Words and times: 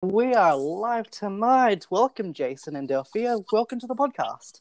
We 0.00 0.32
are 0.32 0.56
live 0.56 1.10
tonight. 1.10 1.88
Welcome, 1.90 2.32
Jason 2.32 2.76
and 2.76 2.88
Delphia. 2.88 3.36
Welcome 3.50 3.80
to 3.80 3.88
the 3.88 3.96
podcast. 3.96 4.60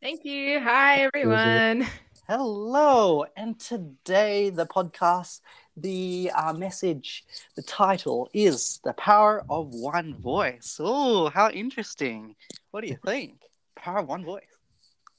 Thank 0.00 0.24
you. 0.24 0.60
Hi, 0.60 0.98
everyone. 0.98 1.88
Hello. 2.28 3.24
And 3.36 3.58
today, 3.58 4.50
the 4.50 4.64
podcast, 4.64 5.40
the 5.76 6.30
uh, 6.32 6.52
message, 6.52 7.24
the 7.56 7.62
title 7.62 8.30
is 8.32 8.78
The 8.84 8.92
Power 8.92 9.44
of 9.50 9.74
One 9.74 10.14
Voice. 10.14 10.76
Oh, 10.78 11.30
how 11.30 11.50
interesting. 11.50 12.36
What 12.70 12.82
do 12.82 12.86
you 12.86 12.98
think? 13.04 13.40
Power 13.74 13.98
of 13.98 14.06
One 14.06 14.24
Voice. 14.24 14.55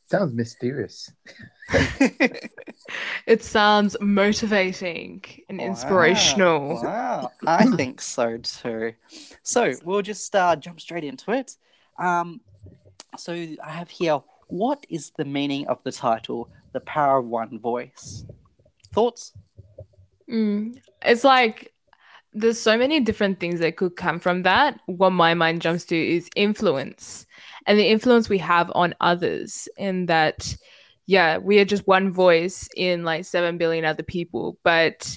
Sounds 0.07 0.33
mysterious. 0.33 1.11
it 3.27 3.43
sounds 3.43 3.97
motivating 3.99 5.21
and 5.49 5.59
inspirational. 5.59 6.81
Wow, 6.81 6.81
wow. 6.83 7.31
I 7.45 7.65
think 7.65 8.01
so 8.01 8.37
too. 8.37 8.93
So 9.43 9.73
we'll 9.83 10.01
just 10.01 10.33
uh, 10.33 10.55
jump 10.55 10.79
straight 10.79 11.03
into 11.03 11.31
it. 11.31 11.57
Um, 11.99 12.39
so 13.17 13.33
I 13.33 13.69
have 13.69 13.89
here 13.89 14.21
what 14.47 14.85
is 14.89 15.11
the 15.17 15.25
meaning 15.25 15.67
of 15.67 15.83
the 15.83 15.91
title, 15.91 16.49
The 16.71 16.79
Power 16.79 17.19
of 17.19 17.27
One 17.27 17.59
Voice? 17.59 18.25
Thoughts? 18.93 19.33
Mm, 20.31 20.77
it's 21.01 21.25
like 21.25 21.73
there's 22.31 22.59
so 22.59 22.77
many 22.77 23.01
different 23.01 23.41
things 23.41 23.59
that 23.59 23.75
could 23.75 23.97
come 23.97 24.19
from 24.19 24.43
that. 24.43 24.79
What 24.85 25.09
my 25.09 25.33
mind 25.33 25.61
jumps 25.61 25.83
to 25.85 25.97
is 25.97 26.29
influence 26.35 27.26
and 27.67 27.77
the 27.77 27.87
influence 27.87 28.29
we 28.29 28.37
have 28.39 28.71
on 28.73 28.95
others 29.01 29.67
in 29.77 30.07
that 30.07 30.55
yeah 31.05 31.37
we 31.37 31.59
are 31.59 31.65
just 31.65 31.85
one 31.85 32.11
voice 32.11 32.67
in 32.75 33.03
like 33.03 33.25
7 33.25 33.57
billion 33.57 33.85
other 33.85 34.03
people 34.03 34.57
but 34.63 35.15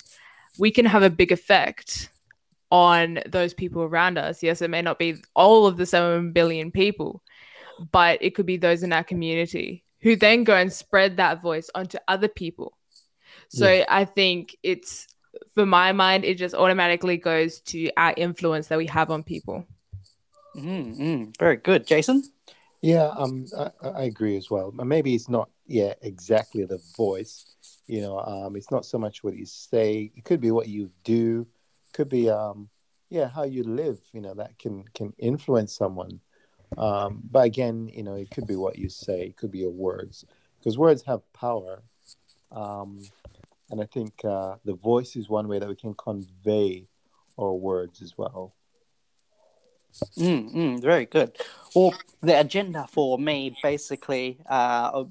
we 0.59 0.71
can 0.71 0.85
have 0.85 1.03
a 1.03 1.09
big 1.09 1.33
effect 1.33 2.11
on 2.73 3.21
those 3.27 3.53
people 3.55 3.83
around 3.83 4.19
us. 4.19 4.43
Yes 4.43 4.61
it 4.61 4.71
may 4.71 4.83
not 4.83 4.99
be 4.99 5.17
all 5.35 5.67
of 5.67 5.77
the 5.77 5.87
7 5.87 6.33
billion 6.33 6.71
people 6.71 7.23
but 7.93 8.23
it 8.23 8.35
could 8.35 8.47
be 8.47 8.59
those 8.59 8.83
in 8.83 8.93
our 8.93 9.05
community 9.05 9.85
who 10.01 10.17
then 10.17 10.45
go 10.45 10.55
and 10.55 10.73
spread 10.73 11.17
that 11.17 11.41
voice 11.41 11.71
onto 11.75 11.99
other 12.09 12.29
people. 12.29 12.77
So 13.49 13.85
i 13.89 14.05
think 14.05 14.57
it's 14.63 15.07
for 15.55 15.65
my 15.65 15.93
mind 15.93 16.25
it 16.25 16.37
just 16.37 16.55
automatically 16.55 17.17
goes 17.17 17.61
to 17.61 17.91
our 17.97 18.15
influence 18.17 18.69
that 18.69 18.79
we 18.79 18.87
have 18.87 19.11
on 19.11 19.23
people 19.23 19.65
mm-hmm. 20.57 21.25
very 21.39 21.57
good 21.57 21.87
jason 21.87 22.23
yeah, 22.83 23.09
um, 23.17 23.47
I, 23.59 23.71
I 23.83 24.03
agree 24.05 24.37
as 24.37 24.51
well. 24.51 24.73
Maybe 24.73 25.15
it's 25.15 25.29
not, 25.29 25.51
yeah, 25.67 25.95
exactly 26.01 26.65
the 26.65 26.81
voice. 26.97 27.45
You 27.87 28.01
know, 28.01 28.21
um, 28.21 28.57
it's 28.57 28.71
not 28.71 28.87
so 28.87 28.99
much 28.99 29.23
what 29.23 29.37
you 29.37 29.45
say. 29.45 30.11
It 30.17 30.25
could 30.25 30.41
be 30.41 30.51
what 30.51 30.69
you 30.69 30.91
do. 31.05 31.47
Could 31.93 32.09
be, 32.09 32.31
um, 32.31 32.69
yeah, 33.11 33.29
how 33.29 33.43
you 33.45 33.65
live. 33.65 34.01
You 34.13 34.23
know, 34.23 34.35
that 34.35 34.59
can 34.59 34.85
can 34.95 35.13
influence 35.19 35.75
someone. 35.75 36.21
Um, 36.79 37.21
but 37.31 37.45
again, 37.45 37.91
you 37.93 38.03
know, 38.03 38.15
it 38.15 38.31
could 38.31 38.47
be 38.47 38.57
what 38.57 38.79
you 38.79 38.89
say. 38.89 39.23
It 39.23 39.37
could 39.37 39.51
be 39.51 39.59
your 39.59 39.73
words, 39.73 40.25
because 40.59 40.79
words 40.79 41.03
have 41.03 41.21
power. 41.33 41.83
Um, 42.53 43.03
and 43.71 43.81
I 43.81 43.87
think 43.87 44.25
uh, 44.25 44.57
the 44.65 44.75
voice 44.75 45.17
is 45.17 45.29
one 45.29 45.49
way 45.49 45.59
that 45.59 45.69
we 45.69 45.77
can 45.77 45.95
convey 45.95 46.87
our 47.39 47.53
words 47.53 48.01
as 48.03 48.17
well. 48.17 48.55
Mm, 50.19 50.55
mm, 50.55 50.83
very 50.83 51.07
good. 51.07 51.37
Well, 51.75 51.95
the 52.23 52.39
agenda 52.39 52.87
for 52.91 53.19
me, 53.19 53.57
basically, 53.63 54.39
uh, 54.49 55.05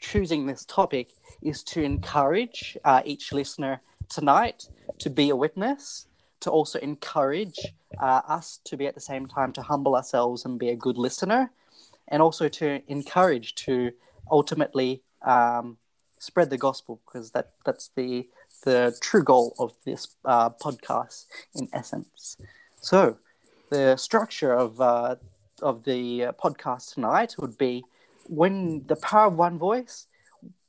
choosing 0.00 0.46
this 0.46 0.64
topic 0.64 1.08
is 1.42 1.62
to 1.62 1.82
encourage 1.82 2.76
uh, 2.84 3.02
each 3.04 3.32
listener 3.32 3.80
tonight 4.08 4.68
to 4.98 5.10
be 5.10 5.30
a 5.30 5.36
witness, 5.36 6.06
to 6.40 6.50
also 6.50 6.78
encourage 6.80 7.58
uh, 8.00 8.22
us 8.28 8.60
to 8.64 8.76
be 8.76 8.86
at 8.86 8.94
the 8.94 9.00
same 9.00 9.26
time 9.26 9.52
to 9.52 9.62
humble 9.62 9.94
ourselves 9.94 10.44
and 10.44 10.58
be 10.58 10.70
a 10.70 10.76
good 10.76 10.98
listener, 10.98 11.50
and 12.08 12.20
also 12.22 12.48
to 12.48 12.82
encourage 12.88 13.54
to 13.54 13.92
ultimately 14.30 15.02
um, 15.22 15.78
spread 16.18 16.50
the 16.50 16.58
gospel 16.58 17.00
because 17.06 17.30
that 17.32 17.52
that's 17.64 17.90
the 17.96 18.28
the 18.64 18.96
true 19.00 19.24
goal 19.24 19.54
of 19.58 19.72
this 19.84 20.16
uh, 20.24 20.50
podcast 20.50 21.26
in 21.54 21.68
essence. 21.72 22.36
So 22.80 23.18
the 23.72 23.96
structure 23.96 24.52
of 24.52 24.80
uh, 24.80 25.16
of 25.62 25.84
the 25.84 26.26
uh, 26.26 26.32
podcast 26.32 26.94
tonight 26.94 27.34
would 27.38 27.56
be 27.56 27.84
when 28.26 28.84
the 28.86 28.96
power 28.96 29.26
of 29.28 29.34
one 29.38 29.58
voice. 29.58 30.06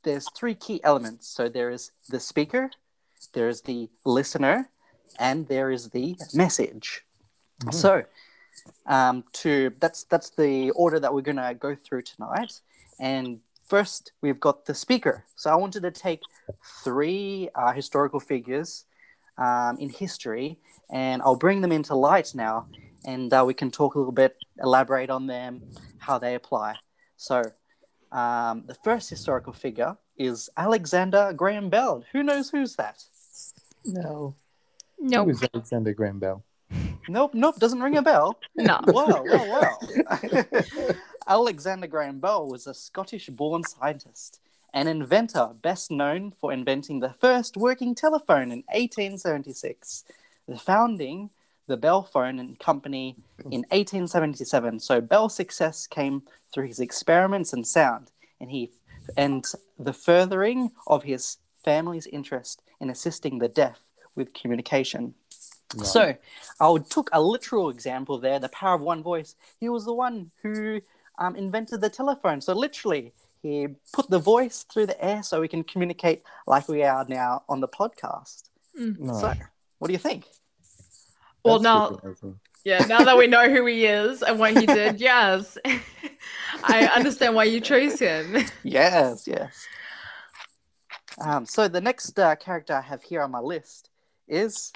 There's 0.02 0.26
three 0.30 0.54
key 0.54 0.80
elements. 0.84 1.28
So 1.28 1.48
there 1.48 1.70
is 1.70 1.92
the 2.08 2.20
speaker, 2.20 2.70
there 3.32 3.48
is 3.48 3.62
the 3.62 3.88
listener, 4.04 4.70
and 5.18 5.48
there 5.48 5.70
is 5.70 5.90
the 5.90 6.16
message. 6.32 7.04
Mm-hmm. 7.60 7.70
So 7.72 8.04
um, 8.86 9.24
to 9.44 9.72
that's 9.80 10.04
that's 10.04 10.30
the 10.30 10.70
order 10.70 10.98
that 10.98 11.12
we're 11.12 11.28
gonna 11.30 11.54
go 11.54 11.74
through 11.74 12.02
tonight. 12.02 12.60
And 12.98 13.40
first, 13.64 14.12
we've 14.22 14.40
got 14.40 14.64
the 14.64 14.74
speaker. 14.74 15.24
So 15.36 15.50
I 15.50 15.56
wanted 15.56 15.82
to 15.82 15.90
take 15.90 16.22
three 16.84 17.50
uh, 17.54 17.72
historical 17.72 18.20
figures 18.20 18.86
um, 19.36 19.76
in 19.78 19.90
history, 19.90 20.58
and 20.90 21.20
I'll 21.22 21.42
bring 21.46 21.60
them 21.60 21.72
into 21.72 21.94
light 21.94 22.32
now 22.34 22.66
and 23.04 23.32
uh, 23.32 23.44
we 23.46 23.54
can 23.54 23.70
talk 23.70 23.94
a 23.94 23.98
little 23.98 24.12
bit, 24.12 24.36
elaborate 24.62 25.10
on 25.10 25.26
them, 25.26 25.62
how 25.98 26.18
they 26.18 26.34
apply. 26.34 26.76
So, 27.16 27.42
um, 28.12 28.64
the 28.66 28.76
first 28.84 29.10
historical 29.10 29.52
figure 29.52 29.96
is 30.16 30.48
Alexander 30.56 31.32
Graham 31.34 31.68
Bell. 31.70 32.04
Who 32.12 32.22
knows 32.22 32.50
who's 32.50 32.76
that? 32.76 33.02
No. 33.84 34.34
Nope. 34.98 35.26
Who's 35.26 35.42
Alexander 35.52 35.92
Graham 35.92 36.18
Bell? 36.18 36.44
Nope, 37.08 37.34
nope, 37.34 37.56
doesn't 37.58 37.82
ring 37.82 37.98
a 37.98 38.02
bell. 38.02 38.38
No. 38.56 38.80
Well, 38.86 39.22
well, 39.24 39.78
well. 39.82 40.96
Alexander 41.28 41.86
Graham 41.86 42.18
Bell 42.18 42.48
was 42.48 42.66
a 42.66 42.74
Scottish 42.74 43.28
born 43.28 43.62
scientist 43.64 44.40
an 44.74 44.88
inventor 44.88 45.50
best 45.62 45.90
known 45.90 46.32
for 46.32 46.52
inventing 46.52 46.98
the 46.98 47.12
first 47.12 47.56
working 47.56 47.94
telephone 47.94 48.50
in 48.50 48.64
1876. 48.72 50.04
The 50.48 50.58
founding 50.58 51.30
the 51.66 51.76
Bell 51.76 52.02
Phone 52.02 52.38
and 52.38 52.58
Company 52.58 53.16
in 53.38 53.62
1877. 53.70 54.80
So 54.80 55.00
Bell's 55.00 55.34
success 55.34 55.86
came 55.86 56.22
through 56.52 56.66
his 56.66 56.80
experiments 56.80 57.52
in 57.52 57.64
sound, 57.64 58.10
and 58.40 58.50
he 58.50 58.70
and 59.16 59.44
the 59.78 59.92
furthering 59.92 60.70
of 60.86 61.02
his 61.02 61.38
family's 61.64 62.06
interest 62.06 62.62
in 62.80 62.90
assisting 62.90 63.38
the 63.38 63.48
deaf 63.48 63.80
with 64.14 64.34
communication. 64.34 65.14
Right. 65.76 65.86
So 65.86 66.14
I 66.60 66.76
took 66.88 67.10
a 67.12 67.20
literal 67.20 67.70
example 67.70 68.18
there, 68.18 68.38
the 68.38 68.48
power 68.50 68.74
of 68.74 68.80
one 68.80 69.02
voice. 69.02 69.34
He 69.58 69.68
was 69.68 69.84
the 69.84 69.94
one 69.94 70.30
who 70.42 70.80
um, 71.18 71.36
invented 71.36 71.80
the 71.80 71.90
telephone. 71.90 72.40
So 72.40 72.52
literally, 72.52 73.12
he 73.42 73.68
put 73.92 74.08
the 74.08 74.18
voice 74.18 74.64
through 74.72 74.86
the 74.86 75.04
air 75.04 75.22
so 75.22 75.40
we 75.40 75.48
can 75.48 75.64
communicate 75.64 76.22
like 76.46 76.68
we 76.68 76.82
are 76.82 77.04
now 77.08 77.42
on 77.48 77.60
the 77.60 77.68
podcast. 77.68 78.44
Mm. 78.78 79.20
So, 79.20 79.34
what 79.78 79.88
do 79.88 79.92
you 79.92 79.98
think? 79.98 80.26
Well, 81.44 81.60
now, 81.60 82.00
yeah, 82.64 82.86
now 82.86 83.04
that 83.04 83.18
we 83.18 83.26
know 83.26 83.50
who 83.50 83.66
he 83.66 83.84
is 83.84 84.22
and 84.22 84.38
what 84.38 84.56
he 84.56 84.64
did, 84.64 84.98
yes, 85.00 85.58
I 86.62 86.86
understand 86.86 87.34
why 87.34 87.44
you 87.44 87.60
chose 87.60 87.98
him. 87.98 88.36
Yes, 88.62 89.28
yes. 89.28 89.66
Um, 91.20 91.44
so 91.44 91.68
the 91.68 91.80
next 91.82 92.18
uh, 92.18 92.34
character 92.36 92.72
I 92.72 92.80
have 92.80 93.02
here 93.02 93.22
on 93.22 93.30
my 93.30 93.40
list 93.40 93.90
is 94.26 94.72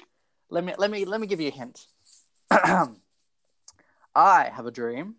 let 0.49 0.63
me 0.63 0.73
let 0.77 0.91
me 0.91 1.05
let 1.05 1.19
me 1.19 1.27
give 1.27 1.41
you 1.41 1.47
a 1.47 1.51
hint. 1.51 1.87
I 2.51 2.89
have 4.15 4.65
a 4.65 4.71
dream. 4.71 5.15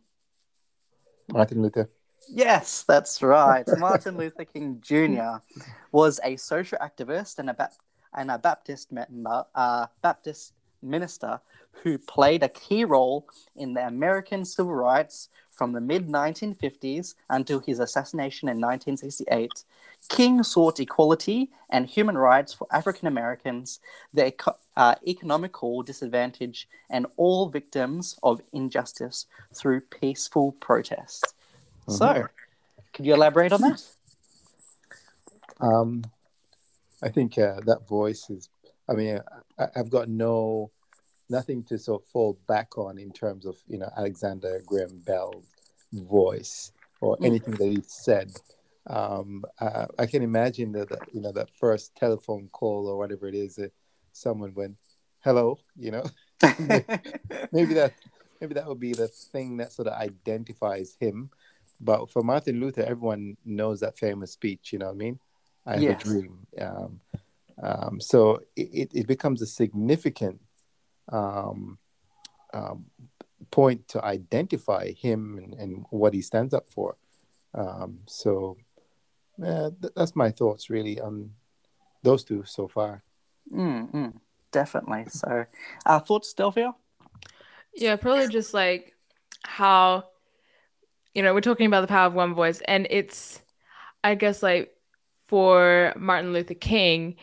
Martin 1.28 1.62
Luther. 1.62 1.90
Yes, 2.28 2.84
that's 2.86 3.22
right. 3.22 3.66
Martin 3.78 4.16
Luther 4.16 4.44
King 4.44 4.78
Jr. 4.80 5.38
was 5.90 6.20
a 6.22 6.36
social 6.36 6.78
activist 6.78 7.38
and 7.38 7.50
a, 7.50 7.54
ba- 7.54 7.70
and 8.14 8.30
a 8.30 8.38
Baptist 8.38 8.92
member, 8.92 9.44
uh, 9.54 9.86
Baptist 10.02 10.52
minister 10.82 11.40
who 11.82 11.98
played 11.98 12.42
a 12.42 12.48
key 12.48 12.84
role 12.84 13.26
in 13.56 13.74
the 13.74 13.86
American 13.86 14.44
civil 14.44 14.74
rights 14.74 15.28
from 15.50 15.72
the 15.72 15.80
mid 15.80 16.08
1950s 16.08 17.14
until 17.28 17.60
his 17.60 17.78
assassination 17.80 18.48
in 18.48 18.56
1968. 18.56 19.64
King 20.08 20.42
sought 20.42 20.80
equality 20.80 21.50
and 21.68 21.86
human 21.86 22.16
rights 22.16 22.54
for 22.54 22.66
African 22.72 23.06
Americans, 23.06 23.80
the 24.14 24.32
uh, 24.76 24.94
economical 25.06 25.82
disadvantage, 25.82 26.66
and 26.88 27.06
all 27.16 27.48
victims 27.48 28.18
of 28.22 28.40
injustice 28.52 29.26
through 29.54 29.82
peaceful 29.82 30.52
protest. 30.52 31.34
Mm-hmm. 31.82 31.92
So, 31.92 32.26
could 32.94 33.04
you 33.04 33.14
elaborate 33.14 33.52
on 33.52 33.60
that? 33.60 33.82
Um, 35.60 36.04
I 37.02 37.10
think 37.10 37.38
uh, 37.38 37.60
that 37.66 37.86
voice 37.86 38.30
is 38.30 38.48
I 38.90 38.94
mean, 38.94 39.20
I, 39.58 39.68
have 39.74 39.88
got 39.88 40.08
no 40.08 40.70
nothing 41.28 41.62
to 41.62 41.78
sort 41.78 42.02
of 42.02 42.08
fall 42.08 42.38
back 42.48 42.76
on 42.76 42.98
in 42.98 43.12
terms 43.12 43.46
of 43.46 43.56
you 43.68 43.78
know 43.78 43.88
Alexander 43.96 44.60
Graham 44.66 44.98
Bell's 45.06 45.46
voice 45.92 46.72
or 47.00 47.16
mm. 47.18 47.26
anything 47.26 47.54
that 47.54 47.66
he 47.66 47.82
said. 47.86 48.32
Um, 48.86 49.44
I, 49.60 49.86
I, 49.98 50.06
can 50.06 50.22
imagine 50.22 50.72
that, 50.72 50.88
that 50.88 51.00
you 51.12 51.20
know 51.20 51.32
that 51.32 51.50
first 51.50 51.94
telephone 51.94 52.48
call 52.50 52.88
or 52.88 52.98
whatever 52.98 53.28
it 53.28 53.34
is, 53.34 53.56
that 53.56 53.72
someone 54.12 54.52
went, 54.54 54.76
"Hello," 55.20 55.58
you 55.76 55.92
know. 55.92 56.04
maybe 57.52 57.74
that 57.74 57.92
maybe 58.40 58.54
that 58.54 58.66
would 58.66 58.80
be 58.80 58.92
the 58.92 59.08
thing 59.08 59.58
that 59.58 59.72
sort 59.72 59.88
of 59.88 59.94
identifies 60.00 60.96
him. 60.98 61.30
But 61.80 62.10
for 62.10 62.22
Martin 62.22 62.60
Luther, 62.60 62.82
everyone 62.82 63.36
knows 63.44 63.80
that 63.80 63.98
famous 63.98 64.32
speech. 64.32 64.72
You 64.72 64.80
know 64.80 64.86
what 64.86 64.92
I 64.94 64.96
mean? 64.96 65.20
I 65.66 65.72
have 65.74 65.82
Yes. 65.82 66.00
a 66.00 66.04
dream. 66.04 66.46
Um, 66.60 67.00
um, 67.62 68.00
so 68.00 68.40
it, 68.56 68.68
it, 68.72 68.90
it 68.94 69.06
becomes 69.06 69.42
a 69.42 69.46
significant 69.46 70.40
um, 71.10 71.78
um, 72.52 72.86
point 73.50 73.88
to 73.88 74.04
identify 74.04 74.92
him 74.92 75.38
and, 75.42 75.54
and 75.54 75.86
what 75.90 76.14
he 76.14 76.22
stands 76.22 76.54
up 76.54 76.68
for. 76.70 76.96
Um, 77.54 78.00
so 78.06 78.56
yeah, 79.38 79.70
th- 79.80 79.92
that's 79.96 80.14
my 80.14 80.30
thoughts 80.30 80.70
really 80.70 81.00
on 81.00 81.30
those 82.02 82.24
two 82.24 82.44
so 82.44 82.68
far. 82.68 83.02
Mm, 83.52 83.92
mm, 83.92 84.12
definitely. 84.52 85.06
So, 85.08 85.44
uh, 85.86 86.00
thoughts, 86.00 86.34
Delphia? 86.34 86.74
Yeah, 87.74 87.96
probably 87.96 88.28
just 88.28 88.54
like 88.54 88.94
how, 89.44 90.04
you 91.14 91.22
know, 91.22 91.34
we're 91.34 91.40
talking 91.40 91.66
about 91.66 91.82
the 91.82 91.86
power 91.86 92.06
of 92.06 92.14
one 92.14 92.34
voice, 92.34 92.60
and 92.66 92.86
it's, 92.90 93.40
I 94.04 94.14
guess, 94.14 94.42
like 94.42 94.70
for 95.26 95.92
Martin 95.96 96.32
Luther 96.32 96.54
King, 96.54 97.16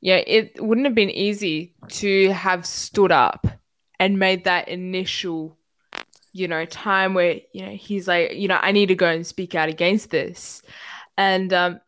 yeah, 0.00 0.16
it 0.16 0.62
wouldn't 0.62 0.86
have 0.86 0.94
been 0.94 1.10
easy 1.10 1.74
to 1.88 2.30
have 2.30 2.64
stood 2.66 3.12
up 3.12 3.46
and 3.98 4.18
made 4.18 4.44
that 4.44 4.68
initial, 4.68 5.58
you 6.32 6.46
know, 6.46 6.64
time 6.64 7.14
where, 7.14 7.40
you 7.52 7.66
know, 7.66 7.72
he's 7.72 8.06
like, 8.06 8.34
you 8.34 8.48
know, 8.48 8.58
I 8.60 8.72
need 8.72 8.86
to 8.86 8.94
go 8.94 9.08
and 9.08 9.26
speak 9.26 9.54
out 9.54 9.68
against 9.68 10.10
this. 10.10 10.62
And, 11.16 11.52
um, 11.52 11.80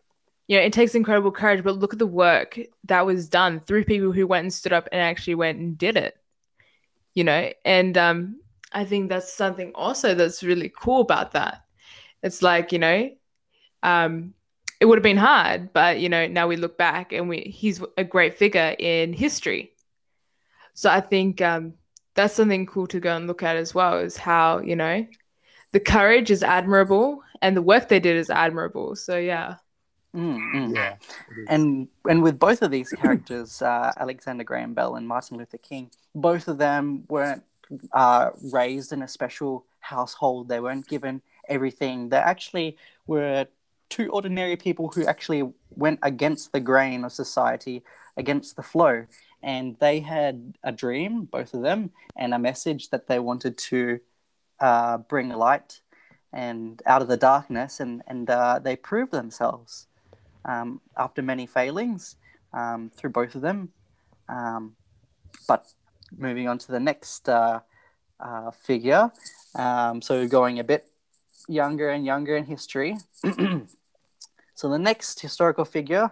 you 0.48 0.58
know, 0.58 0.64
it 0.64 0.72
takes 0.72 0.96
incredible 0.96 1.30
courage, 1.30 1.62
but 1.62 1.78
look 1.78 1.92
at 1.92 2.00
the 2.00 2.06
work 2.06 2.58
that 2.84 3.06
was 3.06 3.28
done 3.28 3.60
through 3.60 3.84
people 3.84 4.10
who 4.10 4.26
went 4.26 4.44
and 4.44 4.52
stood 4.52 4.72
up 4.72 4.88
and 4.90 5.00
actually 5.00 5.36
went 5.36 5.58
and 5.58 5.78
did 5.78 5.96
it 5.96 6.16
you 7.14 7.24
know 7.24 7.50
and 7.64 7.96
um 7.98 8.40
i 8.72 8.84
think 8.84 9.08
that's 9.08 9.32
something 9.32 9.72
also 9.74 10.14
that's 10.14 10.42
really 10.42 10.72
cool 10.74 11.00
about 11.00 11.32
that 11.32 11.64
it's 12.22 12.42
like 12.42 12.72
you 12.72 12.78
know 12.78 13.10
um 13.82 14.34
it 14.80 14.86
would 14.86 14.98
have 14.98 15.02
been 15.02 15.16
hard 15.16 15.72
but 15.72 16.00
you 16.00 16.08
know 16.08 16.26
now 16.26 16.48
we 16.48 16.56
look 16.56 16.76
back 16.76 17.12
and 17.12 17.28
we 17.28 17.40
he's 17.40 17.82
a 17.96 18.04
great 18.04 18.36
figure 18.36 18.74
in 18.78 19.12
history 19.12 19.72
so 20.74 20.90
i 20.90 21.00
think 21.00 21.40
um 21.40 21.74
that's 22.14 22.34
something 22.34 22.66
cool 22.66 22.86
to 22.86 22.98
go 22.98 23.14
and 23.14 23.26
look 23.26 23.42
at 23.42 23.56
as 23.56 23.74
well 23.74 23.98
is 23.98 24.16
how 24.16 24.58
you 24.58 24.74
know 24.74 25.06
the 25.72 25.80
courage 25.80 26.30
is 26.30 26.42
admirable 26.42 27.22
and 27.42 27.56
the 27.56 27.62
work 27.62 27.88
they 27.88 28.00
did 28.00 28.16
is 28.16 28.30
admirable 28.30 28.96
so 28.96 29.16
yeah 29.16 29.56
Mm, 30.14 30.40
mm. 30.54 30.74
Yeah. 30.74 30.96
And 31.48 31.88
and 32.08 32.22
with 32.22 32.38
both 32.38 32.62
of 32.62 32.70
these 32.70 32.90
characters, 32.90 33.62
uh, 33.62 33.92
Alexander 33.96 34.44
Graham 34.44 34.74
Bell 34.74 34.96
and 34.96 35.06
Martin 35.06 35.38
Luther 35.38 35.58
King, 35.58 35.90
both 36.14 36.48
of 36.48 36.58
them 36.58 37.04
weren't 37.08 37.44
uh, 37.92 38.30
raised 38.52 38.92
in 38.92 39.02
a 39.02 39.08
special 39.08 39.64
household. 39.78 40.48
They 40.48 40.60
weren't 40.60 40.88
given 40.88 41.22
everything. 41.48 42.08
They 42.08 42.16
actually 42.16 42.76
were 43.06 43.46
two 43.90 44.08
ordinary 44.08 44.56
people 44.56 44.88
who 44.88 45.04
actually 45.04 45.52
went 45.70 45.98
against 46.02 46.52
the 46.52 46.60
grain 46.60 47.04
of 47.04 47.12
society, 47.12 47.82
against 48.16 48.56
the 48.56 48.62
flow. 48.62 49.06
And 49.42 49.76
they 49.80 50.00
had 50.00 50.54
a 50.62 50.72
dream, 50.72 51.24
both 51.24 51.52
of 51.54 51.62
them, 51.62 51.90
and 52.16 52.32
a 52.32 52.38
message 52.38 52.90
that 52.90 53.06
they 53.06 53.18
wanted 53.18 53.58
to 53.58 54.00
uh, 54.60 54.98
bring 54.98 55.28
light 55.30 55.80
and 56.32 56.80
out 56.86 57.02
of 57.02 57.08
the 57.08 57.16
darkness, 57.16 57.80
and 57.80 58.02
and 58.06 58.30
uh, 58.30 58.60
they 58.62 58.76
proved 58.76 59.12
themselves 59.12 59.86
um, 60.44 60.80
after 60.96 61.22
many 61.22 61.46
failings 61.46 62.16
um, 62.52 62.90
through 62.94 63.10
both 63.10 63.34
of 63.34 63.40
them. 63.40 63.70
Um, 64.28 64.76
but 65.48 65.72
moving 66.16 66.48
on 66.48 66.58
to 66.58 66.72
the 66.72 66.80
next 66.80 67.28
uh, 67.28 67.60
uh, 68.20 68.50
figure, 68.50 69.10
um, 69.56 70.02
so 70.02 70.26
going 70.28 70.58
a 70.58 70.64
bit 70.64 70.86
younger 71.48 71.90
and 71.90 72.04
younger 72.04 72.36
in 72.36 72.44
history. 72.44 72.96
so 74.60 74.68
the 74.68 74.78
next 74.78 75.20
historical 75.20 75.64
figure, 75.64 76.10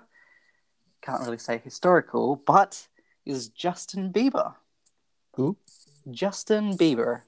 can't 1.02 1.20
really 1.20 1.36
say 1.36 1.58
historical, 1.62 2.36
but 2.46 2.88
is 3.26 3.50
Justin 3.50 4.10
Bieber. 4.10 4.54
Who? 5.34 5.58
Justin 6.10 6.74
Bieber, 6.78 7.24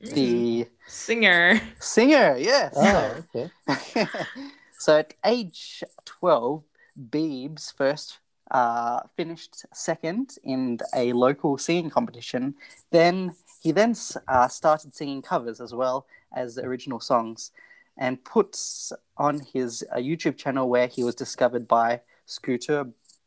the 0.00 0.66
singer 0.86 1.60
singer, 1.78 2.38
yes. 2.38 2.72
Oh, 2.78 3.24
okay. 3.34 3.50
so 4.78 5.00
at 5.00 5.12
age 5.22 5.84
12, 6.06 6.62
Biebs 7.10 7.70
first 7.70 8.20
uh, 8.50 9.00
finished 9.18 9.66
second 9.74 10.38
in 10.44 10.78
a 10.94 11.12
local 11.12 11.58
singing 11.58 11.90
competition. 11.90 12.54
Then 12.90 13.34
he 13.60 13.70
then 13.70 13.94
uh, 14.26 14.48
started 14.48 14.94
singing 14.94 15.20
covers 15.20 15.60
as 15.60 15.74
well 15.74 16.06
as 16.32 16.54
the 16.54 16.62
original 16.64 17.00
songs 17.00 17.50
and 17.98 18.24
puts 18.24 18.94
on 19.16 19.40
his 19.52 19.84
uh, 19.92 19.96
YouTube 19.96 20.36
channel 20.36 20.68
where 20.68 20.86
he 20.86 21.04
was 21.04 21.14
discovered 21.14 21.68
by 21.68 22.00
Scooter 22.26 22.86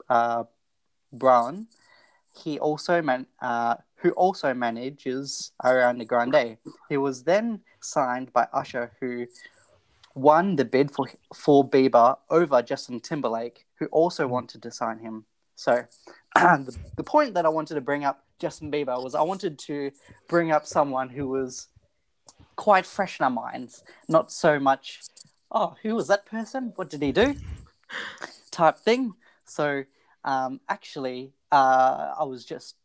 uh, 0.09 0.43
Braun. 1.13 1.67
He 2.43 2.59
also 2.59 3.01
man- 3.01 3.27
uh, 3.41 3.75
who 3.97 4.11
also 4.11 4.53
manages 4.53 5.51
Ariana 5.63 6.05
Grande. 6.05 6.57
He 6.89 6.97
was 6.97 7.23
then 7.23 7.61
signed 7.81 8.31
by 8.31 8.47
Usher, 8.53 8.91
who 8.99 9.25
won 10.13 10.55
the 10.55 10.65
bid 10.65 10.91
for 10.91 11.09
for 11.33 11.67
Bieber 11.67 12.17
over 12.29 12.61
Justin 12.61 12.99
Timberlake, 12.99 13.65
who 13.79 13.87
also 13.87 14.27
wanted 14.27 14.61
to 14.63 14.71
sign 14.71 14.99
him. 14.99 15.25
So, 15.55 15.85
the, 16.35 16.77
the 16.95 17.03
point 17.03 17.33
that 17.33 17.45
I 17.45 17.49
wanted 17.49 17.75
to 17.75 17.81
bring 17.81 18.03
up 18.03 18.23
Justin 18.39 18.71
Bieber 18.71 19.01
was 19.03 19.15
I 19.15 19.23
wanted 19.23 19.57
to 19.59 19.91
bring 20.27 20.51
up 20.51 20.65
someone 20.65 21.09
who 21.09 21.27
was 21.27 21.69
quite 22.55 22.85
fresh 22.85 23.19
in 23.19 23.23
our 23.23 23.29
minds, 23.29 23.83
not 24.07 24.31
so 24.31 24.59
much, 24.59 25.01
oh, 25.51 25.75
who 25.83 25.95
was 25.95 26.07
that 26.07 26.25
person? 26.25 26.73
What 26.75 26.89
did 26.89 27.01
he 27.01 27.11
do? 27.11 27.35
type 28.51 28.77
thing. 28.77 29.13
So, 29.45 29.83
um, 30.23 30.59
actually, 30.67 31.31
uh, 31.51 32.13
I 32.19 32.23
was 32.23 32.43
just 32.43 32.75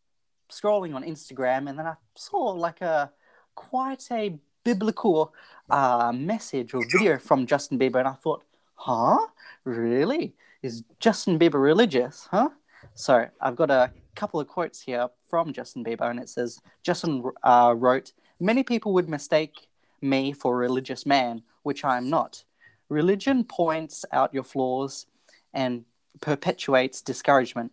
scrolling 0.51 0.95
on 0.95 1.03
Instagram 1.03 1.69
and 1.69 1.79
then 1.79 1.87
I 1.87 1.95
saw 2.15 2.51
like 2.51 2.83
a 2.83 3.11
quite 3.55 4.07
a 4.13 4.39
biblical 4.65 5.35
uh, 5.71 6.13
message 6.15 6.75
or 6.75 6.83
video 6.93 7.19
from 7.19 7.47
Justin 7.47 7.79
Bieber, 7.79 7.97
and 7.97 8.09
I 8.09 8.13
thought, 8.13 8.45
huh? 8.75 9.19
Really? 9.65 10.35
Is 10.63 10.85
Justin 11.01 11.39
Bieber 11.39 11.61
religious? 11.61 12.29
Huh? 12.31 12.51
So 12.95 13.27
I've 13.41 13.57
got 13.57 13.71
a 13.71 13.91
couple 14.15 14.39
of 14.41 14.47
quotes 14.47 14.81
here 14.81 15.09
from 15.29 15.53
Justin 15.53 15.85
Bieber, 15.85 16.11
and 16.11 16.21
it 16.21 16.29
says 16.29 16.61
Justin 16.83 17.25
uh, 17.43 17.75
wrote, 17.77 18.13
Many 18.39 18.63
people 18.63 18.93
would 18.95 19.09
mistake 19.09 19.69
me 20.01 20.33
for 20.33 20.55
a 20.55 20.59
religious 20.59 21.07
man, 21.07 21.43
which 21.63 21.85
I 21.85 21.97
am 21.97 22.11
not. 22.11 22.45
Religion 22.93 23.43
points 23.43 24.05
out 24.13 24.35
your 24.35 24.45
flaws 24.45 25.07
and 25.55 25.85
perpetuates 26.21 27.01
discouragement. 27.01 27.73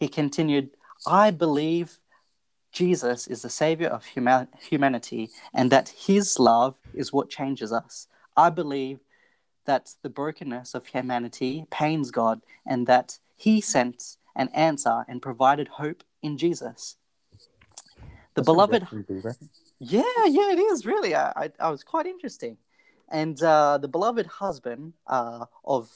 He 0.00 0.08
continued, 0.08 0.70
I 1.06 1.30
believe 1.30 2.00
Jesus 2.72 3.28
is 3.28 3.42
the 3.42 3.50
savior 3.50 3.86
of 3.86 4.04
huma- 4.04 4.48
humanity 4.60 5.30
and 5.54 5.70
that 5.70 5.90
his 5.90 6.40
love 6.40 6.80
is 6.92 7.12
what 7.12 7.30
changes 7.30 7.72
us. 7.72 8.08
I 8.36 8.50
believe 8.50 8.98
that 9.64 9.94
the 10.02 10.10
brokenness 10.10 10.74
of 10.74 10.86
humanity 10.86 11.64
pains 11.70 12.10
God 12.10 12.40
and 12.66 12.88
that 12.88 13.20
he 13.36 13.60
sent 13.60 14.16
an 14.34 14.48
answer 14.48 15.04
and 15.06 15.22
provided 15.22 15.68
hope 15.68 16.02
in 16.20 16.36
Jesus. 16.36 16.96
The 18.34 18.42
That's 18.42 18.46
beloved 18.46 18.88
yeah, 19.80 20.02
yeah, 20.26 20.50
it 20.50 20.58
is 20.58 20.84
really. 20.84 21.14
I, 21.14 21.30
I, 21.30 21.50
I 21.60 21.70
was 21.70 21.84
quite 21.84 22.06
interesting, 22.06 22.56
and 23.10 23.42
uh, 23.42 23.78
the 23.78 23.88
beloved 23.88 24.26
husband 24.26 24.92
uh, 25.06 25.46
of 25.64 25.90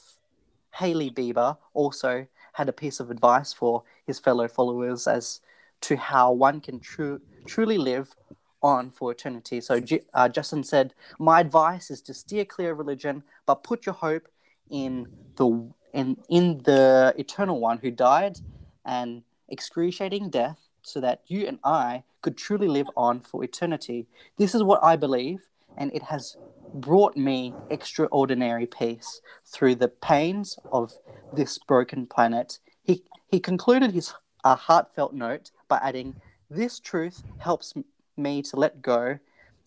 Hailey 0.75 1.11
Bieber 1.11 1.57
also 1.73 2.27
had 2.53 2.69
a 2.69 2.73
piece 2.73 2.99
of 2.99 3.11
advice 3.11 3.53
for 3.53 3.83
his 4.05 4.19
fellow 4.19 4.47
followers 4.47 5.07
as 5.07 5.41
to 5.81 5.95
how 5.95 6.31
one 6.31 6.61
can 6.61 6.79
tru- 6.79 7.21
truly 7.45 7.77
live 7.77 8.15
on 8.61 8.89
for 8.89 9.11
eternity. 9.11 9.59
So 9.59 9.81
uh, 10.13 10.29
Justin 10.29 10.63
said, 10.63 10.93
"My 11.19 11.41
advice 11.41 11.91
is 11.91 12.01
to 12.03 12.13
steer 12.13 12.45
clear 12.45 12.71
of 12.71 12.77
religion, 12.77 13.23
but 13.45 13.63
put 13.63 13.85
your 13.85 13.95
hope 13.95 14.27
in 14.69 15.07
the 15.35 15.69
in 15.93 16.17
in 16.29 16.59
the 16.63 17.13
eternal 17.17 17.59
one 17.59 17.79
who 17.79 17.91
died 17.91 18.39
an 18.85 19.23
excruciating 19.49 20.29
death, 20.29 20.59
so 20.81 21.01
that 21.01 21.21
you 21.27 21.45
and 21.45 21.59
I 21.63 22.03
could 22.21 22.37
truly 22.37 22.69
live 22.69 22.87
on 22.95 23.19
for 23.19 23.43
eternity. 23.43 24.07
This 24.37 24.55
is 24.55 24.63
what 24.63 24.81
I 24.81 24.95
believe, 24.95 25.49
and 25.77 25.93
it 25.93 26.03
has 26.03 26.37
brought 26.73 27.15
me 27.15 27.53
extraordinary 27.69 28.65
peace 28.65 29.21
through 29.45 29.75
the 29.75 29.87
pains 29.87 30.57
of 30.71 30.93
this 31.31 31.57
broken 31.57 32.07
planet." 32.07 32.59
He 32.83 33.03
he 33.27 33.39
concluded 33.39 33.91
his 33.91 34.13
uh, 34.43 34.55
heartfelt 34.55 35.13
note 35.13 35.51
by 35.67 35.79
adding, 35.81 36.15
"This 36.49 36.79
truth 36.79 37.23
helps 37.37 37.73
me 38.17 38.41
to 38.43 38.55
let 38.55 38.81
go 38.81 39.19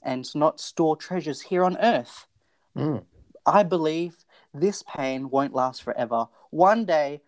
and 0.02 0.34
not 0.34 0.60
store 0.60 0.96
treasures 0.96 1.42
here 1.42 1.64
on 1.64 1.76
earth. 1.78 2.26
Mm. 2.76 3.04
I 3.44 3.62
believe 3.62 4.25
this 4.54 4.82
pain 4.82 5.30
won't 5.30 5.54
last 5.54 5.82
forever. 5.82 6.28
One 6.50 6.84
day 6.84 7.22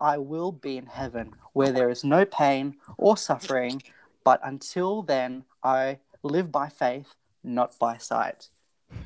I 0.00 0.18
will 0.18 0.52
be 0.52 0.76
in 0.76 0.86
heaven 0.86 1.34
where 1.52 1.72
there 1.72 1.90
is 1.90 2.04
no 2.04 2.24
pain 2.24 2.76
or 2.96 3.16
suffering, 3.16 3.82
but 4.24 4.40
until 4.42 5.02
then, 5.02 5.44
I 5.62 5.98
live 6.22 6.50
by 6.52 6.68
faith, 6.68 7.14
not 7.42 7.78
by 7.78 7.96
sight. 7.98 8.50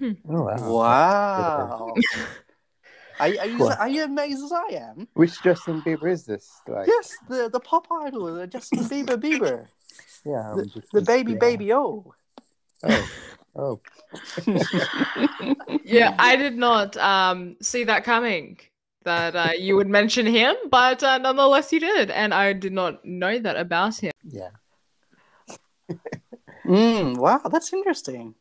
Oh, 0.02 0.42
wow. 0.42 0.72
Wow. 0.72 1.94
are, 3.18 3.28
you- 3.28 3.38
are, 3.38 3.46
you, 3.46 3.64
are 3.64 3.88
you 3.88 4.04
amazed 4.04 4.44
as 4.44 4.52
I 4.52 4.74
am? 4.74 5.08
Which 5.14 5.42
Justin 5.42 5.82
Bieber 5.82 6.10
is 6.10 6.24
this? 6.24 6.60
Like, 6.66 6.86
Yes, 6.86 7.16
the, 7.28 7.48
the 7.48 7.60
pop 7.60 7.86
idol, 7.90 8.34
the 8.34 8.46
Justin 8.46 8.84
Bieber 8.84 9.16
Bieber, 9.16 9.66
yeah, 10.24 10.52
I'm 10.52 10.58
the, 10.58 10.66
just- 10.66 10.92
the 10.92 11.02
baby 11.02 11.32
yeah. 11.32 11.38
baby 11.38 11.72
oh. 11.72 12.14
Oh, 12.82 13.08
oh, 13.56 13.80
Yeah, 15.84 16.14
I 16.18 16.36
did 16.36 16.56
not 16.56 16.96
um, 16.96 17.56
see 17.60 17.84
that 17.84 18.04
coming. 18.04 18.58
That 19.04 19.34
uh, 19.34 19.52
you 19.58 19.76
would 19.76 19.88
mention 19.88 20.26
him, 20.26 20.54
but 20.70 21.02
uh, 21.02 21.16
nonetheless 21.18 21.72
you 21.72 21.80
did, 21.80 22.10
and 22.10 22.34
I 22.34 22.52
did 22.52 22.72
not 22.72 23.02
know 23.04 23.38
that 23.38 23.56
about 23.56 23.96
him. 23.98 24.12
yeah, 24.24 24.50
Mm, 26.66 27.16
wow, 27.16 27.40
that's 27.50 27.72
interesting. 27.72 28.34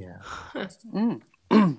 Yeah. 0.00 0.66
Mm. 0.94 1.20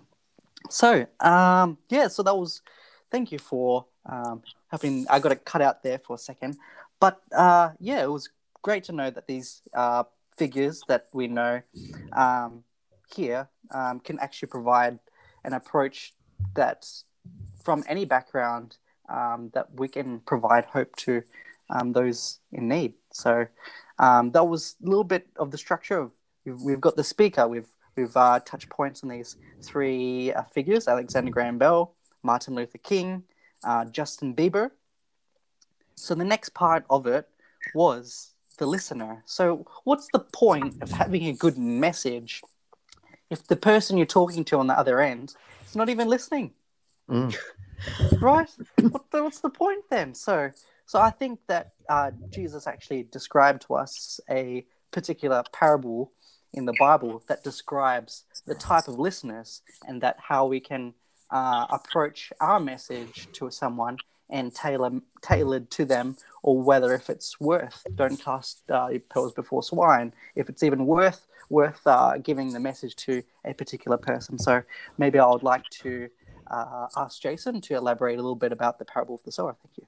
so, 0.69 1.05
um, 1.19 1.77
yeah, 1.89 2.07
so 2.07 2.23
that 2.23 2.37
was. 2.37 2.61
Thank 3.09 3.31
you 3.31 3.39
for 3.39 3.85
um, 4.05 4.41
having. 4.67 5.05
I 5.09 5.19
got 5.19 5.31
it 5.31 5.43
cut 5.43 5.61
out 5.61 5.83
there 5.83 5.99
for 5.99 6.15
a 6.15 6.19
second, 6.19 6.57
but 6.99 7.21
uh, 7.35 7.71
yeah, 7.79 8.03
it 8.03 8.11
was 8.11 8.29
great 8.61 8.83
to 8.85 8.91
know 8.91 9.09
that 9.09 9.27
these 9.27 9.61
uh, 9.73 10.03
figures 10.37 10.81
that 10.87 11.07
we 11.13 11.27
know 11.27 11.61
um, 12.13 12.63
here 13.13 13.49
um, 13.71 13.99
can 13.99 14.19
actually 14.19 14.47
provide 14.47 14.99
an 15.43 15.53
approach 15.53 16.13
that, 16.55 16.85
from 17.63 17.83
any 17.87 18.05
background, 18.05 18.77
um, 19.09 19.49
that 19.53 19.67
we 19.75 19.87
can 19.87 20.19
provide 20.21 20.65
hope 20.65 20.95
to 20.95 21.21
um, 21.69 21.91
those 21.91 22.39
in 22.51 22.67
need. 22.67 22.93
So 23.11 23.47
um, 23.99 24.31
that 24.31 24.45
was 24.45 24.75
a 24.83 24.87
little 24.87 25.03
bit 25.03 25.27
of 25.37 25.51
the 25.51 25.57
structure 25.57 25.99
of. 25.99 26.11
We've, 26.45 26.61
we've 26.61 26.81
got 26.81 26.95
the 26.95 27.03
speaker. 27.03 27.47
We've 27.47 27.69
we've 27.95 28.15
uh, 28.15 28.39
touched 28.39 28.69
points 28.69 29.03
on 29.03 29.09
these 29.09 29.37
three 29.61 30.33
uh, 30.33 30.43
figures: 30.43 30.87
Alexander 30.87 31.31
Graham 31.31 31.57
Bell, 31.57 31.93
Martin 32.23 32.55
Luther 32.55 32.77
King, 32.77 33.23
uh, 33.63 33.85
Justin 33.85 34.35
Bieber. 34.35 34.71
So 35.95 36.15
the 36.15 36.25
next 36.25 36.53
part 36.53 36.85
of 36.89 37.05
it 37.05 37.29
was 37.75 38.31
the 38.57 38.65
listener. 38.65 39.23
So 39.25 39.65
what's 39.83 40.07
the 40.11 40.19
point 40.19 40.81
of 40.81 40.91
having 40.91 41.27
a 41.27 41.33
good 41.33 41.57
message 41.57 42.41
if 43.29 43.47
the 43.47 43.55
person 43.55 43.97
you're 43.97 44.05
talking 44.05 44.43
to 44.45 44.57
on 44.57 44.67
the 44.67 44.77
other 44.77 44.99
end 44.99 45.35
is 45.67 45.75
not 45.75 45.89
even 45.89 46.07
listening? 46.07 46.51
Mm. 47.09 47.35
right? 48.21 48.49
What 48.81 49.11
the, 49.11 49.23
what's 49.23 49.39
the 49.39 49.49
point 49.49 49.83
then? 49.89 50.13
So, 50.13 50.51
so 50.85 50.99
I 50.99 51.09
think 51.09 51.39
that 51.47 51.73
uh, 51.89 52.11
Jesus 52.29 52.67
actually 52.67 53.03
described 53.03 53.63
to 53.67 53.75
us 53.75 54.19
a 54.29 54.65
particular 54.91 55.43
parable 55.51 56.11
in 56.53 56.65
the 56.65 56.73
Bible 56.79 57.23
that 57.27 57.43
describes 57.43 58.25
the 58.45 58.55
type 58.55 58.87
of 58.87 58.99
listeners 58.99 59.61
and 59.87 60.01
that 60.01 60.17
how 60.19 60.45
we 60.45 60.59
can 60.59 60.93
uh, 61.29 61.65
approach 61.69 62.31
our 62.39 62.59
message 62.59 63.27
to 63.33 63.49
someone 63.49 63.97
and 64.29 64.53
tailor 64.55 64.91
tailored 65.21 65.69
to 65.71 65.85
them, 65.85 66.15
or 66.41 66.61
whether 66.61 66.93
if 66.93 67.09
it's 67.09 67.39
worth 67.39 67.85
don't 67.95 68.17
cast 68.23 68.63
uh, 68.71 68.89
pearls 69.09 69.33
before 69.33 69.61
swine, 69.61 70.13
if 70.35 70.49
it's 70.49 70.63
even 70.63 70.85
worth 70.85 71.27
worth 71.49 71.85
uh, 71.85 72.17
giving 72.17 72.53
the 72.53 72.59
message 72.59 72.95
to 72.95 73.21
a 73.43 73.53
particular 73.53 73.97
person. 73.97 74.39
So 74.39 74.63
maybe 74.97 75.19
I 75.19 75.27
would 75.27 75.43
like 75.43 75.69
to 75.81 76.07
uh, 76.49 76.87
ask 76.95 77.21
Jason 77.21 77.59
to 77.61 77.75
elaborate 77.75 78.17
a 78.19 78.21
little 78.21 78.35
bit 78.35 78.53
about 78.53 78.79
the 78.79 78.85
parable 78.85 79.15
of 79.15 79.23
the 79.23 79.33
sower. 79.33 79.57
Thank 79.61 79.77
you. 79.77 79.87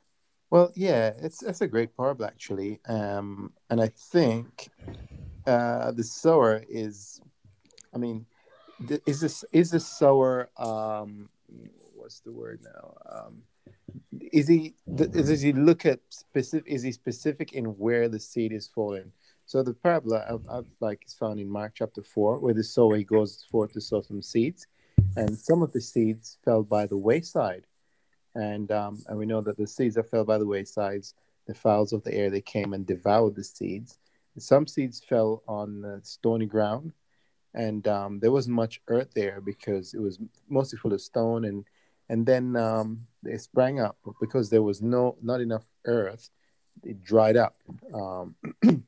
Well, 0.49 0.71
yeah, 0.75 1.13
it's 1.21 1.39
that's 1.39 1.61
a 1.61 1.67
great 1.67 1.95
parable 1.95 2.25
actually, 2.25 2.79
um, 2.87 3.53
and 3.69 3.81
I 3.81 3.87
think 3.87 4.69
uh, 5.45 5.91
the 5.91 6.03
sower 6.03 6.63
is, 6.69 7.21
I 7.93 7.97
mean, 7.97 8.25
th- 8.87 9.01
is 9.05 9.21
this 9.21 9.45
is 9.51 9.71
the 9.71 9.79
sower? 9.79 10.49
Um, 10.57 11.29
what's 11.95 12.19
the 12.21 12.31
word 12.31 12.61
now? 12.63 12.95
Um, 13.09 13.43
is 14.31 14.47
he 14.47 14.75
th- 14.97 15.11
does 15.11 15.41
he 15.41 15.53
look 15.53 15.85
at 15.85 15.99
specific? 16.09 16.71
Is 16.71 16.83
he 16.83 16.91
specific 16.91 17.53
in 17.53 17.65
where 17.65 18.09
the 18.09 18.19
seed 18.19 18.51
is 18.51 18.67
falling? 18.67 19.11
So 19.45 19.61
the 19.61 19.73
parable 19.73 20.15
I've 20.49 20.65
like 20.79 21.03
is 21.05 21.13
found 21.13 21.39
in 21.39 21.49
Mark 21.49 21.73
chapter 21.75 22.01
four, 22.01 22.39
where 22.39 22.53
the 22.53 22.63
sower 22.63 23.01
goes 23.03 23.45
forth 23.51 23.73
to 23.73 23.81
sow 23.81 24.01
some 24.01 24.21
seeds, 24.21 24.67
and 25.15 25.37
some 25.37 25.61
of 25.61 25.73
the 25.73 25.81
seeds 25.81 26.37
fell 26.43 26.63
by 26.63 26.85
the 26.85 26.97
wayside 26.97 27.65
and 28.35 28.71
um, 28.71 29.03
and 29.07 29.17
we 29.17 29.25
know 29.25 29.41
that 29.41 29.57
the 29.57 29.67
seeds 29.67 29.95
that 29.95 30.09
fell 30.09 30.25
by 30.25 30.37
the 30.37 30.45
waysides, 30.45 31.13
the 31.47 31.53
fowls 31.53 31.93
of 31.93 32.03
the 32.03 32.13
air, 32.13 32.29
they 32.29 32.41
came 32.41 32.73
and 32.73 32.85
devoured 32.85 33.35
the 33.35 33.43
seeds. 33.43 33.97
Some 34.37 34.67
seeds 34.67 34.99
fell 34.99 35.43
on 35.47 36.01
stony 36.03 36.45
ground, 36.45 36.93
and 37.53 37.87
um, 37.87 38.19
there 38.19 38.31
wasn't 38.31 38.55
much 38.55 38.81
earth 38.87 39.11
there 39.13 39.41
because 39.41 39.93
it 39.93 39.99
was 39.99 40.19
mostly 40.49 40.77
full 40.79 40.93
of 40.93 41.01
stone, 41.01 41.45
and 41.45 41.65
and 42.09 42.25
then 42.25 42.55
um, 42.55 43.07
they 43.21 43.37
sprang 43.37 43.79
up 43.79 43.97
but 44.05 44.15
because 44.19 44.49
there 44.49 44.63
was 44.63 44.81
no 44.81 45.17
not 45.21 45.41
enough 45.41 45.65
earth. 45.85 46.29
It 46.83 47.03
dried 47.03 47.37
up. 47.37 47.55
Um, 47.93 48.35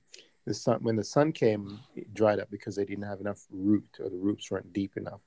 the 0.45 0.53
sun 0.53 0.79
when 0.81 0.95
the 0.95 1.03
sun 1.03 1.31
came, 1.31 1.79
it 1.95 2.13
dried 2.13 2.39
up 2.39 2.49
because 2.49 2.75
they 2.75 2.85
didn't 2.85 3.05
have 3.05 3.21
enough 3.21 3.45
root 3.51 3.87
or 3.99 4.09
the 4.09 4.17
roots 4.17 4.49
weren't 4.49 4.73
deep 4.73 4.97
enough 4.97 5.21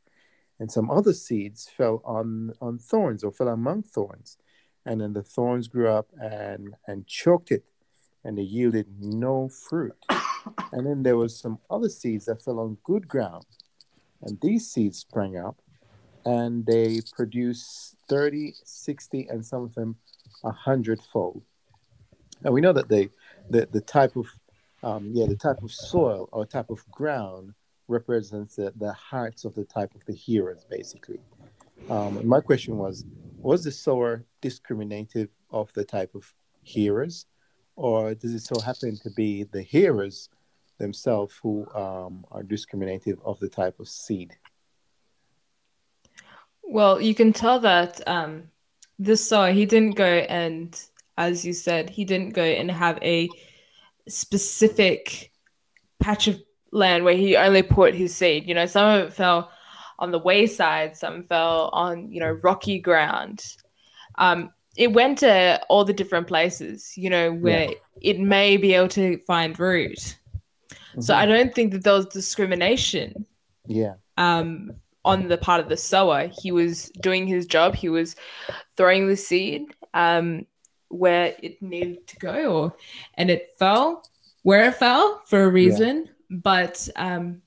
and 0.60 0.70
some 0.70 0.90
other 0.90 1.12
seeds 1.12 1.68
fell 1.68 2.02
on 2.04 2.52
on 2.60 2.78
thorns 2.78 3.22
or 3.22 3.32
fell 3.32 3.48
among 3.48 3.82
thorns 3.82 4.38
and 4.84 5.00
then 5.00 5.12
the 5.12 5.22
thorns 5.22 5.68
grew 5.68 5.88
up 5.88 6.08
and 6.20 6.74
and 6.86 7.06
choked 7.06 7.50
it 7.50 7.64
and 8.24 8.36
they 8.36 8.42
yielded 8.42 8.86
no 9.00 9.48
fruit. 9.48 9.96
And 10.72 10.86
then 10.86 11.02
there 11.02 11.16
was 11.16 11.38
some 11.38 11.58
other 11.68 11.90
seeds 11.90 12.24
that 12.24 12.40
fell 12.40 12.60
on 12.60 12.78
good 12.82 13.06
ground. 13.06 13.44
And 14.22 14.40
these 14.40 14.70
seeds 14.70 14.98
sprang 14.98 15.36
up 15.36 15.60
and 16.24 16.64
they 16.64 17.00
produce 17.14 17.96
30 18.08 18.54
60 18.64 19.26
and 19.28 19.44
some 19.44 19.62
of 19.62 19.74
them 19.74 19.96
a 20.44 20.50
hundredfold. 20.50 21.42
And 22.44 22.54
we 22.54 22.60
know 22.60 22.72
that 22.72 22.88
they 22.88 23.10
the, 23.50 23.68
the 23.70 23.80
type 23.80 24.16
of 24.16 24.26
um, 24.82 25.10
yeah 25.12 25.26
the 25.26 25.36
type 25.36 25.62
of 25.62 25.72
soil 25.72 26.28
or 26.32 26.46
type 26.46 26.70
of 26.70 26.88
ground 26.90 27.54
represents 27.88 28.56
the, 28.56 28.72
the 28.76 28.92
hearts 28.92 29.44
of 29.44 29.54
the 29.54 29.64
type 29.64 29.94
of 29.94 30.04
the 30.04 30.12
hearers, 30.12 30.64
basically. 30.70 31.18
Um, 31.88 32.26
my 32.26 32.40
question 32.40 32.76
was 32.76 33.04
Was 33.38 33.64
the 33.64 33.72
sower 33.72 34.24
discriminative 34.40 35.30
of 35.50 35.72
the 35.72 35.84
type 35.84 36.14
of 36.14 36.32
hearers, 36.62 37.26
or 37.78 38.12
does 38.12 38.34
it 38.34 38.40
so 38.40 38.58
happen 38.58 38.96
to 38.96 39.10
be 39.10 39.44
the 39.44 39.62
hearers 39.62 40.28
themselves 40.78 41.38
who 41.40 41.64
um, 41.76 42.24
are 42.32 42.42
discriminative 42.42 43.20
of 43.24 43.38
the 43.38 43.48
type 43.48 43.78
of 43.78 43.88
seed? 43.88 44.36
Well, 46.64 47.00
you 47.00 47.14
can 47.14 47.32
tell 47.32 47.60
that 47.60 48.06
um, 48.08 48.48
this 48.98 49.26
sower, 49.28 49.52
he 49.52 49.64
didn't 49.64 49.94
go 49.94 50.04
and, 50.04 50.76
as 51.16 51.44
you 51.44 51.52
said, 51.52 51.88
he 51.88 52.04
didn't 52.04 52.30
go 52.30 52.42
and 52.42 52.68
have 52.68 52.98
a 53.00 53.28
specific 54.08 55.30
patch 56.00 56.26
of 56.26 56.42
land 56.72 57.04
where 57.04 57.16
he 57.16 57.36
only 57.36 57.62
put 57.62 57.94
his 57.94 58.14
seed. 58.14 58.48
You 58.48 58.54
know, 58.54 58.66
some 58.66 58.88
of 58.88 59.06
it 59.06 59.12
fell 59.12 59.52
on 60.00 60.10
the 60.10 60.18
wayside, 60.18 60.96
some 60.96 61.22
fell 61.22 61.70
on, 61.72 62.10
you 62.10 62.18
know, 62.18 62.32
rocky 62.42 62.80
ground. 62.80 63.44
Um, 64.16 64.50
it 64.78 64.92
went 64.92 65.18
to 65.18 65.60
all 65.68 65.84
the 65.84 65.92
different 65.92 66.28
places, 66.28 66.96
you 66.96 67.10
know, 67.10 67.32
where 67.32 67.70
it 68.00 68.20
may 68.20 68.56
be 68.56 68.74
able 68.74 68.88
to 68.88 69.18
find 69.26 69.58
root. 69.58 70.16
So 71.00 71.14
I 71.14 71.26
don't 71.26 71.54
think 71.54 71.72
that 71.72 71.84
there 71.84 71.92
was 71.92 72.06
discrimination 72.06 73.26
Yeah, 73.66 73.94
um, 74.16 74.72
on 75.04 75.28
the 75.28 75.36
part 75.36 75.60
of 75.60 75.68
the 75.68 75.76
sower. 75.76 76.30
He 76.42 76.52
was 76.52 76.90
doing 77.02 77.26
his 77.26 77.46
job. 77.46 77.74
He 77.74 77.88
was 77.88 78.16
throwing 78.76 79.08
the 79.08 79.16
seed 79.16 79.62
um, 79.94 80.46
where 80.88 81.34
it 81.42 81.60
needed 81.60 82.06
to 82.06 82.16
go, 82.16 82.56
or, 82.56 82.76
and 83.14 83.30
it 83.30 83.50
fell 83.58 84.08
where 84.42 84.68
it 84.68 84.76
fell 84.76 85.22
for 85.26 85.42
a 85.42 85.48
reason. 85.48 86.08
But 86.30 86.88
um, 86.96 87.42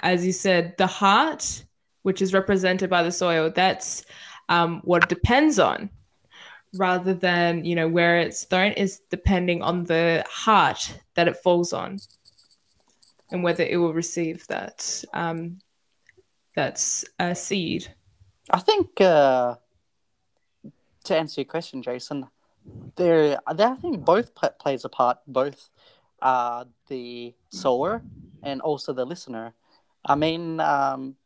as 0.00 0.24
you 0.24 0.32
said, 0.32 0.76
the 0.78 0.86
heart, 0.86 1.64
which 2.02 2.22
is 2.22 2.32
represented 2.32 2.88
by 2.88 3.02
the 3.02 3.12
soil, 3.12 3.50
that's 3.54 4.04
um, 4.48 4.80
what 4.84 5.02
it 5.02 5.08
depends 5.08 5.58
on. 5.58 5.90
Rather 6.74 7.14
than 7.14 7.64
you 7.64 7.74
know 7.74 7.88
where 7.88 8.18
it's 8.18 8.44
thrown 8.44 8.72
is 8.72 9.00
depending 9.10 9.62
on 9.62 9.84
the 9.84 10.24
heart 10.28 11.00
that 11.14 11.26
it 11.26 11.36
falls 11.36 11.72
on, 11.72 11.98
and 13.30 13.42
whether 13.42 13.64
it 13.64 13.76
will 13.78 13.94
receive 13.94 14.46
that 14.48 15.04
um, 15.14 15.58
that's 16.54 17.04
a 17.18 17.34
seed. 17.34 17.88
I 18.50 18.60
think 18.60 19.00
uh, 19.00 19.56
to 21.04 21.16
answer 21.16 21.40
your 21.40 21.46
question, 21.46 21.82
Jason, 21.82 22.26
there, 22.96 23.38
I 23.46 23.54
think 23.76 24.04
both 24.04 24.34
pla 24.34 24.50
plays 24.50 24.84
a 24.84 24.88
part. 24.88 25.18
Both 25.26 25.70
uh, 26.20 26.64
the 26.88 27.34
sower 27.48 28.02
and 28.42 28.60
also 28.60 28.92
the 28.92 29.04
listener. 29.04 29.54
I 30.04 30.14
mean, 30.14 30.60
um, 30.60 31.16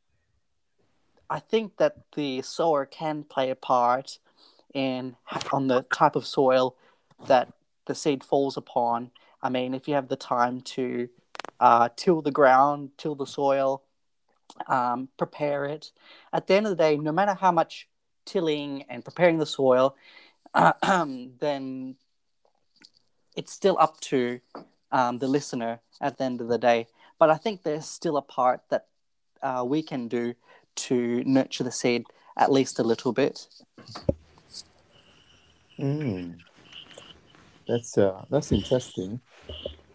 I 1.28 1.38
think 1.38 1.76
that 1.78 1.96
the 2.14 2.42
sower 2.42 2.84
can 2.86 3.24
play 3.24 3.50
a 3.50 3.56
part 3.56 4.18
in 4.74 5.16
on 5.52 5.68
the 5.68 5.82
type 5.94 6.16
of 6.16 6.26
soil 6.26 6.76
that 7.26 7.52
the 7.86 7.94
seed 7.94 8.24
falls 8.24 8.56
upon. 8.56 9.10
I 9.42 9.48
mean, 9.48 9.74
if 9.74 9.88
you 9.88 9.94
have 9.94 10.08
the 10.08 10.16
time 10.16 10.60
to 10.60 11.08
uh, 11.60 11.88
till 11.96 12.22
the 12.22 12.30
ground, 12.30 12.90
till 12.96 13.14
the 13.14 13.26
soil, 13.26 13.82
um, 14.66 15.08
prepare 15.16 15.64
it. 15.64 15.92
At 16.32 16.46
the 16.46 16.54
end 16.54 16.66
of 16.66 16.70
the 16.70 16.82
day, 16.82 16.96
no 16.96 17.12
matter 17.12 17.34
how 17.34 17.52
much 17.52 17.88
tilling 18.24 18.84
and 18.88 19.04
preparing 19.04 19.38
the 19.38 19.46
soil, 19.46 19.96
uh, 20.54 20.72
then 21.40 21.96
it's 23.36 23.52
still 23.52 23.76
up 23.78 24.00
to 24.00 24.40
um, 24.90 25.18
the 25.18 25.28
listener 25.28 25.80
at 26.00 26.18
the 26.18 26.24
end 26.24 26.40
of 26.40 26.48
the 26.48 26.58
day. 26.58 26.86
But 27.18 27.30
I 27.30 27.36
think 27.36 27.62
there's 27.62 27.86
still 27.86 28.16
a 28.16 28.22
part 28.22 28.62
that 28.70 28.86
uh, 29.42 29.64
we 29.66 29.82
can 29.82 30.08
do 30.08 30.34
to 30.74 31.22
nurture 31.24 31.64
the 31.64 31.72
seed 31.72 32.04
at 32.36 32.52
least 32.52 32.78
a 32.78 32.82
little 32.82 33.12
bit. 33.12 33.46
Mm. 35.82 36.38
That's 37.66 37.98
uh, 37.98 38.24
that's 38.30 38.52
interesting 38.52 39.20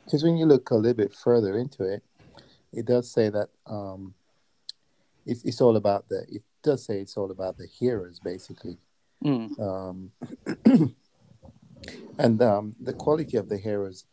because 0.03 0.24
when 0.24 0.38
you 0.38 0.46
look 0.46 0.70
a 0.72 0.75
little 0.75 0.94
bit 0.94 1.13
further 1.13 1.58
into 1.58 1.84
it, 1.84 2.03
it 2.74 2.86
does 2.86 3.12
say 3.12 3.29
that 3.29 3.50
um, 3.65 4.13
it's, 5.25 5.44
it's 5.44 5.62
all 5.62 5.75
about 5.75 6.08
the. 6.10 6.25
It 6.29 6.44
does 6.63 6.86
say 6.86 7.00
it's 7.00 7.17
all 7.17 7.32
about 7.32 7.58
the 7.58 7.67
hearers, 7.67 8.20
basically. 8.20 8.77
Mm. 9.24 9.60
Um, 9.60 10.12
and 12.20 12.41
um, 12.41 12.75
the 12.79 12.94
quality 12.94 13.38
of 13.38 13.50
the 13.50 13.58
hearers 13.58 14.06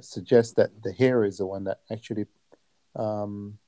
suggests 0.00 0.52
that 0.54 0.70
the 0.82 0.92
hearer 0.92 1.24
is 1.24 1.38
the 1.38 1.46
one 1.46 1.64
that 1.64 1.80
actually 1.90 2.26
um, 2.94 3.58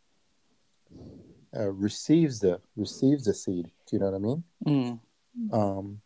uh, 1.57 1.71
receives 1.71 2.41
the 2.41 2.61
receives 2.77 3.25
the 3.25 3.35
seed. 3.35 3.71
Do 3.87 3.97
you 3.97 4.01
know 4.01 4.11
what 4.11 4.15
I 4.15 4.19
mean? 4.19 4.45
Mm. 4.67 5.01
Um, 5.53 6.01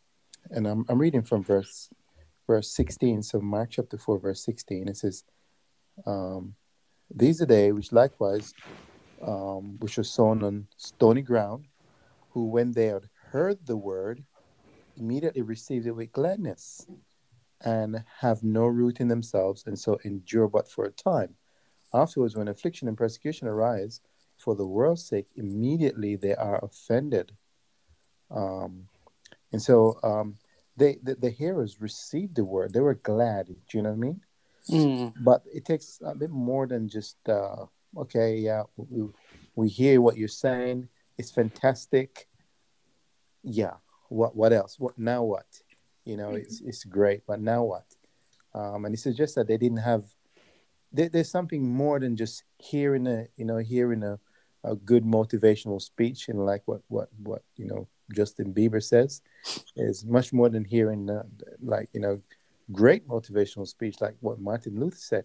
and 0.50 0.66
I'm 0.66 0.84
I'm 0.88 0.98
reading 0.98 1.22
from 1.22 1.42
verse 1.42 1.88
verse 2.46 2.68
16. 2.70 3.22
So 3.22 3.40
Mark 3.40 3.70
chapter 3.70 3.96
four, 3.96 4.18
verse 4.18 4.44
16. 4.44 4.88
It 4.88 4.96
says, 4.96 5.24
um, 6.06 6.54
"These 7.14 7.40
are 7.42 7.46
they 7.46 7.72
which 7.72 7.92
likewise, 7.92 8.52
um, 9.22 9.76
which 9.78 9.96
were 9.96 10.04
sown 10.04 10.42
on 10.42 10.66
stony 10.76 11.22
ground, 11.22 11.66
who 12.30 12.46
when 12.46 12.72
they 12.72 12.86
had 12.86 13.08
heard 13.30 13.64
the 13.66 13.76
word, 13.76 14.24
immediately 14.96 15.42
received 15.42 15.86
it 15.86 15.92
with 15.92 16.12
gladness." 16.12 16.86
And 17.64 18.02
have 18.18 18.42
no 18.42 18.66
root 18.66 18.98
in 18.98 19.06
themselves, 19.06 19.62
and 19.66 19.78
so 19.78 19.96
endure 20.04 20.48
but 20.48 20.68
for 20.68 20.84
a 20.84 20.90
time. 20.90 21.36
Afterwards, 21.94 22.34
when 22.34 22.48
affliction 22.48 22.88
and 22.88 22.96
persecution 22.96 23.46
arise 23.46 24.00
for 24.36 24.56
the 24.56 24.66
world's 24.66 25.04
sake, 25.04 25.28
immediately 25.36 26.16
they 26.16 26.34
are 26.34 26.58
offended. 26.64 27.36
Um, 28.32 28.88
and 29.52 29.60
so 29.60 29.98
um, 30.02 30.36
they 30.76 30.98
the, 31.02 31.14
the 31.14 31.30
hearers 31.30 31.80
received 31.80 32.36
the 32.36 32.44
word; 32.44 32.72
they 32.72 32.80
were 32.80 32.94
glad. 32.94 33.46
Do 33.46 33.78
you 33.78 33.82
know 33.82 33.90
what 33.90 33.96
I 33.96 33.98
mean? 33.98 34.20
Mm. 34.70 35.14
But 35.22 35.42
it 35.52 35.64
takes 35.64 36.00
a 36.04 36.14
bit 36.14 36.30
more 36.30 36.66
than 36.66 36.88
just 36.88 37.16
uh, 37.28 37.66
okay, 37.96 38.36
yeah, 38.36 38.62
we, 38.76 39.08
we 39.54 39.68
hear 39.68 40.00
what 40.00 40.16
you're 40.16 40.28
saying. 40.28 40.88
It's 41.18 41.30
fantastic. 41.30 42.28
Yeah. 43.42 43.74
What 44.08 44.36
what 44.36 44.52
else? 44.52 44.78
What 44.78 44.98
now? 44.98 45.22
What? 45.24 45.46
You 46.04 46.16
know, 46.16 46.30
it's 46.30 46.60
it's 46.60 46.84
great, 46.84 47.22
but 47.26 47.40
now 47.40 47.64
what? 47.64 47.86
Um, 48.54 48.84
and 48.84 48.94
it 48.94 48.98
suggests 48.98 49.34
that 49.36 49.48
they 49.48 49.56
didn't 49.56 49.78
have. 49.78 50.04
There, 50.92 51.08
there's 51.08 51.30
something 51.30 51.66
more 51.66 51.98
than 51.98 52.16
just 52.16 52.44
hearing 52.58 53.06
a 53.06 53.26
you 53.36 53.44
know 53.44 53.56
hearing 53.58 54.02
a, 54.02 54.18
a 54.64 54.76
good 54.76 55.04
motivational 55.04 55.80
speech 55.80 56.28
and 56.28 56.44
like 56.44 56.62
what 56.66 56.82
what 56.88 57.08
what 57.22 57.42
you 57.56 57.66
know 57.66 57.88
Justin 58.12 58.52
Bieber 58.52 58.82
says 58.82 59.22
is 59.76 60.04
much 60.04 60.32
more 60.32 60.48
than 60.48 60.64
hearing 60.64 61.10
uh, 61.10 61.22
like 61.62 61.88
you 61.92 62.00
know 62.00 62.20
great 62.70 63.06
motivational 63.08 63.66
speech 63.66 64.00
like 64.00 64.16
what 64.20 64.40
Martin 64.40 64.78
Luther 64.78 64.96
said. 64.96 65.24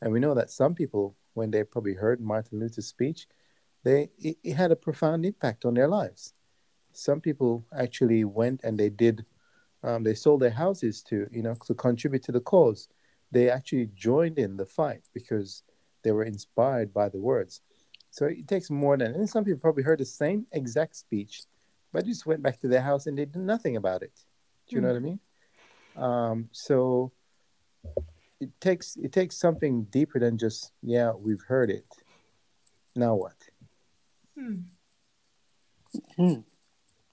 And 0.00 0.12
we 0.12 0.20
know 0.20 0.34
that 0.34 0.50
some 0.50 0.74
people, 0.74 1.14
when 1.34 1.50
they 1.50 1.62
probably 1.64 1.94
heard 1.94 2.20
Martin 2.20 2.58
Luther's 2.58 2.86
speech, 2.86 3.28
they 3.84 4.10
it, 4.18 4.36
it 4.42 4.54
had 4.54 4.72
a 4.72 4.76
profound 4.76 5.24
impact 5.24 5.64
on 5.64 5.74
their 5.74 5.88
lives. 5.88 6.34
Some 6.92 7.20
people 7.20 7.64
actually 7.76 8.24
went 8.24 8.60
and 8.64 8.78
they 8.78 8.90
did, 8.90 9.24
um, 9.82 10.04
they 10.04 10.14
sold 10.14 10.40
their 10.40 10.50
houses 10.50 11.02
to 11.04 11.26
you 11.30 11.42
know 11.42 11.56
to 11.66 11.74
contribute 11.74 12.22
to 12.24 12.32
the 12.32 12.40
cause. 12.40 12.88
They 13.30 13.48
actually 13.48 13.90
joined 13.94 14.38
in 14.38 14.56
the 14.56 14.66
fight 14.66 15.02
because 15.14 15.62
they 16.02 16.12
were 16.12 16.24
inspired 16.24 16.92
by 16.92 17.08
the 17.08 17.18
words. 17.18 17.62
So 18.10 18.26
it 18.26 18.46
takes 18.46 18.68
more 18.70 18.96
than, 18.98 19.14
and 19.14 19.28
some 19.28 19.42
people 19.42 19.60
probably 19.60 19.84
heard 19.84 19.98
the 19.98 20.04
same 20.04 20.46
exact 20.52 20.96
speech, 20.96 21.44
but 21.92 22.04
just 22.04 22.26
went 22.26 22.42
back 22.42 22.60
to 22.60 22.68
their 22.68 22.80
house 22.80 23.06
and 23.06 23.18
they 23.18 23.24
did 23.24 23.36
nothing 23.36 23.76
about 23.76 24.02
it. 24.02 24.12
Do 24.68 24.76
you 24.76 24.82
know 24.82 24.88
what 24.88 24.96
I 24.96 25.00
mean? 25.00 25.20
Um, 25.96 26.48
so 26.52 27.12
it 28.40 28.50
takes 28.60 28.96
it 28.96 29.12
takes 29.12 29.36
something 29.36 29.84
deeper 29.84 30.18
than 30.18 30.38
just 30.38 30.72
yeah 30.82 31.12
we've 31.12 31.42
heard 31.42 31.70
it. 31.70 31.86
Now 32.96 33.14
what? 33.14 33.36
Mm. 36.18 36.44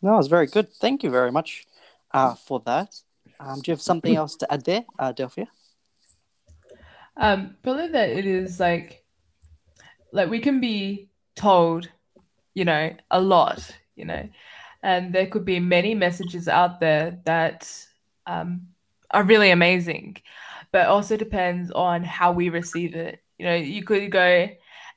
No, 0.01 0.17
it's 0.17 0.27
very 0.27 0.47
good. 0.47 0.71
Thank 0.73 1.03
you 1.03 1.09
very 1.09 1.31
much 1.31 1.65
uh, 2.11 2.35
for 2.35 2.61
that. 2.65 2.95
Um, 3.39 3.61
do 3.61 3.71
you 3.71 3.73
have 3.73 3.81
something 3.81 4.15
else 4.15 4.35
to 4.37 4.51
add 4.51 4.65
there, 4.65 4.85
uh, 4.97 5.11
Delphia? 5.11 5.47
Um, 7.17 7.57
probably 7.63 7.89
that 7.89 8.09
it 8.09 8.25
is 8.25 8.59
like, 8.59 9.03
like 10.11 10.29
we 10.29 10.39
can 10.39 10.61
be 10.61 11.09
told, 11.35 11.89
you 12.53 12.65
know, 12.65 12.95
a 13.11 13.19
lot, 13.19 13.75
you 13.95 14.05
know, 14.05 14.27
and 14.81 15.13
there 15.13 15.27
could 15.27 15.45
be 15.45 15.59
many 15.59 15.95
messages 15.95 16.47
out 16.47 16.79
there 16.79 17.19
that 17.25 17.71
um, 18.25 18.67
are 19.11 19.23
really 19.23 19.51
amazing, 19.51 20.17
but 20.71 20.87
also 20.87 21.17
depends 21.17 21.71
on 21.71 22.03
how 22.03 22.31
we 22.31 22.49
receive 22.49 22.95
it. 22.95 23.21
You 23.37 23.45
know, 23.45 23.55
you 23.55 23.83
could 23.83 24.11
go 24.11 24.49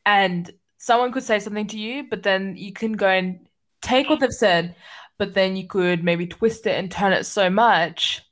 and 0.05 0.51
someone 0.79 1.12
could 1.12 1.23
say 1.23 1.38
something 1.38 1.66
to 1.68 1.79
you, 1.79 2.05
but 2.09 2.23
then 2.23 2.57
you 2.57 2.73
can 2.73 2.92
go 2.92 3.09
and 3.09 3.47
take 3.83 4.09
what 4.09 4.21
they've 4.21 4.33
said, 4.33 4.75
but 5.18 5.35
then 5.35 5.57
you 5.57 5.66
could 5.66 6.05
maybe 6.05 6.27
twist 6.27 6.66
it 6.66 6.79
and 6.79 6.90
turn 6.90 7.12
it 7.12 7.25
so 7.25 7.51
much 7.51 8.23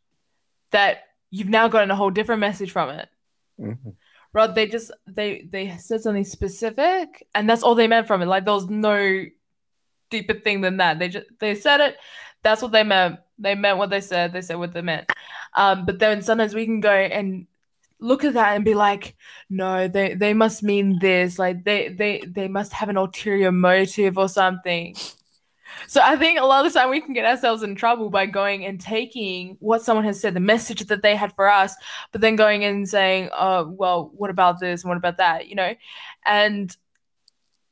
that 0.70 1.04
you've 1.30 1.48
now 1.48 1.68
gotten 1.68 1.90
a 1.90 1.96
whole 1.96 2.10
different 2.10 2.40
message 2.40 2.70
from 2.70 2.90
it. 2.90 3.08
Mhm. 3.60 3.94
Rod, 4.32 4.54
they 4.54 4.66
just 4.66 4.92
they 5.06 5.48
they 5.50 5.76
said 5.78 6.02
something 6.02 6.24
specific, 6.24 7.26
and 7.34 7.50
that's 7.50 7.62
all 7.62 7.74
they 7.74 7.88
meant 7.88 8.06
from 8.06 8.22
it. 8.22 8.26
Like 8.26 8.44
there 8.44 8.54
was 8.54 8.70
no 8.70 9.24
deeper 10.10 10.34
thing 10.34 10.60
than 10.60 10.78
that. 10.78 10.98
They 10.98 11.08
just 11.08 11.26
they 11.38 11.54
said 11.54 11.80
it. 11.80 11.96
That's 12.42 12.62
what 12.62 12.72
they 12.72 12.82
meant. 12.82 13.20
They 13.38 13.54
meant 13.54 13.78
what 13.78 13.90
they 13.90 14.00
said. 14.00 14.32
They 14.32 14.42
said 14.42 14.56
what 14.58 14.72
they 14.72 14.82
meant. 14.82 15.10
Um, 15.54 15.84
but 15.84 15.98
then 15.98 16.22
sometimes 16.22 16.54
we 16.54 16.64
can 16.64 16.80
go 16.80 16.92
and 16.92 17.46
look 17.98 18.24
at 18.24 18.34
that 18.34 18.56
and 18.56 18.64
be 18.64 18.74
like, 18.74 19.16
no, 19.48 19.88
they 19.88 20.14
they 20.14 20.34
must 20.34 20.62
mean 20.62 20.98
this. 21.00 21.38
Like 21.38 21.64
they 21.64 21.88
they 21.88 22.22
they 22.26 22.48
must 22.48 22.72
have 22.72 22.88
an 22.88 22.96
ulterior 22.96 23.52
motive 23.52 24.18
or 24.18 24.28
something. 24.28 24.96
So 25.86 26.00
I 26.02 26.16
think 26.16 26.38
a 26.38 26.44
lot 26.44 26.66
of 26.66 26.72
the 26.72 26.78
time 26.78 26.90
we 26.90 27.00
can 27.00 27.14
get 27.14 27.24
ourselves 27.24 27.62
in 27.62 27.74
trouble 27.74 28.10
by 28.10 28.26
going 28.26 28.64
and 28.64 28.80
taking 28.80 29.56
what 29.60 29.82
someone 29.82 30.04
has 30.04 30.20
said, 30.20 30.34
the 30.34 30.40
message 30.40 30.80
that 30.86 31.02
they 31.02 31.14
had 31.16 31.32
for 31.34 31.48
us, 31.48 31.74
but 32.12 32.20
then 32.20 32.36
going 32.36 32.64
and 32.64 32.88
saying, 32.88 33.30
"Oh, 33.36 33.68
well, 33.68 34.10
what 34.14 34.30
about 34.30 34.60
this 34.60 34.82
and 34.82 34.88
what 34.88 34.98
about 34.98 35.18
that?" 35.18 35.48
You 35.48 35.54
know, 35.54 35.74
and 36.26 36.76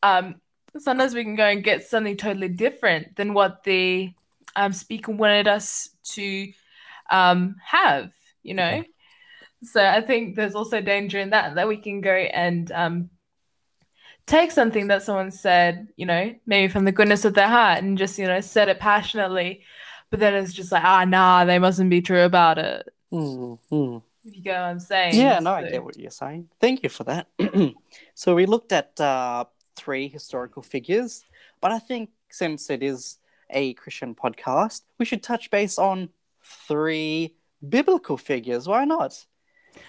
um, 0.03 0.37
sometimes 0.78 1.14
we 1.14 1.24
can 1.24 1.36
go 1.36 1.46
and 1.46 1.62
get 1.64 1.86
something 1.86 2.16
totally 2.16 2.48
different 2.48 3.16
than 3.16 3.34
what 3.34 3.64
the 3.64 4.12
um, 4.56 4.72
speaker 4.72 5.12
wanted 5.12 5.48
us 5.48 5.90
to 6.14 6.52
um, 7.10 7.56
have. 7.64 8.12
You 8.42 8.54
know, 8.54 8.84
so 9.62 9.84
I 9.84 10.00
think 10.00 10.36
there's 10.36 10.54
also 10.54 10.80
danger 10.80 11.18
in 11.18 11.30
that 11.30 11.56
that 11.56 11.68
we 11.68 11.76
can 11.76 12.00
go 12.00 12.12
and 12.12 12.70
um, 12.72 13.10
take 14.28 14.52
something 14.52 14.86
that 14.88 15.02
someone 15.02 15.30
said, 15.30 15.88
you 15.96 16.06
know, 16.06 16.34
maybe 16.46 16.70
from 16.70 16.84
the 16.84 16.92
goodness 16.92 17.24
of 17.24 17.34
their 17.34 17.48
heart 17.48 17.82
and 17.82 17.98
just, 17.98 18.18
you 18.18 18.26
know, 18.26 18.40
said 18.40 18.68
it 18.68 18.78
passionately, 18.78 19.62
but 20.10 20.20
then 20.20 20.34
it's 20.34 20.52
just 20.52 20.70
like, 20.70 20.84
ah, 20.84 21.04
nah, 21.04 21.44
they 21.44 21.58
mustn't 21.58 21.90
be 21.90 22.02
true 22.02 22.22
about 22.22 22.58
it. 22.58 22.88
Mm, 23.12 23.58
mm. 23.72 24.02
If 24.24 24.36
you 24.36 24.42
get 24.42 24.60
what 24.60 24.66
I'm 24.66 24.80
saying. 24.80 25.14
Yeah, 25.16 25.40
no, 25.40 25.54
I 25.54 25.68
get 25.68 25.82
what 25.82 25.98
you're 25.98 26.10
saying. 26.10 26.48
Thank 26.60 26.82
you 26.82 26.90
for 26.90 27.04
that. 27.04 27.28
so 28.14 28.34
we 28.34 28.46
looked 28.46 28.72
at 28.72 29.00
uh, 29.00 29.44
three 29.78 30.08
historical 30.08 30.62
figures, 30.62 31.24
but 31.60 31.72
I 31.72 31.78
think 31.78 32.10
since 32.30 32.70
it 32.70 32.82
is 32.82 33.18
a 33.50 33.74
Christian 33.74 34.14
podcast, 34.14 34.82
we 34.98 35.04
should 35.04 35.22
touch 35.22 35.50
base 35.50 35.78
on 35.78 36.10
three 36.42 37.34
biblical 37.66 38.16
figures. 38.16 38.68
Why 38.68 38.84
not? 38.84 39.24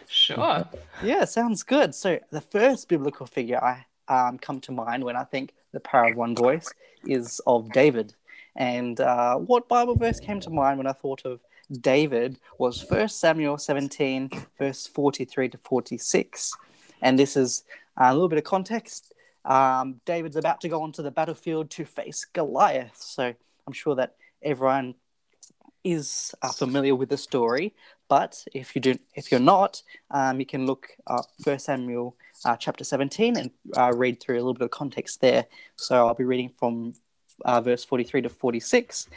Sure. 0.08 0.66
Yeah, 1.04 1.26
sounds 1.26 1.64
good. 1.64 1.96
So 1.96 2.20
the 2.32 2.42
first 2.42 2.88
biblical 2.88 3.26
figure 3.26 3.62
I 3.64 3.86
um, 4.08 4.38
come 4.38 4.60
to 4.62 4.72
mind 4.72 5.04
when 5.04 5.16
I 5.16 5.24
think 5.24 5.54
the 5.72 5.80
power 5.80 6.10
of 6.10 6.16
one 6.16 6.36
voice 6.36 6.70
is 7.06 7.42
of 7.46 7.72
David. 7.72 8.14
And 8.56 9.00
uh, 9.00 9.36
what 9.36 9.70
Bible 9.70 9.96
verse 9.96 10.20
came 10.20 10.40
to 10.42 10.50
mind 10.50 10.78
when 10.78 10.88
I 10.88 10.94
thought 10.94 11.26
of 11.26 11.42
David 11.72 12.40
was 12.58 12.84
1 12.90 13.10
Samuel 13.10 13.58
17, 13.58 14.32
verse 14.58 14.88
43 14.88 15.50
to 15.50 15.58
46. 15.58 16.54
And 17.02 17.18
this 17.18 17.38
is 17.38 17.64
a 17.98 18.12
little 18.12 18.28
bit 18.28 18.40
of 18.40 18.44
context. 18.44 19.14
Um, 19.50 20.00
David's 20.06 20.36
about 20.36 20.62
to 20.62 20.70
go 20.70 20.84
onto 20.84 21.02
the 21.02 21.12
battlefield 21.12 21.72
to 21.72 21.84
face 21.84 22.24
Goliath. 22.24 22.96
So 22.96 23.34
I'm 23.68 23.74
sure 23.74 23.96
that 23.96 24.16
everyone 24.42 24.96
is 25.84 26.36
uh, 26.42 26.52
familiar 26.52 26.96
with 26.96 27.10
the 27.10 27.18
story. 27.18 27.74
But 28.08 28.44
if 28.54 28.76
you 28.76 28.82
do, 28.82 28.98
if 29.16 29.32
you're 29.32 29.40
not, 29.40 29.82
um, 30.12 30.40
you 30.40 30.46
can 30.46 30.66
look 30.66 30.90
up 31.08 31.26
First 31.44 31.66
Samuel 31.66 32.16
uh, 32.46 32.56
chapter 32.58 32.84
17 32.84 33.38
and 33.38 33.52
uh, 33.76 33.92
read 33.94 34.20
through 34.20 34.36
a 34.36 34.42
little 34.42 34.54
bit 34.54 34.66
of 34.66 34.72
context 34.72 35.20
there. 35.22 35.46
So 35.76 36.08
I'll 36.08 36.16
be 36.16 36.24
reading 36.24 36.52
from 36.58 36.94
uh, 37.44 37.62
verse 37.62 37.84
43 37.84 38.24
to 38.24 38.30
46. 38.30 39.08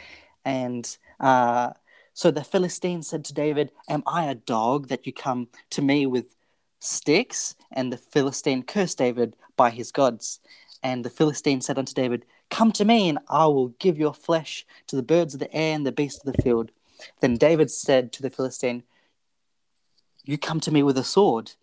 And 0.45 0.97
uh, 1.19 1.71
so 2.13 2.31
the 2.31 2.43
Philistine 2.43 3.03
said 3.03 3.25
to 3.25 3.33
David, 3.33 3.71
Am 3.89 4.03
I 4.05 4.25
a 4.25 4.35
dog 4.35 4.87
that 4.87 5.05
you 5.05 5.13
come 5.13 5.47
to 5.71 5.81
me 5.81 6.05
with 6.05 6.35
sticks? 6.83 7.55
And 7.71 7.91
the 7.91 7.97
Philistine 7.97 8.63
cursed 8.63 8.97
David 8.97 9.35
by 9.57 9.69
his 9.69 9.91
gods. 9.91 10.39
And 10.83 11.03
the 11.03 11.09
Philistine 11.09 11.61
said 11.61 11.77
unto 11.77 11.93
David, 11.93 12.25
Come 12.49 12.71
to 12.73 12.85
me, 12.85 13.09
and 13.09 13.19
I 13.29 13.45
will 13.45 13.69
give 13.79 13.97
your 13.97 14.13
flesh 14.13 14.65
to 14.87 14.95
the 14.95 15.03
birds 15.03 15.33
of 15.33 15.39
the 15.39 15.53
air 15.53 15.75
and 15.75 15.85
the 15.85 15.91
beasts 15.91 16.23
of 16.23 16.33
the 16.33 16.41
field. 16.41 16.71
Then 17.21 17.35
David 17.35 17.71
said 17.71 18.11
to 18.13 18.21
the 18.21 18.29
Philistine, 18.29 18.83
You 20.25 20.37
come 20.37 20.59
to 20.59 20.71
me 20.71 20.83
with 20.83 20.97
a 20.97 21.03
sword, 21.03 21.53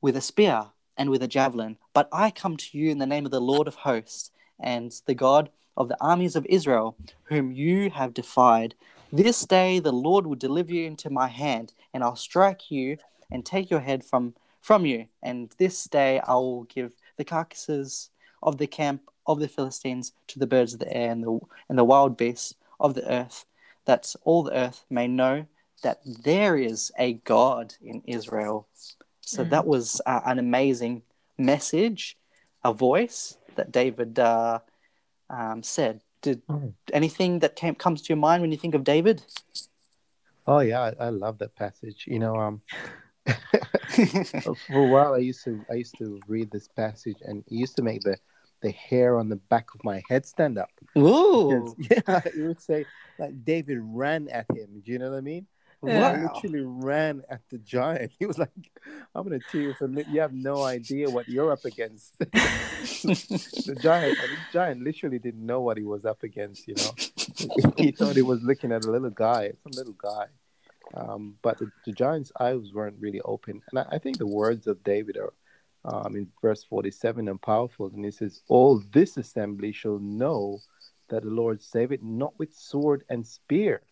with 0.00 0.16
a 0.16 0.20
spear, 0.20 0.68
and 0.98 1.10
with 1.10 1.22
a 1.22 1.28
javelin, 1.28 1.78
but 1.94 2.08
I 2.12 2.30
come 2.30 2.56
to 2.56 2.78
you 2.78 2.90
in 2.90 2.98
the 2.98 3.06
name 3.06 3.24
of 3.24 3.30
the 3.30 3.40
Lord 3.40 3.68
of 3.68 3.76
hosts, 3.76 4.32
and 4.58 4.92
the 5.06 5.14
God 5.14 5.50
of 5.76 5.88
the 5.88 5.96
armies 6.00 6.34
of 6.34 6.44
Israel, 6.46 6.96
whom 7.24 7.52
you 7.52 7.90
have 7.90 8.12
defied. 8.12 8.74
This 9.12 9.42
day 9.46 9.78
the 9.78 9.92
Lord 9.92 10.26
will 10.26 10.34
deliver 10.34 10.72
you 10.72 10.86
into 10.86 11.08
my 11.08 11.28
hand, 11.28 11.72
and 11.94 12.02
I'll 12.02 12.16
strike 12.16 12.70
you 12.70 12.98
and 13.30 13.46
take 13.46 13.70
your 13.70 13.80
head 13.80 14.04
from, 14.04 14.34
from 14.60 14.86
you. 14.86 15.06
And 15.22 15.50
this 15.58 15.84
day 15.84 16.20
I 16.20 16.34
will 16.34 16.64
give 16.64 16.92
the 17.16 17.24
carcasses 17.24 18.10
of 18.42 18.58
the 18.58 18.66
camp 18.66 19.02
of 19.26 19.40
the 19.40 19.48
Philistines 19.48 20.12
to 20.28 20.38
the 20.38 20.46
birds 20.46 20.72
of 20.72 20.80
the 20.80 20.92
air 20.92 21.10
and 21.10 21.22
the, 21.22 21.38
and 21.68 21.78
the 21.78 21.84
wild 21.84 22.16
beasts 22.16 22.54
of 22.80 22.94
the 22.94 23.10
earth, 23.10 23.44
that 23.84 24.14
all 24.24 24.42
the 24.42 24.54
earth 24.54 24.84
may 24.88 25.08
know 25.08 25.46
that 25.82 26.00
there 26.04 26.56
is 26.56 26.90
a 26.98 27.14
God 27.24 27.74
in 27.82 28.02
Israel. 28.06 28.68
So 29.20 29.44
Mm. 29.44 29.50
that 29.50 29.66
was 29.66 30.00
uh, 30.06 30.20
an 30.24 30.38
amazing 30.38 31.02
message, 31.36 32.16
a 32.64 32.72
voice 32.72 33.36
that 33.56 33.70
David 33.70 34.18
uh, 34.18 34.60
um, 35.30 35.62
said. 35.62 36.00
Did 36.22 36.46
Mm. 36.48 36.74
anything 36.92 37.38
that 37.40 37.54
came, 37.54 37.74
comes 37.74 38.02
to 38.02 38.08
your 38.08 38.16
mind 38.18 38.40
when 38.42 38.50
you 38.50 38.58
think 38.58 38.74
of 38.74 38.82
David? 38.84 39.22
Oh 40.46 40.60
yeah, 40.60 40.80
I, 40.80 41.06
I 41.06 41.08
love 41.10 41.38
that 41.38 41.54
passage. 41.54 42.06
You 42.06 42.18
know, 42.18 42.34
um, 42.36 42.62
for 44.66 44.78
a 44.78 44.88
while 44.88 45.14
I 45.14 45.18
used 45.18 45.44
to 45.44 45.64
I 45.70 45.74
used 45.74 45.96
to 45.98 46.20
read 46.26 46.50
this 46.50 46.68
passage, 46.68 47.18
and 47.22 47.44
it 47.46 47.52
used 47.52 47.76
to 47.76 47.82
make 47.82 48.02
the 48.02 48.16
the 48.60 48.70
hair 48.72 49.18
on 49.18 49.28
the 49.28 49.36
back 49.36 49.68
of 49.74 49.84
my 49.84 50.02
head 50.08 50.26
stand 50.26 50.58
up. 50.58 50.70
Ooh, 50.96 51.74
Because, 51.78 52.02
yeah, 52.08 52.20
it 52.24 52.46
would 52.46 52.60
say 52.60 52.84
like 53.18 53.44
David 53.44 53.78
ran 53.80 54.28
at 54.28 54.46
him. 54.50 54.82
Do 54.84 54.92
you 54.92 54.98
know 54.98 55.10
what 55.10 55.18
I 55.18 55.20
mean? 55.20 55.46
Yeah. 55.84 56.16
He 56.16 56.22
literally 56.22 56.64
ran 56.66 57.22
at 57.30 57.40
the 57.50 57.58
giant. 57.58 58.10
He 58.18 58.26
was 58.26 58.36
like, 58.36 58.50
"I'm 59.14 59.22
gonna 59.22 59.38
tear 59.50 59.62
you 59.62 59.74
something. 59.78 60.04
You 60.10 60.20
have 60.20 60.32
no 60.32 60.62
idea 60.64 61.08
what 61.08 61.28
you're 61.28 61.52
up 61.52 61.64
against." 61.64 62.18
the 62.18 63.78
giant, 63.80 64.18
the 64.18 64.28
giant, 64.52 64.82
literally 64.82 65.20
didn't 65.20 65.44
know 65.46 65.60
what 65.60 65.76
he 65.76 65.84
was 65.84 66.04
up 66.04 66.24
against. 66.24 66.66
You 66.66 66.74
know, 66.74 67.72
he 67.76 67.92
thought 67.92 68.16
he 68.16 68.22
was 68.22 68.42
looking 68.42 68.72
at 68.72 68.84
a 68.84 68.90
little 68.90 69.10
guy, 69.10 69.52
some 69.62 69.72
little 69.72 69.94
guy. 69.96 70.26
Um, 70.94 71.36
but 71.42 71.58
the, 71.58 71.70
the 71.84 71.92
giant's 71.92 72.32
eyes 72.40 72.72
weren't 72.72 72.96
really 73.00 73.20
open, 73.22 73.62
and 73.70 73.78
I, 73.80 73.96
I 73.96 73.98
think 73.98 74.18
the 74.18 74.26
words 74.26 74.66
of 74.66 74.82
David 74.82 75.18
are 75.18 75.34
um, 75.84 76.16
in 76.16 76.28
verse 76.40 76.64
47 76.64 77.28
and 77.28 77.40
powerful. 77.40 77.86
And 77.86 78.04
he 78.04 78.10
says, 78.10 78.42
"All 78.48 78.82
this 78.92 79.16
assembly 79.16 79.72
shall 79.72 79.98
know 79.98 80.60
that 81.08 81.22
the 81.22 81.30
Lord 81.30 81.62
saveth 81.62 82.02
not 82.02 82.38
with 82.38 82.54
sword 82.54 83.04
and 83.08 83.26
spear, 83.26 83.82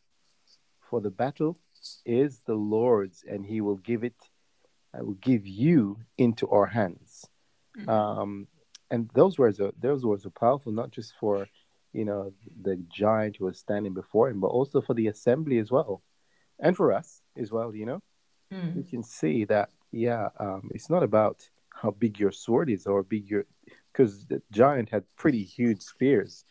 for 0.81 1.01
the 1.01 1.11
battle 1.11 1.59
is 2.05 2.41
the 2.47 2.55
Lord's, 2.55 3.25
and 3.29 3.45
He 3.45 3.61
will 3.61 3.77
give 3.77 4.03
it. 4.03 4.17
I 4.95 5.03
will 5.03 5.15
give 5.15 5.47
you 5.47 5.99
into 6.17 6.49
our 6.49 6.67
hands." 6.67 7.27
Mhm. 7.77 7.89
Um, 7.89 8.49
and 8.91 9.11
those 9.15 9.39
words 9.39 9.61
are 9.61 9.73
those 9.79 10.05
words 10.05 10.25
are 10.27 10.31
powerful, 10.31 10.73
not 10.73 10.91
just 10.91 11.15
for 11.21 11.47
you 11.93 12.05
know 12.05 12.33
the 12.63 12.77
giant 12.89 13.37
who 13.37 13.47
was 13.47 13.59
standing 13.59 13.95
before 13.95 14.29
him, 14.29 14.41
but 14.41 14.49
also 14.49 14.81
for 14.81 14.95
the 14.95 15.09
assembly 15.09 15.59
as 15.59 15.71
well, 15.71 16.03
and 16.59 16.77
for 16.77 16.93
us 16.93 17.23
as 17.37 17.51
well. 17.53 17.75
You 17.75 17.87
know, 17.87 18.03
Mm. 18.53 18.77
you 18.77 18.85
can 18.85 19.03
see 19.03 19.45
that 19.47 19.71
yeah, 19.91 20.29
um, 20.39 20.71
it's 20.75 20.89
not 20.89 21.03
about 21.03 21.49
how 21.71 21.91
big 21.91 22.19
your 22.21 22.31
sword 22.33 22.71
is 22.71 22.87
or 22.87 23.03
big 23.03 23.29
your 23.29 23.45
because 23.93 24.25
the 24.27 24.41
giant 24.53 24.89
had 24.91 25.05
pretty 25.17 25.43
huge 25.43 25.83
spears. 25.83 26.45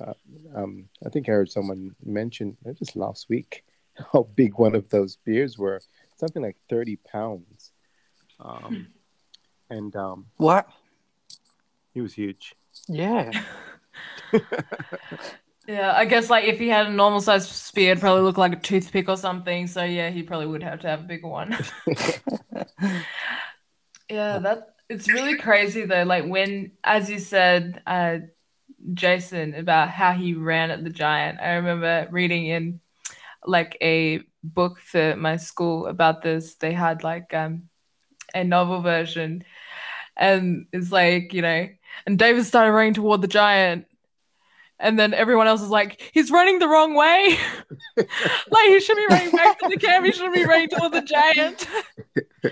Uh, 0.00 0.14
um, 0.54 0.88
I 1.06 1.10
think 1.10 1.28
I 1.28 1.32
heard 1.32 1.50
someone 1.50 1.94
mention 2.04 2.56
just 2.78 2.96
last 2.96 3.28
week 3.28 3.64
how 4.12 4.24
big 4.34 4.54
one 4.58 4.74
of 4.74 4.88
those 4.90 5.12
spears 5.12 5.56
were, 5.58 5.80
something 6.16 6.42
like 6.42 6.56
thirty 6.68 6.96
pounds, 6.96 7.72
um, 8.40 8.88
and 9.70 9.94
um, 9.96 10.26
what? 10.38 10.66
he 11.94 12.00
was 12.00 12.14
huge. 12.14 12.54
Yeah. 12.88 13.30
Yeah, 15.68 15.92
I 15.94 16.06
guess 16.06 16.30
like 16.30 16.44
if 16.44 16.58
he 16.58 16.68
had 16.68 16.86
a 16.86 16.90
normal 16.90 17.20
sized 17.20 17.50
spear, 17.50 17.92
it'd 17.92 18.00
probably 18.00 18.22
look 18.22 18.38
like 18.38 18.54
a 18.54 18.56
toothpick 18.56 19.06
or 19.06 19.18
something. 19.18 19.66
So 19.66 19.84
yeah, 19.84 20.08
he 20.08 20.22
probably 20.22 20.46
would 20.46 20.62
have 20.62 20.80
to 20.80 20.88
have 20.88 21.00
a 21.00 21.02
bigger 21.02 21.28
one. 21.28 21.54
yeah, 24.08 24.38
that 24.38 24.76
it's 24.88 25.10
really 25.10 25.36
crazy 25.36 25.84
though. 25.84 26.04
Like 26.04 26.24
when, 26.24 26.72
as 26.82 27.10
you 27.10 27.18
said, 27.18 27.82
uh, 27.86 28.20
Jason, 28.94 29.54
about 29.54 29.90
how 29.90 30.12
he 30.14 30.32
ran 30.32 30.70
at 30.70 30.84
the 30.84 30.90
giant. 30.90 31.38
I 31.38 31.56
remember 31.56 32.08
reading 32.10 32.46
in 32.46 32.80
like 33.44 33.76
a 33.82 34.22
book 34.42 34.80
for 34.80 35.16
my 35.16 35.36
school 35.36 35.86
about 35.86 36.22
this. 36.22 36.54
They 36.54 36.72
had 36.72 37.04
like 37.04 37.34
um 37.34 37.68
a 38.34 38.42
novel 38.42 38.80
version, 38.80 39.44
and 40.16 40.66
it's 40.72 40.90
like 40.90 41.34
you 41.34 41.42
know, 41.42 41.68
and 42.06 42.18
David 42.18 42.46
started 42.46 42.72
running 42.72 42.94
toward 42.94 43.20
the 43.20 43.28
giant. 43.28 43.84
And 44.80 44.98
then 44.98 45.12
everyone 45.14 45.46
else 45.48 45.62
is 45.62 45.70
like, 45.70 46.00
he's 46.12 46.30
running 46.30 46.58
the 46.58 46.68
wrong 46.68 46.94
way. 46.94 47.36
like 47.96 48.66
he 48.66 48.80
should 48.80 48.96
be 48.96 49.06
running 49.06 49.32
back 49.34 49.58
to 49.58 49.66
the 49.68 49.76
camp. 49.76 50.04
He 50.04 50.12
shouldn't 50.12 50.34
be 50.34 50.44
running 50.44 50.68
toward 50.68 50.92
the 50.92 51.00
giant. 51.02 51.66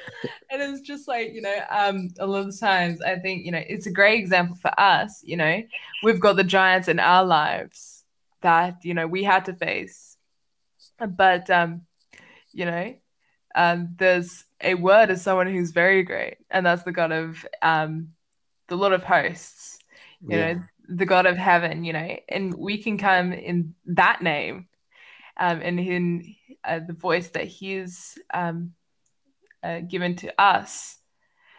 and 0.51 0.62
it's 0.62 0.81
just 0.81 1.09
like, 1.09 1.33
you 1.33 1.41
know, 1.43 1.59
um, 1.71 2.09
a 2.19 2.27
lot 2.27 2.47
of 2.47 2.59
times 2.59 3.01
I 3.01 3.17
think, 3.17 3.45
you 3.45 3.53
know, 3.53 3.62
it's 3.67 3.87
a 3.87 3.93
great 3.93 4.19
example 4.19 4.57
for 4.57 4.79
us, 4.79 5.23
you 5.25 5.37
know, 5.37 5.62
we've 6.03 6.21
got 6.21 6.37
the 6.37 6.45
giants 6.45 6.89
in 6.89 6.99
our 6.99 7.25
lives 7.25 8.05
that, 8.43 8.85
you 8.85 8.95
know, 8.95 9.07
we 9.07 9.23
had 9.25 9.45
to 9.47 9.55
face. 9.55 10.17
But 10.99 11.51
um, 11.51 11.83
you 12.53 12.65
know, 12.65 12.95
um, 13.55 13.95
there's 13.99 14.45
a 14.62 14.75
word 14.75 15.11
as 15.11 15.23
someone 15.23 15.47
who's 15.47 15.73
very 15.73 16.03
great, 16.03 16.39
and 16.51 16.65
that's 16.65 16.83
the 16.85 16.93
God 16.93 17.12
of 17.12 17.47
um 17.62 18.09
the 18.69 18.77
Lord 18.77 18.93
of 18.93 19.05
hosts 19.05 19.79
you 20.29 20.39
Yeah. 20.39 20.55
know 20.55 20.62
the 20.88 21.07
god 21.07 21.27
of 21.27 21.37
heaven 21.37 21.85
you 21.85 21.92
know 21.92 22.16
and 22.29 22.55
we 22.55 22.83
can 22.83 22.99
come 22.99 23.33
in 23.33 23.75
that 23.87 24.22
name 24.22 24.68
um 25.38 25.61
and 25.62 25.81
in 25.81 26.35
uh, 26.64 26.81
the 26.87 26.92
voice 26.92 27.29
that 27.31 27.46
he's 27.46 28.18
um 28.33 28.72
uh, 29.62 29.81
given 29.81 30.14
to 30.14 30.33
us 30.40 30.99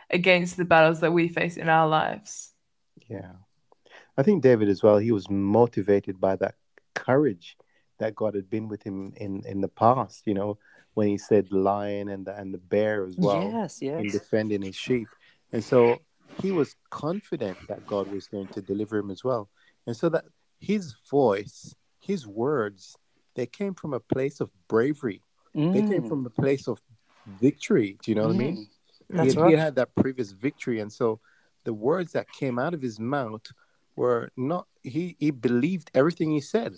against 0.10 0.56
the 0.56 0.66
battles 0.66 1.02
that 1.02 1.12
we 1.12 1.28
face 1.28 1.58
in 1.58 1.68
our 1.70 1.88
lives 1.88 2.54
Yeah. 3.10 3.34
I 4.18 4.24
think 4.24 4.42
David 4.42 4.68
as 4.70 4.82
well, 4.82 4.98
he 4.98 5.12
was 5.12 5.30
motivated 5.30 6.20
by 6.20 6.36
that 6.38 6.56
courage 6.96 7.56
that 8.00 8.16
God 8.16 8.36
had 8.36 8.50
been 8.50 8.68
with 8.68 8.84
him 8.84 9.13
in, 9.18 9.44
in 9.46 9.62
the 9.62 9.68
past, 9.68 10.24
you 10.26 10.34
know, 10.34 10.58
when 10.96 11.08
he 11.08 11.18
said 11.18 11.52
lion 11.52 12.10
and 12.10 12.26
the, 12.26 12.36
and 12.36 12.54
the 12.54 12.58
bear 12.58 13.06
as 13.06 13.16
well 13.18 13.44
yes, 13.44 13.80
in 13.82 14.06
yes. 14.06 14.13
defending 14.13 14.63
his 14.63 14.76
sheep. 14.76 15.08
And 15.52 15.63
so 15.63 16.00
he 16.41 16.52
was 16.52 16.76
confident 16.89 17.58
that 17.67 17.86
God 17.86 18.08
was 18.12 18.28
going 18.28 18.47
to 18.50 18.62
deliver 18.62 18.97
him 18.97 19.10
as 19.12 19.23
well. 19.23 19.50
And 19.86 19.95
so 19.95 20.10
that 20.10 20.26
his 20.60 20.95
voice, 21.10 21.76
his 22.00 22.28
words, 22.28 22.95
they 23.36 23.45
came 23.45 23.73
from 23.73 23.93
a 23.93 24.00
place 24.00 24.39
of 24.39 24.50
bravery. 24.67 25.21
They 25.56 25.82
came 25.82 26.04
Mm, 26.04 26.10
from 26.10 26.26
a 26.26 26.30
place 26.30 26.67
of 26.67 26.80
victory. 27.26 27.97
Do 28.04 28.12
you 28.12 28.15
know 28.15 28.28
what 28.28 28.36
I 28.36 28.38
mean? 28.38 28.67
mm. 29.12 29.21
he, 29.21 29.28
had, 29.28 29.38
right. 29.38 29.50
he 29.52 29.56
had 29.58 29.76
that 29.76 29.95
previous 29.95 30.32
victory 30.32 30.80
and 30.80 30.91
so 30.91 31.19
the 31.63 31.73
words 31.73 32.12
that 32.13 32.32
came 32.32 32.60
out 32.60 32.73
of 32.73 32.82
his 32.82 33.00
mouth 33.00 33.41
were 33.95 34.30
not 34.38 34.67
he 34.84 35.15
he 35.19 35.32
believed 35.32 35.89
everything 35.93 36.32
he 36.32 36.39
said 36.41 36.73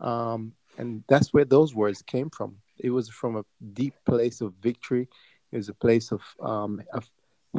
um 0.00 0.52
and 0.78 1.02
that's 1.08 1.32
where 1.34 1.44
those 1.44 1.74
words 1.74 2.02
came 2.02 2.30
from 2.30 2.56
it 2.78 2.90
was 2.90 3.08
from 3.08 3.36
a 3.36 3.44
deep 3.72 3.94
place 4.06 4.40
of 4.40 4.52
victory 4.62 5.08
it 5.52 5.56
was 5.56 5.68
a 5.68 5.74
place 5.74 6.12
of 6.12 6.22
um 6.40 6.82
of 6.92 7.10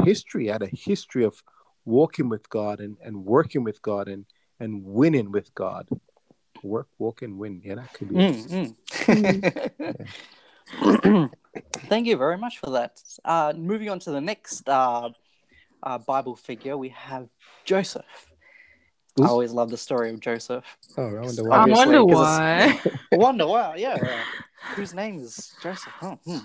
history 0.03 0.47
had 0.47 0.61
a 0.63 0.67
history 0.67 1.23
of 1.23 1.41
walking 1.85 2.29
with 2.29 2.49
god 2.49 2.79
and 2.79 2.97
and 3.03 3.25
working 3.25 3.63
with 3.63 3.81
god 3.81 4.07
and 4.07 4.25
and 4.59 4.83
winning 4.83 5.31
with 5.31 5.53
god 5.55 5.87
work 6.63 6.87
walk 6.97 7.21
and 7.21 7.37
win 7.37 7.61
yeah 7.63 7.75
that 7.75 7.93
could 7.93 8.09
be 8.09 8.15
Mm, 8.15 8.75
mm. 9.07 11.29
Thank 11.87 12.07
you 12.07 12.17
very 12.17 12.37
much 12.37 12.57
for 12.59 12.71
that. 12.71 13.01
Uh, 13.23 13.53
moving 13.55 13.89
on 13.89 13.99
to 13.99 14.11
the 14.11 14.21
next 14.21 14.67
uh, 14.67 15.09
uh, 15.83 15.97
Bible 15.99 16.35
figure, 16.35 16.77
we 16.77 16.89
have 16.89 17.27
Joseph. 17.65 18.05
I 19.21 19.27
always 19.27 19.51
love 19.51 19.69
the 19.69 19.77
story 19.77 20.09
of 20.09 20.19
Joseph. 20.19 20.65
oh 20.97 21.15
i 21.15 21.19
wonder 21.21 21.43
why 21.43 21.57
Obviously, 21.57 21.85
wonder 21.99 22.15
why 22.15 22.81
wonder, 23.11 23.47
why. 23.47 23.75
yeah. 23.75 24.23
whose 24.75 24.93
name 24.95 25.19
is 25.19 25.53
Joseph? 25.61 25.93
Oh, 26.01 26.17
hmm. 26.25 26.37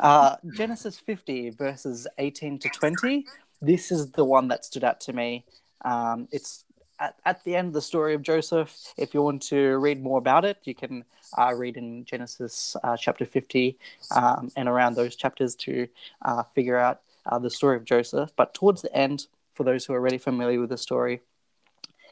Uh, 0.00 0.36
Genesis 0.54 0.98
50, 0.98 1.50
verses 1.50 2.06
18 2.18 2.58
to 2.60 2.68
20. 2.68 3.26
this 3.60 3.92
is 3.92 4.10
the 4.12 4.24
one 4.24 4.48
that 4.48 4.64
stood 4.64 4.84
out 4.84 5.00
to 5.00 5.12
me. 5.12 5.44
Um, 5.84 6.28
it's 6.32 6.64
at, 6.98 7.16
at 7.24 7.44
the 7.44 7.56
end 7.56 7.68
of 7.68 7.74
the 7.74 7.82
story 7.82 8.14
of 8.14 8.22
Joseph. 8.22 8.76
If 8.96 9.14
you 9.14 9.22
want 9.22 9.42
to 9.44 9.78
read 9.78 10.02
more 10.02 10.18
about 10.18 10.44
it, 10.44 10.58
you 10.64 10.74
can 10.74 11.04
uh, 11.36 11.54
read 11.54 11.76
in 11.76 12.04
Genesis 12.04 12.76
uh, 12.82 12.96
chapter 12.96 13.24
50 13.24 13.78
um, 14.14 14.50
and 14.56 14.68
around 14.68 14.94
those 14.94 15.16
chapters 15.16 15.54
to 15.56 15.88
uh, 16.22 16.42
figure 16.54 16.78
out 16.78 17.00
uh, 17.26 17.38
the 17.38 17.50
story 17.50 17.76
of 17.76 17.84
Joseph. 17.84 18.30
But 18.36 18.54
towards 18.54 18.82
the 18.82 18.94
end, 18.94 19.26
for 19.54 19.64
those 19.64 19.84
who 19.84 19.92
are 19.92 19.98
already 19.98 20.18
familiar 20.18 20.60
with 20.60 20.70
the 20.70 20.78
story, 20.78 21.20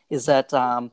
is 0.08 0.26
that 0.26 0.52
um, 0.52 0.90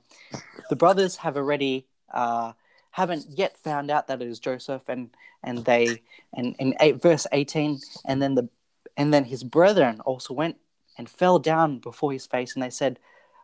the 0.69 0.75
brothers 0.75 1.17
have 1.17 1.35
already 1.35 1.87
uh, 2.13 2.53
haven't 2.97 3.27
yet 3.29 3.55
found 3.59 3.91
out 3.91 4.07
that 4.07 4.23
it 4.23 4.27
is 4.27 4.39
Joseph, 4.39 4.89
and 4.89 5.11
and 5.43 5.63
they 5.65 6.01
and 6.33 6.55
in 6.57 6.73
eight, 6.79 6.99
verse 6.99 7.27
eighteen, 7.31 7.79
and 8.05 8.19
then 8.19 8.33
the 8.33 8.49
and 8.97 9.13
then 9.13 9.25
his 9.25 9.43
brethren 9.43 10.01
also 10.01 10.33
went 10.33 10.57
and 10.97 11.07
fell 11.07 11.37
down 11.37 11.77
before 11.77 12.11
his 12.11 12.25
face, 12.25 12.55
and 12.55 12.63
they 12.63 12.71
said, 12.71 12.97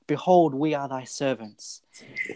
Behold, 0.08 0.56
we 0.56 0.74
are 0.74 0.90
thy 0.90 1.04
servants. 1.04 1.84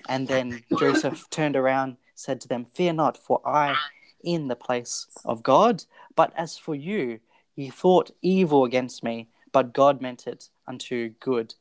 And 0.07 0.27
then 0.27 0.63
Joseph 0.77 1.27
turned 1.31 1.55
around, 1.55 1.97
said 2.13 2.39
to 2.41 2.47
them, 2.47 2.65
Fear 2.65 2.93
not, 2.93 3.17
for 3.17 3.41
I 3.43 3.75
in 4.23 4.47
the 4.47 4.55
place 4.55 5.07
of 5.25 5.41
God. 5.41 5.85
But 6.15 6.31
as 6.37 6.55
for 6.55 6.75
you, 6.75 7.19
ye 7.55 7.71
thought 7.71 8.11
evil 8.21 8.63
against 8.63 9.03
me, 9.03 9.27
but 9.51 9.73
God 9.73 10.01
meant 10.01 10.27
it 10.27 10.49
unto 10.67 11.09
good, 11.19 11.55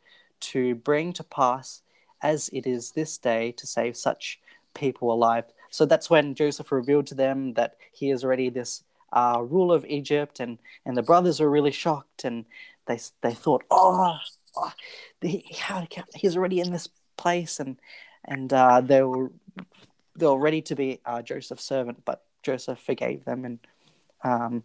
to 0.52 0.74
bring 0.74 1.14
to 1.14 1.24
pass 1.24 1.80
as 2.22 2.50
it 2.52 2.66
is 2.66 2.90
this 2.90 3.16
day 3.16 3.52
to 3.52 3.66
save 3.66 3.96
such 3.96 4.38
people 4.76 5.12
alive. 5.12 5.44
So 5.70 5.84
that's 5.84 6.08
when 6.08 6.34
Joseph 6.34 6.70
revealed 6.70 7.06
to 7.08 7.14
them 7.14 7.54
that 7.54 7.76
he 7.92 8.10
is 8.10 8.22
already 8.22 8.50
this 8.50 8.84
uh, 9.12 9.42
ruler 9.42 9.76
of 9.76 9.84
Egypt, 9.86 10.40
and, 10.40 10.58
and 10.84 10.96
the 10.96 11.02
brothers 11.02 11.40
were 11.40 11.50
really 11.50 11.72
shocked, 11.72 12.24
and 12.24 12.44
they 12.86 12.98
they 13.22 13.34
thought, 13.34 13.64
oh, 13.70 14.18
oh 14.56 14.72
he, 15.20 15.44
he's 16.14 16.36
already 16.36 16.60
in 16.60 16.70
this 16.70 16.88
place, 17.16 17.60
and 17.60 17.76
and 18.24 18.52
uh, 18.52 18.80
they 18.80 19.02
were 19.02 19.32
they 20.16 20.26
were 20.26 20.38
ready 20.38 20.62
to 20.62 20.74
be 20.74 21.00
uh, 21.04 21.22
Joseph's 21.22 21.64
servant, 21.64 22.04
but 22.04 22.24
Joseph 22.42 22.78
forgave 22.78 23.24
them, 23.24 23.44
and 23.44 23.58
um, 24.24 24.62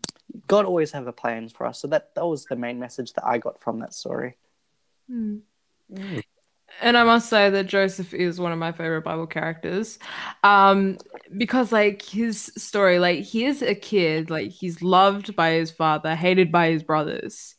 God 0.48 0.66
always 0.66 0.92
have 0.92 1.08
a 1.08 1.14
plan 1.14 1.50
for 1.50 1.66
us. 1.66 1.80
So 1.80 1.88
that 1.88 2.14
that 2.16 2.26
was 2.26 2.46
the 2.46 2.56
main 2.56 2.80
message 2.80 3.14
that 3.14 3.26
I 3.26 3.38
got 3.38 3.62
from 3.62 3.80
that 3.80 3.94
story. 3.94 4.36
Mm. 5.10 5.42
And 6.80 6.98
I 6.98 7.04
must 7.04 7.30
say 7.30 7.50
that 7.50 7.68
Joseph 7.68 8.14
is 8.14 8.40
one 8.40 8.52
of 8.52 8.60
my 8.60 8.72
favorite 8.72 9.04
Bible 9.04 9.28
characters, 9.28 10.00
um, 10.44 10.98
because 11.38 11.72
like 11.72 12.02
his 12.02 12.52
story, 12.58 12.98
like 12.98 13.20
he 13.20 13.46
is 13.46 13.62
a 13.62 13.76
kid, 13.76 14.30
like 14.30 14.52
he's 14.52 14.82
loved 14.82 15.36
by 15.36 15.52
his 15.52 15.70
father, 15.70 16.16
hated 16.16 16.52
by 16.52 16.72
his 16.72 16.84
brothers. 16.84 17.56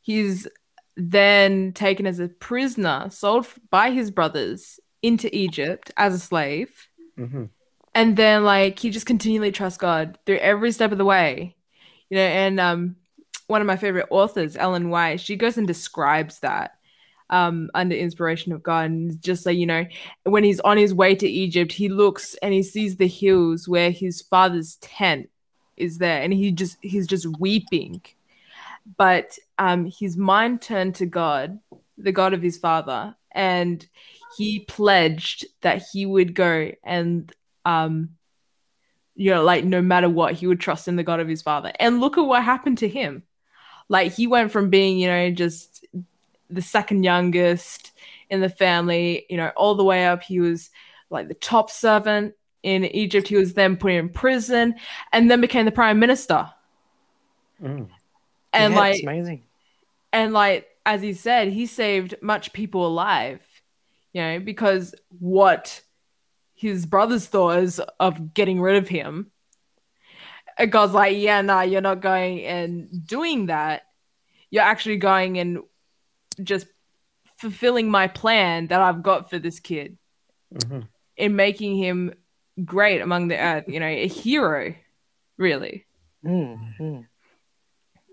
He's 0.00 0.48
then 0.96 1.72
taken 1.72 2.06
as 2.06 2.18
a 2.18 2.28
prisoner, 2.28 3.08
sold 3.10 3.46
by 3.70 3.90
his 3.90 4.10
brothers 4.10 4.80
into 5.02 5.34
Egypt 5.36 5.92
as 5.96 6.14
a 6.14 6.18
slave. 6.18 6.88
Mm-hmm. 7.18 7.44
And 7.94 8.16
then 8.16 8.44
like 8.44 8.78
he 8.78 8.90
just 8.90 9.06
continually 9.06 9.52
trusts 9.52 9.78
God 9.78 10.18
through 10.26 10.38
every 10.38 10.72
step 10.72 10.92
of 10.92 10.98
the 10.98 11.04
way. 11.04 11.54
You 12.10 12.16
know, 12.16 12.22
and 12.22 12.58
um 12.58 12.96
one 13.46 13.60
of 13.60 13.66
my 13.66 13.76
favorite 13.76 14.08
authors, 14.10 14.56
Ellen 14.56 14.90
White, 14.90 15.20
she 15.20 15.36
goes 15.36 15.56
and 15.56 15.66
describes 15.66 16.40
that 16.40 16.77
um, 17.30 17.70
under 17.74 17.94
inspiration 17.94 18.52
of 18.52 18.62
God. 18.62 18.86
And 18.86 19.20
just 19.22 19.42
so 19.42 19.50
you 19.50 19.66
know, 19.66 19.84
when 20.24 20.44
he's 20.44 20.60
on 20.60 20.76
his 20.76 20.94
way 20.94 21.14
to 21.14 21.28
Egypt, 21.28 21.72
he 21.72 21.88
looks 21.88 22.34
and 22.42 22.52
he 22.54 22.62
sees 22.62 22.96
the 22.96 23.08
hills 23.08 23.68
where 23.68 23.90
his 23.90 24.22
father's 24.22 24.76
tent 24.76 25.28
is 25.76 25.98
there, 25.98 26.22
and 26.22 26.32
he 26.32 26.50
just 26.50 26.76
he's 26.80 27.06
just 27.06 27.26
weeping 27.38 28.02
but 28.96 29.38
um, 29.58 29.90
his 29.98 30.16
mind 30.16 30.62
turned 30.62 30.94
to 30.96 31.06
God, 31.06 31.58
the 31.96 32.12
God 32.12 32.32
of 32.32 32.42
his 32.42 32.56
father, 32.56 33.14
and 33.32 33.86
he 34.36 34.60
pledged 34.60 35.46
that 35.60 35.82
he 35.92 36.06
would 36.06 36.34
go 36.34 36.72
and, 36.84 37.30
um, 37.64 38.10
you 39.14 39.32
know, 39.32 39.42
like 39.42 39.64
no 39.64 39.82
matter 39.82 40.08
what, 40.08 40.34
he 40.34 40.46
would 40.46 40.60
trust 40.60 40.88
in 40.88 40.96
the 40.96 41.02
God 41.02 41.20
of 41.20 41.28
his 41.28 41.42
father. 41.42 41.72
And 41.78 42.00
look 42.00 42.16
at 42.16 42.22
what 42.22 42.42
happened 42.42 42.78
to 42.78 42.88
him. 42.88 43.24
Like 43.88 44.12
he 44.12 44.26
went 44.26 44.52
from 44.52 44.70
being, 44.70 44.98
you 44.98 45.08
know, 45.08 45.30
just 45.30 45.77
the 46.50 46.62
second 46.62 47.02
youngest 47.02 47.92
in 48.30 48.40
the 48.40 48.48
family, 48.48 49.26
you 49.28 49.36
know, 49.36 49.50
all 49.56 49.74
the 49.74 49.84
way 49.84 50.06
up. 50.06 50.22
He 50.22 50.40
was 50.40 50.70
like 51.10 51.28
the 51.28 51.34
top 51.34 51.70
servant 51.70 52.34
in 52.62 52.84
Egypt. 52.84 53.28
He 53.28 53.36
was 53.36 53.54
then 53.54 53.76
put 53.76 53.92
in 53.92 54.08
prison 54.08 54.74
and 55.12 55.30
then 55.30 55.40
became 55.40 55.64
the 55.64 55.72
prime 55.72 55.98
minister. 55.98 56.50
Mm 57.62 57.88
and 58.52 58.74
yeah, 58.74 58.80
like 58.80 59.02
amazing 59.02 59.42
and 60.12 60.32
like 60.32 60.66
as 60.86 61.02
he 61.02 61.12
said 61.12 61.48
he 61.48 61.66
saved 61.66 62.14
much 62.20 62.52
people 62.52 62.86
alive 62.86 63.42
you 64.12 64.22
know 64.22 64.40
because 64.40 64.94
what 65.18 65.82
his 66.54 66.86
brothers 66.86 67.26
thought 67.26 67.58
is 67.58 67.80
of 68.00 68.34
getting 68.34 68.60
rid 68.60 68.76
of 68.76 68.88
him 68.88 69.30
and 70.56 70.72
god's 70.72 70.92
like 70.92 71.16
yeah 71.16 71.40
no 71.40 71.54
nah, 71.54 71.62
you're 71.62 71.80
not 71.80 72.00
going 72.00 72.44
and 72.44 73.06
doing 73.06 73.46
that 73.46 73.82
you're 74.50 74.62
actually 74.62 74.96
going 74.96 75.38
and 75.38 75.58
just 76.42 76.66
fulfilling 77.38 77.90
my 77.90 78.08
plan 78.08 78.66
that 78.68 78.80
i've 78.80 79.02
got 79.02 79.30
for 79.30 79.38
this 79.38 79.60
kid 79.60 79.96
mm-hmm. 80.54 80.80
in 81.16 81.36
making 81.36 81.76
him 81.76 82.12
great 82.64 83.00
among 83.00 83.28
the 83.28 83.38
earth 83.38 83.64
you 83.68 83.78
know 83.78 83.86
a 83.86 84.08
hero 84.08 84.74
really 85.36 85.86
mm-hmm 86.24 87.00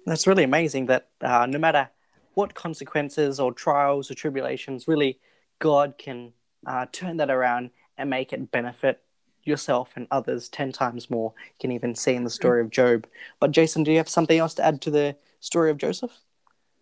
that's 0.05 0.27
really 0.27 0.43
amazing 0.43 0.85
that 0.85 1.09
uh, 1.21 1.45
no 1.45 1.57
matter 1.57 1.89
what 2.35 2.53
consequences 2.53 3.39
or 3.39 3.51
trials 3.51 4.11
or 4.11 4.13
tribulations, 4.13 4.87
really 4.87 5.19
God 5.59 5.95
can 5.97 6.33
uh, 6.65 6.85
turn 6.91 7.17
that 7.17 7.31
around 7.31 7.71
and 7.97 8.09
make 8.09 8.33
it 8.33 8.51
benefit 8.51 9.01
yourself 9.43 9.93
and 9.95 10.07
others 10.11 10.49
10 10.49 10.71
times 10.71 11.09
more. 11.09 11.33
You 11.47 11.55
can 11.59 11.71
even 11.71 11.95
see 11.95 12.13
in 12.13 12.23
the 12.23 12.29
story 12.29 12.61
of 12.61 12.69
Job. 12.69 13.07
But 13.39 13.51
Jason, 13.51 13.83
do 13.83 13.91
you 13.91 13.97
have 13.97 14.09
something 14.09 14.37
else 14.37 14.53
to 14.55 14.65
add 14.65 14.81
to 14.81 14.91
the 14.91 15.15
story 15.39 15.71
of 15.71 15.77
Joseph? 15.77 16.11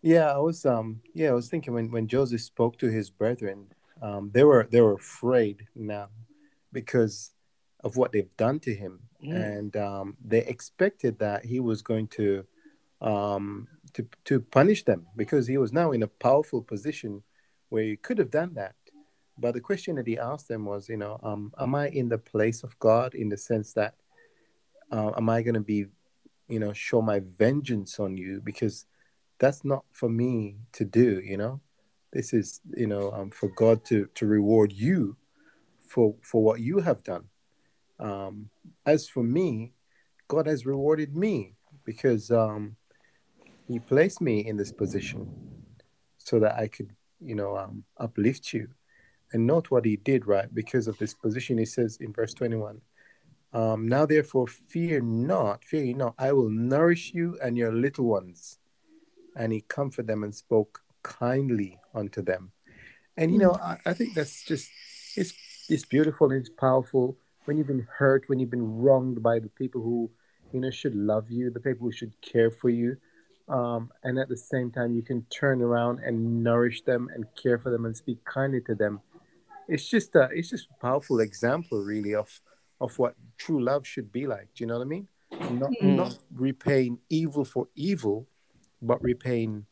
Yeah, 0.03 0.31
I 0.31 0.37
was 0.37 0.65
um 0.65 0.99
yeah, 1.15 1.29
I 1.29 1.33
was 1.33 1.47
thinking 1.47 1.73
when, 1.73 1.89
when 1.89 2.07
Joseph 2.07 2.41
spoke 2.41 2.77
to 2.79 2.87
his 2.87 3.09
brethren, 3.09 3.67
um, 4.01 4.31
they 4.33 4.43
were 4.43 4.67
they 4.69 4.81
were 4.81 4.95
afraid 4.95 5.65
now 5.75 6.09
because 6.73 7.31
of 7.85 7.95
what 7.95 8.11
they've 8.11 8.35
done 8.35 8.59
to 8.59 8.75
him. 8.75 8.99
Mm. 9.25 9.57
And 9.57 9.77
um, 9.77 10.17
they 10.23 10.39
expected 10.39 11.19
that 11.19 11.45
he 11.45 11.61
was 11.61 11.81
going 11.81 12.07
to 12.09 12.43
um, 12.99 13.69
to 13.93 14.05
to 14.25 14.41
punish 14.41 14.83
them 14.83 15.07
because 15.15 15.47
he 15.47 15.57
was 15.57 15.71
now 15.71 15.93
in 15.93 16.03
a 16.03 16.07
powerful 16.07 16.61
position 16.61 17.23
where 17.69 17.83
he 17.83 17.95
could 17.95 18.17
have 18.17 18.29
done 18.29 18.53
that. 18.55 18.75
But 19.37 19.53
the 19.53 19.61
question 19.61 19.95
that 19.95 20.05
he 20.05 20.19
asked 20.19 20.49
them 20.49 20.65
was, 20.65 20.89
you 20.89 20.97
know, 20.97 21.17
um, 21.23 21.53
am 21.57 21.75
I 21.75 21.87
in 21.87 22.09
the 22.09 22.17
place 22.17 22.61
of 22.61 22.77
God 22.77 23.15
in 23.15 23.29
the 23.29 23.37
sense 23.37 23.71
that 23.73 23.95
uh, 24.91 25.11
am 25.15 25.29
I 25.29 25.41
going 25.41 25.55
to 25.55 25.61
be, 25.61 25.85
you 26.49 26.59
know, 26.59 26.73
show 26.73 27.01
my 27.01 27.21
vengeance 27.21 27.99
on 27.99 28.17
you 28.17 28.41
because 28.43 28.85
that's 29.39 29.65
not 29.65 29.83
for 29.91 30.09
me 30.09 30.57
to 30.73 30.85
do, 30.85 31.19
you 31.19 31.37
know. 31.37 31.61
This 32.11 32.33
is, 32.33 32.61
you 32.75 32.87
know, 32.87 33.11
um, 33.11 33.31
for 33.31 33.49
God 33.49 33.83
to 33.85 34.07
to 34.15 34.25
reward 34.25 34.71
you 34.71 35.17
for 35.87 36.15
for 36.21 36.43
what 36.43 36.59
you 36.59 36.79
have 36.79 37.03
done. 37.03 37.25
Um, 37.99 38.49
as 38.85 39.07
for 39.07 39.23
me, 39.23 39.73
God 40.27 40.47
has 40.47 40.65
rewarded 40.65 41.15
me 41.15 41.55
because 41.83 42.31
um, 42.31 42.75
he 43.67 43.79
placed 43.79 44.21
me 44.21 44.45
in 44.45 44.57
this 44.57 44.71
position 44.71 45.27
so 46.17 46.39
that 46.39 46.55
I 46.57 46.67
could, 46.67 46.91
you 47.19 47.35
know, 47.35 47.57
um, 47.57 47.83
uplift 47.97 48.53
you. 48.53 48.69
And 49.31 49.47
note 49.47 49.71
what 49.71 49.85
he 49.85 49.97
did, 49.97 50.27
right? 50.27 50.53
Because 50.53 50.87
of 50.87 50.97
this 50.97 51.13
position, 51.13 51.57
he 51.57 51.65
says 51.65 51.97
in 51.99 52.13
verse 52.13 52.33
21 52.33 52.81
um, 53.53 53.87
Now 53.87 54.05
therefore, 54.05 54.47
fear 54.47 55.01
not, 55.01 55.63
fear 55.63 55.83
ye 55.83 55.93
not, 55.93 56.13
I 56.17 56.31
will 56.33 56.49
nourish 56.49 57.13
you 57.13 57.37
and 57.41 57.57
your 57.57 57.73
little 57.73 58.05
ones. 58.05 58.59
And 59.35 59.51
he 59.51 59.61
comforted 59.61 60.07
them 60.07 60.23
and 60.23 60.33
spoke 60.33 60.81
kindly 61.03 61.79
unto 61.93 62.21
them. 62.21 62.51
And, 63.17 63.31
you 63.31 63.37
know, 63.37 63.53
I, 63.53 63.77
I 63.85 63.93
think 63.93 64.13
that's 64.13 64.43
just, 64.43 64.69
it's, 65.15 65.33
it's 65.69 65.85
beautiful 65.85 66.31
and 66.31 66.39
it's 66.39 66.49
powerful 66.49 67.17
when 67.45 67.57
you've 67.57 67.67
been 67.67 67.87
hurt, 67.97 68.23
when 68.27 68.39
you've 68.39 68.49
been 68.49 68.79
wronged 68.79 69.21
by 69.21 69.39
the 69.39 69.49
people 69.49 69.81
who, 69.81 70.09
you 70.51 70.59
know, 70.59 70.71
should 70.71 70.95
love 70.95 71.29
you, 71.29 71.51
the 71.51 71.59
people 71.59 71.87
who 71.87 71.91
should 71.91 72.19
care 72.21 72.49
for 72.49 72.69
you 72.69 72.97
um, 73.49 73.91
and 74.03 74.17
at 74.17 74.29
the 74.29 74.37
same 74.37 74.71
time 74.71 74.93
you 74.93 75.01
can 75.01 75.23
turn 75.29 75.61
around 75.61 75.99
and 75.99 76.43
nourish 76.43 76.81
them 76.83 77.09
and 77.13 77.25
care 77.41 77.57
for 77.57 77.69
them 77.69 77.85
and 77.85 77.95
speak 77.95 78.23
kindly 78.25 78.61
to 78.61 78.75
them 78.75 79.01
it's 79.67 79.89
just 79.89 80.15
a 80.15 80.29
it's 80.31 80.49
just 80.49 80.67
a 80.69 80.81
powerful 80.81 81.19
example 81.19 81.81
really 81.81 82.15
of 82.15 82.41
of 82.79 82.97
what 82.99 83.15
true 83.37 83.63
love 83.63 83.85
should 83.85 84.11
be 84.11 84.27
like 84.27 84.47
do 84.55 84.63
you 84.63 84.67
know 84.67 84.77
what 84.77 84.85
i 84.85 84.87
mean 84.87 85.07
not 85.51 85.71
mm. 85.81 85.95
not 85.95 86.17
repaying 86.33 86.97
evil 87.09 87.43
for 87.43 87.67
evil 87.75 88.27
but 88.83 89.01
repaying 89.01 89.65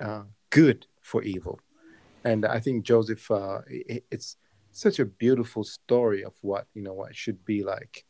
uh, 0.00 0.22
good 0.50 0.86
for 1.00 1.22
evil 1.22 1.60
and 2.24 2.44
i 2.46 2.58
think 2.58 2.84
joseph 2.84 3.30
uh, 3.30 3.60
it, 3.68 4.04
it's 4.10 4.36
such 4.72 4.98
a 4.98 5.04
beautiful 5.04 5.64
story 5.64 6.24
of 6.24 6.34
what 6.42 6.66
you 6.74 6.82
know 6.82 6.92
what 6.92 7.10
it 7.10 7.16
should 7.16 7.44
be 7.44 7.62
like 7.62 8.04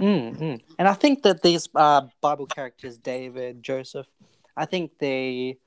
Mm-hmm. 0.00 0.56
And 0.78 0.88
I 0.88 0.94
think 0.94 1.22
that 1.22 1.42
these 1.42 1.68
uh, 1.74 2.02
Bible 2.20 2.46
characters, 2.46 2.98
David, 2.98 3.62
Joseph, 3.62 4.06
I 4.56 4.64
think 4.64 4.92
they 4.98 5.58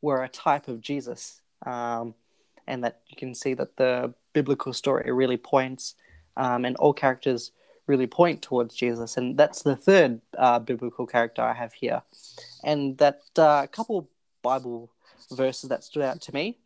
were 0.00 0.22
a 0.22 0.28
type 0.28 0.68
of 0.68 0.80
Jesus, 0.80 1.42
um, 1.66 2.14
and 2.66 2.82
that 2.84 3.00
you 3.08 3.16
can 3.16 3.34
see 3.34 3.54
that 3.54 3.76
the 3.76 4.14
biblical 4.32 4.72
story 4.72 5.10
really 5.12 5.36
points, 5.36 5.94
um, 6.36 6.64
and 6.64 6.76
all 6.76 6.92
characters 6.92 7.52
really 7.86 8.06
point 8.06 8.42
towards 8.42 8.74
Jesus, 8.74 9.16
and 9.16 9.36
that's 9.36 9.62
the 9.62 9.76
third 9.76 10.20
uh, 10.38 10.58
biblical 10.58 11.06
character 11.06 11.42
I 11.42 11.52
have 11.52 11.72
here, 11.72 12.02
and 12.62 12.96
that 12.98 13.22
uh, 13.36 13.66
couple 13.66 14.08
Bible 14.42 14.90
verses 15.32 15.68
that 15.68 15.84
stood 15.84 16.02
out 16.02 16.20
to 16.22 16.34
me 16.34 16.58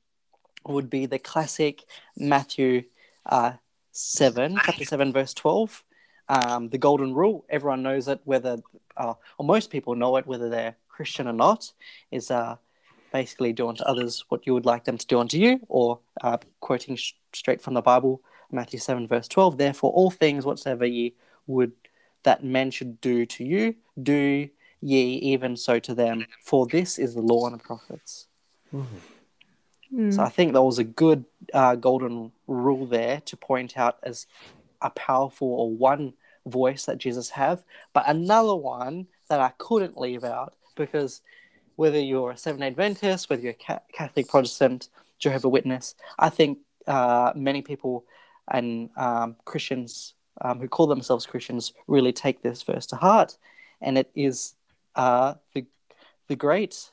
would 0.67 0.91
be 0.91 1.07
the 1.07 1.19
classic 1.19 1.85
Matthew 2.17 2.85
uh, 3.27 3.53
seven, 3.93 4.59
chapter 4.65 4.85
seven, 4.85 5.13
verse 5.13 5.35
twelve. 5.35 5.85
Um, 6.31 6.69
the 6.69 6.77
golden 6.79 7.15
rule, 7.15 7.47
everyone 7.49 7.83
knows 7.83 8.07
it, 8.07 8.21
whether, 8.25 8.59
uh, 8.99 9.15
or 9.39 9.47
most 9.47 9.71
people 9.71 9.95
know 9.95 10.17
it, 10.17 10.27
whether 10.27 10.51
they're 10.51 10.77
Christian 10.89 11.27
or 11.27 11.33
not, 11.33 11.73
is 12.11 12.31
uh, 12.31 12.57
basically 13.13 13.55
do 13.55 13.67
unto 13.67 13.83
others 13.85 14.25
what 14.29 14.47
you 14.47 14.53
would 14.53 14.67
like 14.67 14.85
them 14.85 14.99
to 14.99 15.07
do 15.07 15.21
unto 15.21 15.39
you, 15.39 15.59
or 15.69 16.01
uh, 16.21 16.37
quoting 16.61 16.97
sh- 16.97 17.15
straight 17.33 17.63
from 17.63 17.73
the 17.73 17.81
Bible, 17.81 18.21
Matthew 18.51 18.79
7, 18.79 19.07
verse 19.07 19.29
12. 19.29 19.59
Therefore, 19.59 19.93
all 19.93 20.11
things 20.11 20.45
whatsoever 20.45 20.87
ye 20.87 21.15
would 21.47 21.73
that 22.25 22.45
men 22.45 22.71
should 22.71 23.01
do 23.01 23.25
to 23.27 23.45
you, 23.45 23.75
do 24.03 24.49
ye 24.81 25.15
even 25.15 25.57
so 25.57 25.79
to 25.79 25.95
them, 25.95 26.27
for 26.43 26.67
this 26.67 26.99
is 26.99 27.15
the 27.15 27.23
law 27.23 27.47
and 27.47 27.55
the 27.59 27.63
prophets. 27.63 28.27
Mm. 29.95 30.15
So 30.15 30.23
I 30.23 30.29
think 30.29 30.53
that 30.53 30.63
was 30.63 30.79
a 30.79 30.85
good 30.85 31.25
uh, 31.55 31.77
golden 31.77 32.33
rule 32.47 32.87
there 32.87 33.21
to 33.23 33.37
point 33.37 33.79
out 33.79 33.99
as 34.03 34.27
a 34.83 34.91
powerful 34.91 35.49
or 35.49 35.71
one 35.71 36.15
voice 36.47 36.87
that 36.87 36.99
Jesus 36.99 37.31
have, 37.31 37.63
but 37.93 38.05
another 38.07 38.55
one 38.55 39.07
that 39.29 39.41
I 39.41 39.53
couldn't 39.59 39.99
leave 39.99 40.25
out 40.25 40.55
because 40.77 41.21
whether 41.77 41.99
you're 41.99 42.33
a 42.33 42.37
Seventh 42.37 42.63
Adventist, 42.63 43.29
whether 43.31 43.43
you're 43.43 43.53
a 43.69 43.81
Catholic, 43.93 44.29
Protestant, 44.29 44.89
Jehovah 45.19 45.49
Witness, 45.49 45.95
I 46.19 46.29
think 46.29 46.59
uh, 46.87 47.33
many 47.35 47.63
people 47.63 48.05
and 48.51 48.91
um, 48.97 49.37
Christians 49.45 50.15
um, 50.41 50.61
who 50.61 50.69
call 50.69 50.87
themselves 50.87 51.27
Christians 51.27 51.73
really 51.87 52.13
take 52.13 52.43
this 52.43 52.63
verse 52.63 52.87
to 52.87 52.97
heart, 52.97 53.37
and 53.81 53.99
it 53.99 54.11
is 54.15 54.55
uh, 54.95 55.35
the 55.55 55.67
the 56.29 56.37
great. 56.37 56.91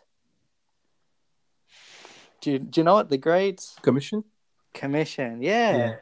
Do 2.42 2.52
you, 2.52 2.60
do 2.60 2.82
you 2.82 2.86
know 2.86 2.94
what 2.94 3.10
The 3.10 3.18
Great 3.18 3.66
Commission. 3.82 4.24
Commission. 4.74 5.42
Yeah. 5.42 5.96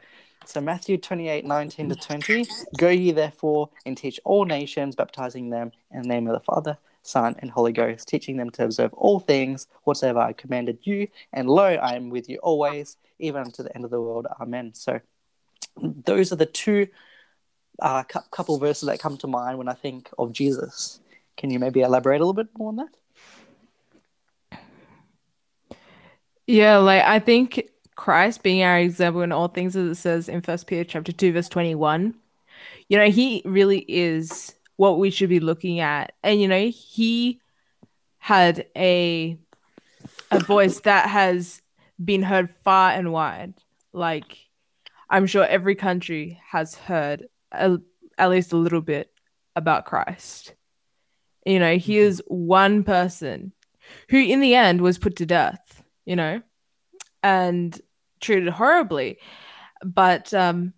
So 0.44 0.60
Matthew 0.60 0.98
28, 0.98 1.44
19 1.44 1.88
to 1.88 1.94
20. 1.94 2.44
Go 2.76 2.88
ye 2.90 3.12
therefore 3.12 3.70
and 3.86 3.96
teach 3.96 4.20
all 4.24 4.44
nations, 4.44 4.94
baptizing 4.94 5.48
them 5.48 5.72
in 5.90 6.02
the 6.02 6.08
name 6.08 6.26
of 6.26 6.34
the 6.34 6.40
Father, 6.40 6.76
Son, 7.02 7.34
and 7.38 7.50
Holy 7.50 7.72
Ghost, 7.72 8.08
teaching 8.08 8.36
them 8.36 8.50
to 8.50 8.64
observe 8.64 8.92
all 8.92 9.20
things 9.20 9.68
whatsoever 9.84 10.18
I 10.18 10.34
commanded 10.34 10.78
you. 10.82 11.08
And 11.32 11.48
lo, 11.48 11.64
I 11.64 11.96
am 11.96 12.10
with 12.10 12.28
you 12.28 12.38
always, 12.38 12.98
even 13.18 13.42
unto 13.42 13.62
the 13.62 13.74
end 13.74 13.86
of 13.86 13.90
the 13.90 14.00
world. 14.00 14.26
Amen. 14.38 14.74
So 14.74 15.00
those 15.76 16.32
are 16.32 16.36
the 16.36 16.46
two 16.46 16.88
uh, 17.80 18.04
cou- 18.04 18.20
couple 18.30 18.58
verses 18.58 18.86
that 18.86 19.00
come 19.00 19.16
to 19.18 19.26
mind 19.26 19.58
when 19.58 19.68
I 19.68 19.74
think 19.74 20.10
of 20.18 20.32
Jesus. 20.32 21.00
Can 21.36 21.50
you 21.50 21.58
maybe 21.58 21.80
elaborate 21.80 22.20
a 22.20 22.24
little 22.24 22.32
bit 22.32 22.48
more 22.56 22.68
on 22.68 22.76
that? 22.76 22.96
Yeah, 26.46 26.76
like 26.76 27.02
I 27.02 27.18
think 27.18 27.70
Christ 27.96 28.42
being 28.42 28.62
our 28.62 28.78
example 28.78 29.22
in 29.22 29.32
all 29.32 29.48
things, 29.48 29.74
as 29.76 29.90
it 29.90 30.00
says 30.00 30.28
in 30.28 30.42
First 30.42 30.66
Peter 30.66 30.84
chapter 30.84 31.12
two, 31.12 31.32
verse 31.32 31.48
twenty-one. 31.48 32.14
You 32.88 32.98
know, 32.98 33.10
he 33.10 33.42
really 33.44 33.84
is 33.88 34.54
what 34.76 34.98
we 34.98 35.10
should 35.10 35.30
be 35.30 35.40
looking 35.40 35.80
at, 35.80 36.12
and 36.22 36.40
you 36.40 36.48
know, 36.48 36.68
he 36.68 37.40
had 38.18 38.66
a 38.76 39.38
a 40.30 40.38
voice 40.40 40.80
that 40.80 41.08
has 41.08 41.62
been 42.02 42.22
heard 42.22 42.50
far 42.62 42.90
and 42.90 43.12
wide. 43.12 43.54
Like, 43.92 44.36
I'm 45.14 45.26
sure 45.28 45.46
every 45.46 45.76
country 45.76 46.40
has 46.50 46.74
heard 46.74 47.28
a, 47.52 47.78
at 48.18 48.30
least 48.30 48.52
a 48.52 48.56
little 48.56 48.80
bit 48.80 49.12
about 49.54 49.84
Christ. 49.84 50.54
You 51.46 51.60
know, 51.60 51.76
he 51.76 51.98
is 51.98 52.20
one 52.26 52.82
person 52.82 53.52
who, 54.08 54.18
in 54.18 54.40
the 54.40 54.56
end, 54.56 54.80
was 54.80 54.98
put 54.98 55.14
to 55.16 55.26
death. 55.26 55.84
You 56.04 56.16
know, 56.16 56.42
and 57.22 57.80
treated 58.20 58.48
horribly, 58.48 59.18
but 59.84 60.34
um, 60.34 60.74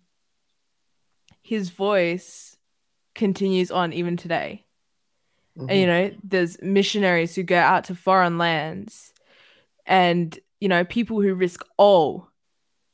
his 1.41 1.71
voice 1.71 2.55
continues 3.15 3.71
on 3.71 3.91
even 3.91 4.17
today. 4.17 4.65
And 5.67 5.79
you 5.79 5.87
know, 5.87 6.11
there's 6.23 6.61
missionaries 6.61 7.33
who 7.33 7.41
go 7.41 7.57
out 7.57 7.85
to 7.85 7.95
foreign 7.95 8.37
lands, 8.37 9.13
and 9.87 10.37
you 10.59 10.69
know, 10.69 10.85
people 10.85 11.21
who 11.21 11.33
risk 11.33 11.65
all 11.75 12.29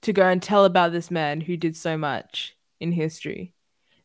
to 0.04 0.14
go 0.14 0.28
and 0.28 0.42
tell 0.42 0.66
about 0.66 0.92
this 0.92 1.12
man 1.12 1.42
who 1.42 1.58
did 1.58 1.76
so 1.76 1.98
much 1.98 2.56
in 2.80 2.92
history. 2.92 3.54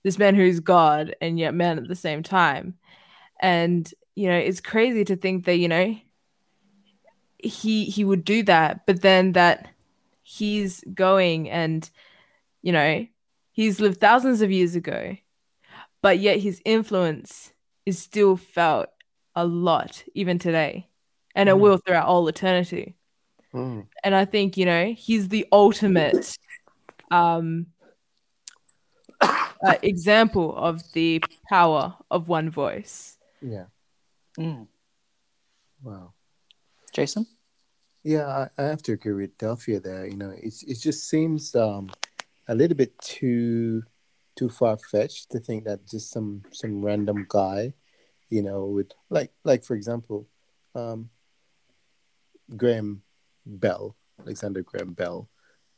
This 0.04 0.18
man 0.18 0.34
who's 0.34 0.61
God 0.61 1.14
and 1.20 1.38
yet 1.38 1.54
man 1.54 1.78
at 1.78 1.88
the 1.88 1.94
same 1.96 2.22
time. 2.22 2.74
And 3.40 3.92
you 4.16 4.28
know, 4.28 4.37
it's 4.37 4.61
crazy 4.61 5.04
to 5.04 5.16
think 5.16 5.44
that, 5.44 5.56
you 5.58 5.68
know, 5.68 5.96
he 7.38 7.84
he 7.84 8.04
would 8.04 8.24
do 8.24 8.42
that, 8.44 8.87
but 8.87 9.02
then 9.02 9.32
that 9.32 9.68
he's 10.22 10.82
going 10.94 11.48
and 11.50 11.88
you 12.62 12.72
know, 12.72 13.06
he's 13.52 13.80
lived 13.80 14.00
thousands 14.00 14.42
of 14.42 14.50
years 14.50 14.74
ago, 14.74 15.16
but 16.02 16.18
yet 16.18 16.40
his 16.40 16.61
influence 16.64 17.52
is 17.87 17.98
still 17.98 18.37
felt 18.37 18.88
a 19.34 19.46
lot 19.46 20.04
even 20.14 20.38
today. 20.38 20.88
And 21.34 21.48
it 21.48 21.54
Mm. 21.56 21.61
will 21.61 21.78
throughout 21.78 22.06
all 22.06 22.28
eternity 22.28 22.97
Mm. 23.54 23.87
and 24.04 24.14
I 24.14 24.24
think 24.26 24.56
you 24.56 24.66
know 24.66 24.92
he's 24.92 25.28
the 25.28 25.46
ultimate 25.50 26.37
um, 27.11 27.66
uh, 29.20 29.74
example 29.82 30.54
of 30.56 30.82
the 30.92 31.22
power 31.48 31.96
of 32.11 32.28
one 32.28 32.50
voice. 32.50 33.18
Yeah. 33.40 33.64
Mm. 34.38 34.66
Wow. 35.82 36.12
Jason? 36.92 37.26
Yeah, 38.04 38.26
I, 38.26 38.62
I 38.62 38.66
have 38.66 38.82
to 38.84 38.92
agree 38.92 39.14
with 39.14 39.37
Delphia 39.38 39.80
there. 39.82 40.06
You 40.06 40.16
know, 40.16 40.32
it's 40.37 40.62
it 40.62 40.80
just 40.80 41.08
seems 41.08 41.54
um, 41.54 41.90
a 42.48 42.54
little 42.54 42.76
bit 42.76 42.98
too 43.00 43.82
too 44.37 44.48
far 44.48 44.78
fetched 44.78 45.30
to 45.30 45.40
think 45.40 45.64
that 45.64 45.87
just 45.87 46.11
some 46.11 46.42
some 46.52 46.84
random 46.84 47.26
guy, 47.28 47.74
you 48.30 48.42
know, 48.42 48.66
with 48.66 48.92
like 49.11 49.32
like 49.44 49.64
for 49.64 49.74
example, 49.74 50.26
um, 50.74 51.11
Graham 52.56 53.02
Bell, 53.48 53.96
Alexander 54.20 54.62
Graham 54.62 54.92
Bell, 54.92 55.28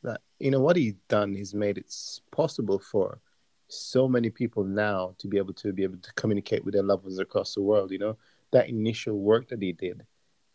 that 0.03 0.21
you 0.39 0.51
know 0.51 0.59
what 0.59 0.75
he's 0.75 0.95
done, 1.07 1.33
he's 1.33 1.53
made 1.53 1.77
it 1.77 1.93
possible 2.31 2.79
for 2.79 3.19
so 3.67 4.07
many 4.07 4.29
people 4.29 4.63
now 4.63 5.15
to 5.17 5.27
be 5.27 5.37
able 5.37 5.53
to 5.53 5.71
be 5.71 5.83
able 5.83 5.97
to 5.97 6.13
communicate 6.13 6.65
with 6.65 6.73
their 6.73 6.83
loved 6.83 7.03
ones 7.03 7.19
across 7.19 7.53
the 7.55 7.61
world. 7.61 7.91
You 7.91 7.99
know, 7.99 8.17
that 8.51 8.69
initial 8.69 9.19
work 9.19 9.47
that 9.49 9.61
he 9.61 9.71
did, 9.71 10.05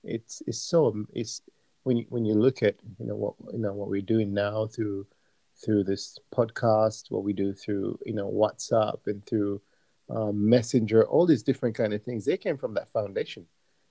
it's 0.04 0.42
it's 0.46 0.60
so 0.60 1.04
it's 1.12 1.42
when 1.84 1.96
you 1.96 2.06
when 2.08 2.24
you 2.24 2.34
look 2.34 2.62
at 2.62 2.76
you 2.98 3.06
know 3.06 3.16
what 3.16 3.34
you 3.52 3.58
know 3.58 3.72
what 3.72 3.88
we're 3.88 4.02
doing 4.02 4.34
now 4.34 4.66
through 4.66 5.06
through 5.64 5.84
this 5.84 6.18
podcast, 6.34 7.10
what 7.10 7.24
we 7.24 7.32
do 7.32 7.52
through 7.52 7.98
you 8.04 8.14
know 8.14 8.30
WhatsApp 8.30 9.06
and 9.06 9.24
through 9.24 9.60
um, 10.10 10.48
Messenger, 10.48 11.04
all 11.06 11.26
these 11.26 11.42
different 11.42 11.74
kind 11.74 11.92
of 11.92 12.02
things, 12.02 12.24
they 12.24 12.36
came 12.36 12.56
from 12.56 12.74
that 12.74 12.88
foundation. 12.90 13.46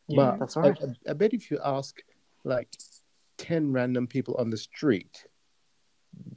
Yeah, 0.08 0.32
But 0.32 0.40
that's 0.40 0.56
right. 0.56 0.78
I, 1.08 1.12
I 1.12 1.14
bet 1.14 1.34
if 1.34 1.50
you 1.50 1.60
ask 1.64 2.00
like 2.44 2.70
ten 3.48 3.72
random 3.72 4.08
people 4.08 4.36
on 4.36 4.50
the 4.50 4.58
street, 4.58 5.26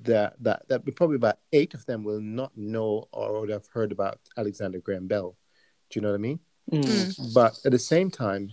that 0.03 0.35
that 0.41 0.69
that 0.69 0.97
probably 0.97 1.17
about 1.17 1.39
eight 1.53 1.75
of 1.75 1.85
them 1.87 2.03
will 2.05 2.21
not 2.21 2.53
know 2.57 3.09
or 3.13 3.41
would 3.41 3.51
have 3.51 3.67
heard 3.73 3.93
about 3.93 4.19
Alexander 4.37 4.79
Graham 4.81 5.07
Bell. 5.07 5.37
Do 5.91 5.99
you 5.99 6.03
know 6.03 6.09
what 6.11 6.15
I 6.17 6.19
mean? 6.29 6.41
Mm. 6.73 7.35
But 7.35 7.59
at 7.65 7.73
the 7.73 7.79
same 7.79 8.11
time, 8.11 8.51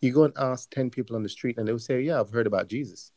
you 0.00 0.12
go 0.12 0.24
and 0.24 0.32
ask 0.38 0.70
10 0.70 0.90
people 0.90 1.16
on 1.16 1.22
the 1.22 1.28
street 1.28 1.58
and 1.58 1.66
they'll 1.68 1.78
say, 1.78 2.00
Yeah, 2.00 2.20
I've 2.20 2.30
heard 2.30 2.46
about 2.46 2.68
Jesus. 2.68 3.12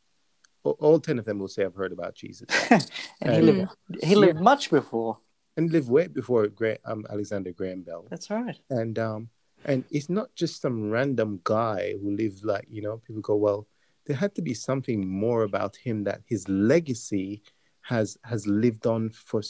A- 0.64 0.70
All 0.70 1.00
10 1.00 1.18
of 1.18 1.24
them 1.24 1.38
will 1.38 1.48
say, 1.48 1.64
I've 1.64 1.74
heard 1.74 1.92
about 1.92 2.14
Jesus. 2.14 2.46
and 2.70 3.34
he 3.34 3.40
Mm. 3.40 3.46
lived, 3.46 4.04
he 4.04 4.14
lived 4.14 4.40
much 4.40 4.70
before. 4.70 5.18
and 5.56 5.70
live 5.72 5.88
way 5.90 6.06
before 6.06 6.46
Gra- 6.48 6.78
um, 6.84 7.04
Alexander 7.10 7.52
Graham 7.52 7.82
Bell. 7.82 8.06
That's 8.10 8.30
right. 8.30 8.58
And 8.70 8.98
um, 8.98 9.28
and 9.64 9.84
it's 9.90 10.08
not 10.08 10.28
just 10.34 10.60
some 10.62 10.90
random 10.90 11.40
guy 11.44 11.94
who 12.00 12.10
lived 12.16 12.44
like, 12.44 12.66
you 12.70 12.82
know, 12.82 12.98
people 13.06 13.22
go, 13.22 13.36
Well, 13.36 13.66
there 14.10 14.18
had 14.18 14.34
to 14.34 14.42
be 14.42 14.54
something 14.54 15.06
more 15.06 15.44
about 15.44 15.76
him 15.76 16.02
that 16.02 16.20
his 16.26 16.48
legacy 16.48 17.44
has 17.82 18.18
has 18.24 18.44
lived 18.44 18.84
on 18.84 19.08
for 19.08 19.40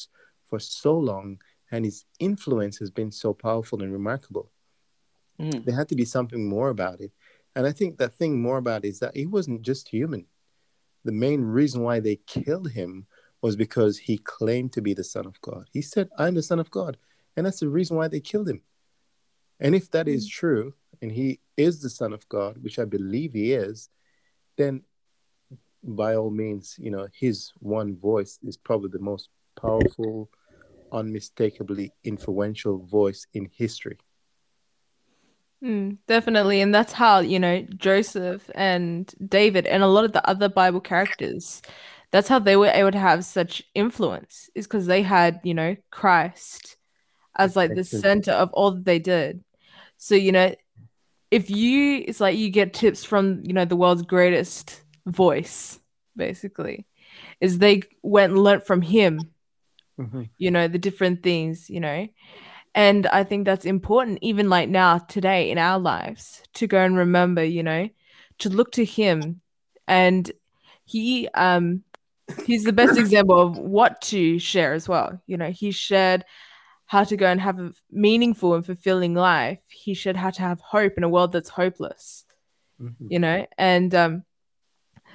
for 0.45 0.59
so 0.59 0.99
long 0.99 1.41
and 1.73 1.83
his 1.87 2.05
influence 2.19 2.77
has 2.77 2.91
been 2.91 3.11
so 3.11 3.33
powerful 3.33 3.83
and 3.83 3.91
remarkable. 3.91 4.53
Mm. 5.41 5.65
there 5.65 5.75
had 5.75 5.89
to 5.89 5.95
be 5.95 6.05
something 6.05 6.47
more 6.47 6.69
about 6.69 7.01
it. 7.01 7.11
And 7.57 7.67
I 7.67 7.73
think 7.73 7.97
that 7.97 8.13
thing 8.13 8.43
more 8.43 8.59
about 8.59 8.85
it 8.85 8.89
is 8.89 8.99
that 8.99 9.17
he 9.17 9.25
wasn't 9.25 9.63
just 9.63 9.89
human. 9.89 10.27
The 11.07 11.19
main 11.27 11.41
reason 11.41 11.81
why 11.83 12.01
they 12.01 12.17
killed 12.27 12.71
him 12.71 13.07
was 13.41 13.57
because 13.57 13.97
he 13.97 14.19
claimed 14.19 14.75
to 14.75 14.83
be 14.83 14.93
the 14.93 15.11
Son 15.15 15.27
of 15.27 15.41
God. 15.41 15.65
He 15.73 15.81
said, 15.81 16.11
I'm 16.19 16.35
the 16.35 16.43
Son 16.43 16.59
of 16.59 16.71
God. 16.71 16.99
And 17.35 17.47
that's 17.47 17.61
the 17.61 17.71
reason 17.71 17.97
why 17.97 18.09
they 18.09 18.21
killed 18.21 18.51
him. 18.51 18.61
And 19.59 19.75
if 19.75 19.91
that 19.93 20.07
is 20.07 20.29
true, 20.29 20.75
and 21.01 21.11
he 21.11 21.41
is 21.57 21.81
the 21.81 21.89
Son 21.89 22.13
of 22.13 22.29
God, 22.29 22.59
which 22.63 22.79
I 22.79 22.85
believe 22.85 23.33
he 23.33 23.55
is, 23.55 23.89
then 24.61 24.83
by 25.83 26.15
all 26.15 26.31
means, 26.31 26.77
you 26.79 26.91
know, 26.91 27.09
his 27.13 27.53
one 27.59 27.97
voice 27.97 28.39
is 28.45 28.57
probably 28.57 28.91
the 28.91 28.99
most 28.99 29.31
powerful, 29.61 30.31
unmistakably 30.93 31.93
influential 32.05 32.79
voice 32.79 33.27
in 33.33 33.49
history. 33.57 33.99
Mm, 35.65 35.99
definitely. 36.07 36.61
And 36.61 36.75
that's 36.75 36.93
how, 36.93 37.21
you 37.21 37.39
know, 37.39 37.67
Joseph 37.77 38.51
and 38.55 39.13
David 39.27 39.67
and 39.67 39.83
a 39.83 39.89
lot 39.89 40.05
of 40.05 40.13
the 40.13 40.27
other 40.29 40.49
Bible 40.49 40.81
characters, 40.81 41.63
that's 42.11 42.29
how 42.29 42.39
they 42.39 42.57
were 42.57 42.67
able 42.67 42.93
to 42.93 42.99
have 42.99 43.25
such 43.25 43.63
influence, 43.75 44.51
is 44.55 44.67
because 44.67 44.87
they 44.87 45.03
had, 45.03 45.41
you 45.43 45.55
know, 45.55 45.77
Christ 45.91 46.77
as 47.37 47.57
like 47.57 47.75
the 47.75 47.85
center 47.85 48.33
of 48.33 48.51
all 48.53 48.73
that 48.73 48.85
they 48.85 48.99
did. 48.99 49.45
So, 49.97 50.15
you 50.15 50.33
know, 50.33 50.55
if 51.31 51.51
you, 51.51 52.05
it's 52.07 52.21
like 52.21 52.37
you 52.37 52.51
get 52.51 52.75
tips 52.75 53.05
from, 53.05 53.43
you 53.45 53.53
know, 53.53 53.65
the 53.65 53.77
world's 53.77 54.03
greatest 54.03 54.83
voice, 55.07 55.79
basically, 56.17 56.87
is 57.41 57.59
they 57.59 57.83
went 58.03 58.33
and 58.33 58.43
learnt 58.43 58.67
from 58.67 58.83
him, 58.83 59.21
mm-hmm. 59.99 60.23
you 60.39 60.51
know, 60.51 60.69
the 60.69 60.79
different 60.79 61.23
things, 61.23 61.71
you 61.71 61.81
know. 61.81 62.09
And 62.75 63.07
I 63.07 63.25
think 63.25 63.45
that's 63.45 63.65
important, 63.65 64.19
even 64.23 64.49
like 64.49 64.69
now, 64.69 64.99
today 64.99 65.51
in 65.51 65.59
our 65.59 65.79
lives, 65.79 66.43
to 66.55 66.67
go 66.67 66.79
and 66.79 66.97
remember, 66.97 67.45
you 67.45 67.63
know, 67.63 67.89
to 68.39 68.49
look 68.49 68.73
to 68.73 68.85
him. 68.85 69.41
And 69.89 70.31
he, 70.85 71.29
um, 71.35 71.83
he's 72.45 72.65
the 72.65 72.73
best 72.73 72.99
example 72.99 73.41
of 73.41 73.59
what 73.59 74.01
to 74.03 74.39
share 74.39 74.73
as 74.73 74.89
well. 74.89 75.21
You 75.27 75.37
know, 75.37 75.51
he 75.51 75.71
shared 75.71 76.25
how 76.91 77.05
to 77.05 77.17
go 77.17 77.27
and 77.27 77.41
have 77.41 77.61
a 77.61 77.73
meaningful 77.93 78.53
and 78.53 78.67
fulfilling 78.67 79.15
life. 79.15 79.61
He 79.69 79.95
shared 79.95 80.17
how 80.17 80.31
to 80.31 80.43
have 80.43 80.61
hope 80.61 80.95
in 80.97 81.05
a 81.05 81.09
world 81.09 81.31
that's 81.31 81.49
hopeless. 81.49 82.25
Mm-hmm. 82.83 83.07
You 83.09 83.19
know, 83.21 83.47
and 83.57 83.95
um, 83.95 84.25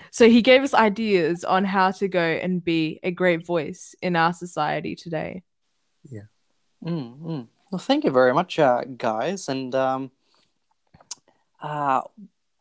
so 0.09 0.29
he 0.29 0.41
gave 0.41 0.63
us 0.63 0.73
ideas 0.73 1.43
on 1.43 1.65
how 1.65 1.91
to 1.91 2.07
go 2.07 2.21
and 2.21 2.63
be 2.63 3.01
a 3.03 3.11
great 3.11 3.45
voice 3.45 3.93
in 4.01 4.15
our 4.15 4.31
society 4.31 4.95
today. 4.95 5.43
Yeah. 6.09 6.27
Mm, 6.81 7.19
mm. 7.19 7.47
Well, 7.69 7.79
thank 7.79 8.05
you 8.05 8.11
very 8.11 8.33
much, 8.33 8.57
uh, 8.57 8.85
guys. 8.95 9.49
And 9.49 9.75
um, 9.75 10.11
uh, 11.61 12.03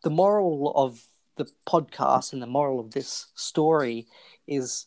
the 0.02 0.10
moral 0.10 0.72
of 0.74 1.00
the 1.36 1.46
podcast 1.68 2.32
and 2.32 2.42
the 2.42 2.48
moral 2.48 2.80
of 2.80 2.90
this 2.90 3.28
story 3.36 4.08
is 4.48 4.86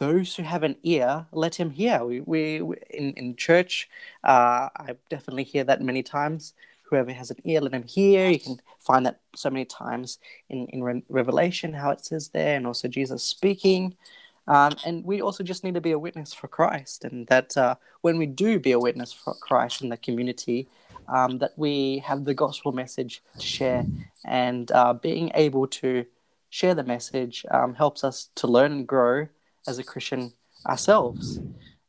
those 0.00 0.34
who 0.34 0.42
have 0.42 0.62
an 0.62 0.76
ear, 0.82 1.26
let 1.30 1.54
him 1.54 1.70
hear. 1.70 2.02
We, 2.02 2.20
we, 2.22 2.62
we 2.62 2.76
in, 2.88 3.12
in 3.12 3.36
church, 3.36 3.88
uh, 4.24 4.68
I 4.74 4.96
definitely 5.10 5.44
hear 5.44 5.62
that 5.64 5.82
many 5.82 6.02
times. 6.02 6.54
Whoever 6.84 7.12
has 7.12 7.30
an 7.30 7.36
ear, 7.44 7.60
let 7.60 7.74
him 7.74 7.84
hear. 7.84 8.28
You 8.30 8.40
can 8.40 8.56
find 8.80 9.06
that 9.06 9.20
so 9.36 9.50
many 9.50 9.66
times 9.66 10.18
in, 10.48 10.66
in 10.68 10.82
Re- 10.82 11.04
Revelation, 11.08 11.74
how 11.74 11.90
it 11.90 12.04
says 12.04 12.30
there, 12.30 12.56
and 12.56 12.66
also 12.66 12.88
Jesus 12.88 13.22
speaking. 13.22 13.94
Um, 14.48 14.72
and 14.84 15.04
we 15.04 15.20
also 15.20 15.44
just 15.44 15.62
need 15.62 15.74
to 15.74 15.80
be 15.82 15.92
a 15.92 15.98
witness 15.98 16.32
for 16.32 16.48
Christ, 16.48 17.04
and 17.04 17.26
that 17.28 17.56
uh, 17.56 17.74
when 18.00 18.16
we 18.16 18.26
do 18.26 18.58
be 18.58 18.72
a 18.72 18.80
witness 18.80 19.12
for 19.12 19.34
Christ 19.34 19.82
in 19.82 19.90
the 19.90 19.98
community, 19.98 20.66
um, 21.08 21.38
that 21.38 21.52
we 21.56 21.98
have 21.98 22.24
the 22.24 22.34
gospel 22.34 22.72
message 22.72 23.22
to 23.38 23.46
share, 23.46 23.86
and 24.24 24.72
uh, 24.72 24.94
being 24.94 25.30
able 25.34 25.66
to 25.66 26.06
share 26.48 26.74
the 26.74 26.82
message 26.82 27.44
um, 27.50 27.74
helps 27.74 28.02
us 28.02 28.30
to 28.36 28.48
learn 28.48 28.72
and 28.72 28.88
grow 28.88 29.28
as 29.66 29.78
a 29.78 29.84
Christian 29.84 30.32
ourselves. 30.66 31.40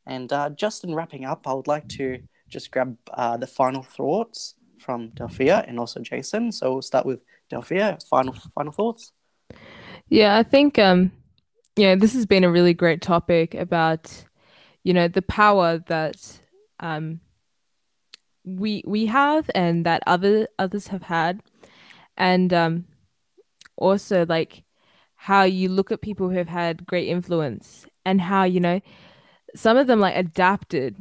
And 0.05 0.31
uh, 0.33 0.49
just 0.49 0.83
in 0.83 0.95
wrapping 0.95 1.25
up, 1.25 1.47
I 1.47 1.53
would 1.53 1.67
like 1.67 1.87
to 1.89 2.19
just 2.49 2.71
grab 2.71 2.97
uh, 3.13 3.37
the 3.37 3.47
final 3.47 3.83
thoughts 3.83 4.55
from 4.79 5.09
Delphia 5.09 5.63
and 5.67 5.79
also 5.79 5.99
Jason. 6.01 6.51
So 6.51 6.73
we'll 6.73 6.81
start 6.81 7.05
with 7.05 7.21
Delphia. 7.49 7.97
Final 8.09 8.33
final 8.55 8.73
thoughts. 8.73 9.11
Yeah, 10.09 10.37
I 10.37 10.43
think 10.43 10.79
um, 10.79 11.11
yeah, 11.75 11.95
this 11.95 12.13
has 12.13 12.25
been 12.25 12.43
a 12.43 12.51
really 12.51 12.73
great 12.73 13.01
topic 13.01 13.53
about, 13.53 14.25
you 14.83 14.93
know, 14.93 15.07
the 15.07 15.21
power 15.21 15.77
that 15.87 16.41
um, 16.79 17.21
we 18.43 18.83
we 18.85 19.05
have 19.05 19.49
and 19.55 19.85
that 19.85 20.03
other 20.07 20.47
others 20.57 20.87
have 20.87 21.03
had, 21.03 21.41
and 22.17 22.53
um, 22.53 22.85
also 23.77 24.25
like 24.25 24.63
how 25.25 25.43
you 25.43 25.69
look 25.69 25.91
at 25.91 26.01
people 26.01 26.29
who 26.29 26.37
have 26.37 26.47
had 26.47 26.85
great 26.85 27.07
influence 27.07 27.85
and 28.05 28.19
how 28.19 28.43
you 28.43 28.59
know 28.59 28.79
some 29.55 29.77
of 29.77 29.87
them 29.87 29.99
like 29.99 30.15
adapted 30.15 30.95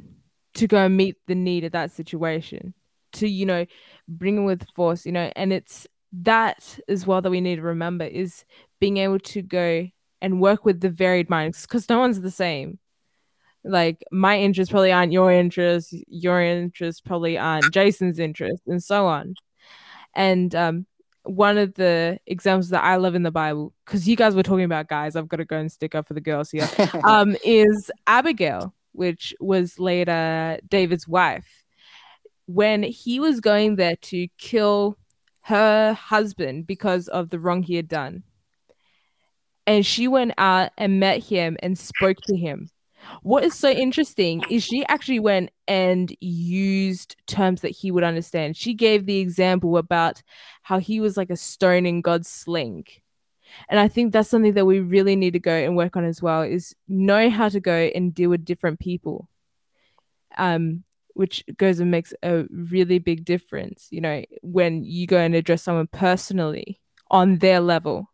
to 0.55 0.67
go 0.67 0.85
and 0.85 0.97
meet 0.97 1.17
the 1.27 1.35
need 1.35 1.65
of 1.65 1.73
that 1.73 1.91
situation 1.91 2.75
to 3.13 3.29
you 3.29 3.47
know 3.47 3.65
bring 4.09 4.45
with 4.45 4.67
force 4.75 5.07
you 5.07 5.13
know 5.13 5.31
and 5.37 5.53
it's 5.53 5.87
that 6.13 6.79
as 6.89 7.07
well 7.07 7.21
that 7.21 7.31
we 7.31 7.41
need 7.41 7.57
to 7.57 7.63
remember 7.63 8.05
is 8.05 8.45
being 8.81 8.97
able 8.97 9.19
to 9.19 9.43
go 9.43 9.87
and 10.21 10.41
work 10.41 10.65
with 10.65 10.81
the 10.81 10.91
varied 10.91 11.31
minds 11.31 11.63
because 11.63 11.89
no 11.89 11.99
one's 11.99 12.21
the 12.21 12.31
same. 12.31 12.79
Like 13.63 14.03
my 14.11 14.39
interests 14.39 14.71
probably 14.71 14.93
aren't 14.93 15.13
your 15.13 15.31
interests, 15.31 15.95
your 16.09 16.41
interests 16.43 17.01
probably 17.01 17.37
aren't 17.37 17.73
Jason's 17.73 18.19
interests, 18.19 18.67
and 18.67 18.83
so 18.83 19.07
on. 19.07 19.35
And 20.15 20.55
um, 20.55 20.87
one 21.25 21.59
of 21.59 21.75
the 21.75 22.19
examples 22.27 22.71
that 22.71 22.85
I 22.85 22.97
love 22.97 23.15
in 23.15 23.23
the 23.23 23.31
Bible, 23.31 23.73
because 23.85 24.09
you 24.09 24.17
guys 24.17 24.35
were 24.35 24.43
talking 24.43 24.65
about 24.65 24.89
guys, 24.89 25.17
I've 25.17 25.29
got 25.29 25.37
to 25.37 25.45
go 25.45 25.59
and 25.59 25.71
stick 25.71 25.95
up 25.95 26.09
for 26.09 26.15
the 26.15 26.21
girls 26.21 26.51
here, 26.51 26.69
um, 27.05 27.37
is 27.45 27.91
Abigail, 28.07 28.75
which 28.93 29.35
was 29.41 29.79
later 29.79 30.59
David's 30.69 31.07
wife. 31.07 31.65
When 32.47 32.83
he 32.83 33.21
was 33.21 33.41
going 33.41 33.77
there 33.77 33.97
to 33.97 34.27
kill 34.39 34.99
her 35.43 35.93
husband 35.93 36.67
because 36.67 37.09
of 37.09 37.31
the 37.31 37.39
wrong 37.39 37.63
he 37.63 37.77
had 37.77 37.89
done, 37.89 38.25
and 39.67 39.87
she 39.87 40.09
went 40.09 40.33
out 40.37 40.73
and 40.77 40.99
met 40.99 41.23
him 41.23 41.57
and 41.63 41.79
spoke 41.79 42.17
to 42.25 42.37
him. 42.37 42.71
What 43.23 43.45
is 43.45 43.55
so 43.55 43.71
interesting 43.71 44.43
is 44.51 44.63
she 44.63 44.85
actually 44.87 45.21
went 45.21 45.51
and 45.67 46.15
used 46.21 47.17
terms 47.27 47.63
that 47.63 47.71
he 47.71 47.91
would 47.91 48.05
understand. 48.05 48.57
She 48.57 48.75
gave 48.75 49.07
the 49.07 49.19
example 49.19 49.77
about 49.77 50.23
how 50.63 50.79
he 50.79 51.01
was 51.01 51.17
like 51.17 51.31
a 51.31 51.37
stone 51.37 51.87
in 51.87 52.01
God's 52.01 52.29
sling. 52.29 52.87
And 53.69 53.81
I 53.81 53.89
think 53.89 54.13
that's 54.13 54.29
something 54.29 54.55
that 54.55 54.67
we 54.67 54.81
really 54.81 55.17
need 55.17 55.33
to 55.33 55.41
go 55.41 55.53
and 55.53 55.77
work 55.77 55.97
on 55.97 56.05
as 56.05 56.23
well 56.23 56.43
is 56.43 56.75
know 56.89 57.31
how 57.31 57.49
to 57.49 57.61
go 57.61 57.91
and 57.95 58.15
deal 58.15 58.31
with 58.31 58.45
different 58.45 58.79
people. 58.79 59.29
Um, 60.39 60.85
which 61.15 61.45
goes 61.57 61.81
and 61.81 61.91
makes 61.91 62.15
a 62.23 62.45
really 62.51 62.99
big 62.99 63.25
difference, 63.25 63.89
you 63.91 64.01
know, 64.01 64.25
when 64.43 64.85
you 64.85 65.07
go 65.09 65.19
and 65.19 65.35
address 65.35 65.63
someone 65.63 65.89
personally 65.89 66.81
on 67.11 67.39
their 67.39 67.61
level 67.61 68.11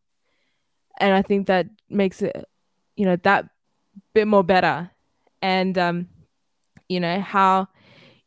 and 0.98 1.12
I 1.12 1.22
think 1.22 1.46
that 1.46 1.66
makes 1.88 2.22
it, 2.22 2.44
you 2.96 3.04
know, 3.04 3.16
that 3.16 3.46
bit 4.14 4.26
more 4.26 4.44
better. 4.44 4.90
And 5.42 5.76
um, 5.78 6.08
you 6.88 7.00
know 7.00 7.20
how, 7.20 7.68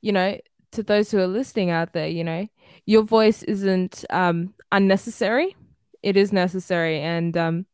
you 0.02 0.12
know, 0.12 0.38
to 0.72 0.84
those 0.84 1.12
who 1.12 1.20
are 1.20 1.28
listening 1.28 1.70
out 1.70 1.94
there, 1.94 2.08
you 2.08 2.24
know, 2.24 2.48
your 2.86 3.04
voice 3.04 3.44
isn't 3.44 4.06
um 4.10 4.54
unnecessary. 4.72 5.56
It 6.02 6.16
is 6.16 6.32
necessary, 6.32 7.00
and 7.00 7.36
um, 7.36 7.66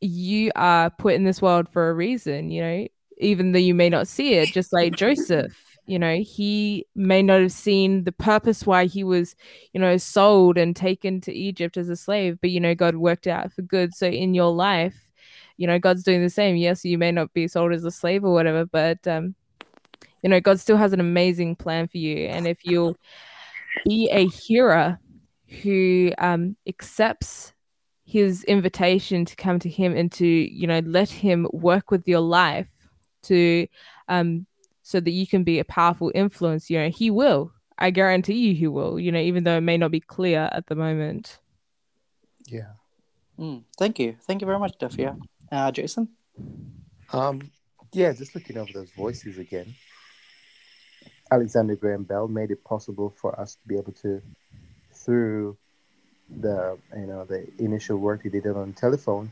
you 0.00 0.50
are 0.56 0.90
put 0.90 1.14
in 1.14 1.24
this 1.24 1.40
world 1.40 1.68
for 1.68 1.90
a 1.90 1.94
reason. 1.94 2.50
You 2.50 2.62
know, 2.62 2.88
even 3.18 3.52
though 3.52 3.58
you 3.58 3.74
may 3.74 3.88
not 3.88 4.08
see 4.08 4.34
it, 4.34 4.52
just 4.52 4.72
like 4.72 4.96
Joseph 4.96 5.52
you 5.88 5.98
know 5.98 6.18
he 6.18 6.86
may 6.94 7.22
not 7.22 7.40
have 7.40 7.50
seen 7.50 8.04
the 8.04 8.12
purpose 8.12 8.66
why 8.66 8.84
he 8.84 9.02
was 9.02 9.34
you 9.72 9.80
know 9.80 9.96
sold 9.96 10.58
and 10.58 10.76
taken 10.76 11.20
to 11.20 11.32
egypt 11.32 11.76
as 11.76 11.88
a 11.88 11.96
slave 11.96 12.38
but 12.40 12.50
you 12.50 12.60
know 12.60 12.74
god 12.74 12.94
worked 12.94 13.26
out 13.26 13.52
for 13.52 13.62
good 13.62 13.92
so 13.94 14.06
in 14.06 14.34
your 14.34 14.52
life 14.52 15.07
you 15.58 15.66
know 15.66 15.78
god's 15.78 16.02
doing 16.02 16.22
the 16.22 16.30
same 16.30 16.56
yes 16.56 16.84
you 16.84 16.96
may 16.96 17.12
not 17.12 17.32
be 17.34 17.46
sold 17.46 17.72
as 17.72 17.84
a 17.84 17.90
slave 17.90 18.24
or 18.24 18.32
whatever 18.32 18.64
but 18.64 19.06
um 19.06 19.34
you 20.22 20.30
know 20.30 20.40
god 20.40 20.58
still 20.58 20.76
has 20.76 20.94
an 20.94 21.00
amazing 21.00 21.54
plan 21.54 21.86
for 21.86 21.98
you 21.98 22.26
and 22.26 22.46
if 22.46 22.64
you'll 22.64 22.96
be 23.84 24.08
a 24.10 24.26
hearer 24.26 24.98
who 25.62 26.10
um 26.18 26.56
accepts 26.66 27.52
his 28.04 28.42
invitation 28.44 29.26
to 29.26 29.36
come 29.36 29.58
to 29.58 29.68
him 29.68 29.94
and 29.94 30.10
to 30.10 30.26
you 30.26 30.66
know 30.66 30.80
let 30.86 31.10
him 31.10 31.46
work 31.52 31.90
with 31.90 32.08
your 32.08 32.20
life 32.20 32.70
to 33.22 33.66
um 34.08 34.46
so 34.88 35.00
that 35.00 35.10
you 35.10 35.26
can 35.26 35.44
be 35.44 35.58
a 35.58 35.64
powerful 35.66 36.10
influence. 36.14 36.70
You 36.70 36.78
know, 36.78 36.88
he 36.88 37.10
will. 37.10 37.52
I 37.78 37.90
guarantee 37.90 38.38
you 38.38 38.54
he 38.54 38.66
will, 38.66 38.98
you 38.98 39.12
know, 39.12 39.20
even 39.20 39.44
though 39.44 39.58
it 39.58 39.60
may 39.60 39.76
not 39.76 39.90
be 39.90 40.00
clear 40.00 40.48
at 40.50 40.66
the 40.66 40.74
moment. 40.74 41.38
Yeah. 42.46 42.72
Mm, 43.38 43.64
thank 43.76 43.98
you. 43.98 44.16
Thank 44.22 44.40
you 44.40 44.46
very 44.46 44.58
much, 44.58 44.78
Delphia. 44.78 45.18
Uh, 45.50 45.70
Jason? 45.70 46.08
Um, 47.12 47.50
yeah, 47.92 48.12
just 48.12 48.34
looking 48.34 48.58
over 48.58 48.70
those 48.72 48.90
voices 48.90 49.38
again. 49.38 49.74
Alexander 51.30 51.76
Graham 51.76 52.04
Bell 52.04 52.28
made 52.28 52.50
it 52.50 52.64
possible 52.64 53.14
for 53.20 53.38
us 53.38 53.54
to 53.54 53.68
be 53.68 53.76
able 53.76 53.92
to, 53.92 54.22
through 54.92 55.56
the 56.40 56.78
you 56.94 57.06
know 57.06 57.24
the 57.24 57.46
initial 57.58 57.96
work 57.96 58.22
he 58.22 58.28
did 58.28 58.46
on 58.46 58.72
telephone, 58.74 59.30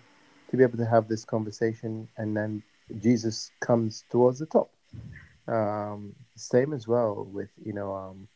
to 0.50 0.56
be 0.56 0.62
able 0.62 0.78
to 0.78 0.86
have 0.86 1.08
this 1.08 1.24
conversation, 1.24 2.08
and 2.16 2.36
then 2.36 2.62
Jesus 3.00 3.50
comes 3.60 4.04
towards 4.10 4.38
the 4.38 4.46
top. 4.46 4.70
Um, 5.48 6.14
same 6.34 6.72
as 6.72 6.88
well 6.88 7.26
with 7.30 7.50
you 7.64 7.72
know 7.72 7.94
um, 7.94 8.28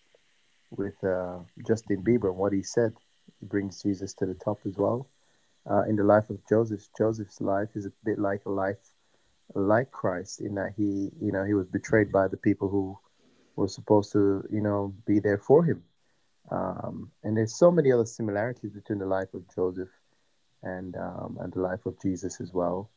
with 0.70 1.02
uh, 1.04 1.38
Justin 1.66 2.02
Bieber 2.02 2.28
and 2.28 2.36
what 2.36 2.52
he 2.52 2.62
said. 2.62 2.92
He 3.40 3.46
brings 3.46 3.82
Jesus 3.82 4.12
to 4.14 4.26
the 4.26 4.34
top 4.34 4.60
as 4.66 4.76
well. 4.76 5.06
Uh, 5.68 5.82
in 5.82 5.96
the 5.96 6.04
life 6.04 6.30
of 6.30 6.38
Joseph, 6.48 6.86
Joseph's 6.96 7.40
life 7.40 7.68
is 7.74 7.86
a 7.86 7.92
bit 8.04 8.18
like 8.18 8.42
a 8.46 8.50
life 8.50 8.78
like 9.54 9.90
Christ 9.90 10.40
in 10.40 10.54
that 10.54 10.74
he, 10.76 11.10
you 11.20 11.32
know, 11.32 11.44
he 11.44 11.54
was 11.54 11.66
betrayed 11.66 12.12
by 12.12 12.28
the 12.28 12.36
people 12.36 12.68
who 12.68 12.98
were 13.56 13.68
supposed 13.68 14.12
to, 14.12 14.44
you 14.50 14.60
know, 14.60 14.94
be 15.06 15.20
there 15.20 15.38
for 15.38 15.64
him. 15.64 15.82
Um, 16.50 17.10
and 17.22 17.36
there's 17.36 17.58
so 17.58 17.70
many 17.70 17.92
other 17.92 18.06
similarities 18.06 18.72
between 18.72 18.98
the 18.98 19.06
life 19.06 19.34
of 19.34 19.42
Joseph 19.54 19.90
and 20.62 20.96
um, 20.96 21.38
and 21.40 21.52
the 21.52 21.60
life 21.60 21.86
of 21.86 22.00
Jesus 22.00 22.40
as 22.40 22.52
well. 22.52 22.90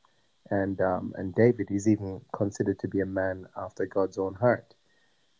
And 0.49 0.79
um, 0.81 1.13
and 1.15 1.33
David 1.35 1.67
is 1.69 1.87
even 1.87 2.21
considered 2.35 2.79
to 2.79 2.87
be 2.87 3.01
a 3.01 3.05
man 3.05 3.45
after 3.57 3.85
God's 3.85 4.17
own 4.17 4.35
heart. 4.35 4.73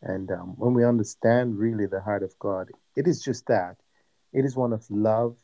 And 0.02 0.30
um, 0.32 0.56
when 0.58 0.74
we 0.74 0.86
understand 0.86 1.58
really 1.58 1.86
the 1.86 2.02
heart 2.02 2.24
of 2.24 2.38
God, 2.38 2.68
it 2.96 3.08
is 3.08 3.24
just 3.24 3.48
that. 3.48 3.78
It 4.34 4.46
is 4.46 4.56
one 4.56 4.74
of 4.74 4.86
love. 4.90 5.38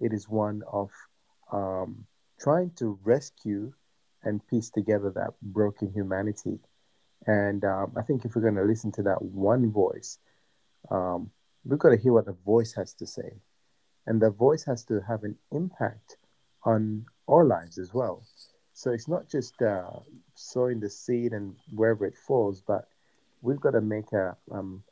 It 0.00 0.12
is 0.12 0.28
one 0.28 0.62
of 0.70 0.90
um, 1.52 2.04
trying 2.40 2.70
to 2.78 2.98
rescue 3.04 3.72
and 4.24 4.46
piece 4.48 4.70
together 4.70 5.10
that 5.14 5.34
broken 5.42 5.92
humanity. 5.92 6.58
And 7.26 7.64
um, 7.64 7.92
I 7.96 8.02
think 8.02 8.24
if 8.24 8.34
we're 8.34 8.42
going 8.42 8.56
to 8.56 8.64
listen 8.64 8.90
to 8.92 9.02
that 9.04 9.22
one 9.22 9.70
voice, 9.70 10.18
um, 10.90 11.30
we've 11.64 11.78
got 11.78 11.90
to 11.90 11.96
hear 11.96 12.12
what 12.12 12.26
the 12.26 12.36
voice 12.44 12.72
has 12.74 12.94
to 12.94 13.06
say. 13.06 13.32
And 14.06 14.20
the 14.20 14.30
voice 14.30 14.64
has 14.64 14.84
to 14.86 15.00
have 15.06 15.22
an 15.22 15.36
impact 15.52 16.16
on 16.64 17.06
our 17.28 17.44
lives 17.44 17.78
as 17.78 17.94
well. 17.94 18.24
So 18.72 18.90
it's 18.90 19.06
not 19.06 19.28
just 19.28 19.60
uh, 19.62 19.90
sowing 20.34 20.80
the 20.80 20.90
seed 20.90 21.32
and 21.32 21.54
wherever 21.74 22.04
it 22.06 22.16
falls, 22.16 22.62
but 22.66 22.88
we've 23.42 23.60
got 23.60 23.72
to 23.72 23.80
make 23.80 24.12
a 24.12 24.36
um, 24.50 24.82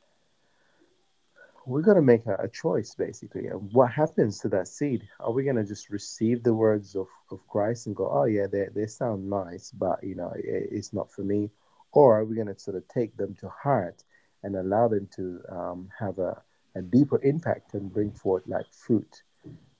we've 1.70 1.84
going 1.84 1.96
to 1.96 2.02
make 2.02 2.26
a, 2.26 2.34
a, 2.34 2.48
choice 2.48 2.94
basically. 2.94 3.42
What 3.44 3.92
happens 3.92 4.38
to 4.40 4.48
that 4.48 4.68
seed? 4.68 5.08
Are 5.20 5.32
we 5.32 5.44
going 5.44 5.56
to 5.56 5.64
just 5.64 5.90
receive 5.90 6.42
the 6.42 6.54
words 6.54 6.96
of, 6.96 7.06
of 7.30 7.46
Christ 7.48 7.86
and 7.86 7.94
go, 7.94 8.10
oh 8.10 8.24
yeah, 8.24 8.46
they, 8.50 8.66
they 8.74 8.86
sound 8.86 9.28
nice, 9.28 9.70
but 9.70 10.02
you 10.02 10.14
know, 10.14 10.32
it, 10.36 10.68
it's 10.70 10.92
not 10.92 11.12
for 11.12 11.22
me? 11.22 11.50
Or 11.92 12.18
are 12.18 12.24
we 12.24 12.34
going 12.34 12.52
to 12.52 12.58
sort 12.58 12.76
of 12.76 12.86
take 12.88 13.16
them 13.16 13.34
to 13.40 13.48
heart 13.48 14.02
and 14.42 14.56
allow 14.56 14.88
them 14.88 15.08
to 15.16 15.40
um, 15.50 15.88
have 15.98 16.18
a, 16.18 16.40
a 16.74 16.82
deeper 16.82 17.20
impact 17.22 17.74
and 17.74 17.92
bring 17.92 18.12
forth 18.12 18.42
like 18.46 18.66
fruit? 18.72 19.22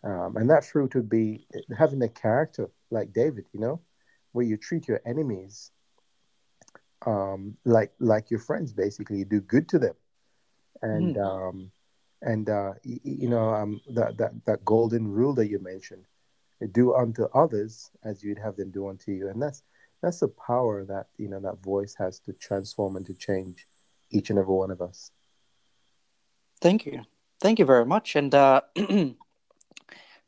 Um, 0.03 0.37
and 0.37 0.49
that 0.49 0.65
fruit 0.65 0.95
would 0.95 1.11
be 1.11 1.47
having 1.77 2.03
a 2.03 2.09
character 2.09 2.71
like 2.91 3.13
David, 3.13 3.47
you 3.53 3.61
know, 3.61 3.81
where 4.33 4.45
you 4.45 4.57
treat 4.57 4.89
your 4.89 5.01
enemies 5.05 5.71
um, 7.07 7.57
like 7.65 7.93
like 7.99 8.31
your 8.31 8.41
friends. 8.41 8.73
Basically, 8.73 9.19
you 9.19 9.25
do 9.25 9.41
good 9.41 9.69
to 9.71 9.79
them, 9.79 9.95
and 10.83 11.17
mm. 11.17 11.25
um, 11.25 11.71
and 12.23 12.49
uh, 12.49 12.73
you, 12.83 13.01
you 13.05 13.29
know 13.29 13.55
um, 13.55 13.81
that 13.91 14.17
that 14.19 14.33
that 14.45 14.65
golden 14.65 15.09
rule 15.09 15.35
that 15.35 15.49
you 15.49 15.59
mentioned, 15.59 16.05
do 16.73 16.95
unto 16.95 17.25
others 17.35 17.91
as 18.05 18.23
you'd 18.23 18.39
have 18.39 18.57
them 18.57 18.71
do 18.71 18.89
unto 18.89 19.13
you, 19.13 19.29
and 19.29 19.41
that's 19.41 19.63
that's 20.03 20.21
the 20.21 20.29
power 20.29 20.85
that 20.85 21.07
you 21.17 21.29
know 21.29 21.41
that 21.41 21.63
voice 21.63 21.95
has 21.99 22.19
to 22.21 22.33
transform 22.33 22.97
and 22.97 23.07
to 23.07 23.15
change 23.15 23.67
each 24.11 24.31
and 24.31 24.39
every 24.39 24.55
one 24.55 24.71
of 24.71 24.81
us. 24.81 25.11
Thank 26.61 26.87
you, 26.87 27.03
thank 27.41 27.59
you 27.59 27.65
very 27.65 27.87
much, 27.87 28.17
and. 28.17 28.35
Uh... 28.35 28.63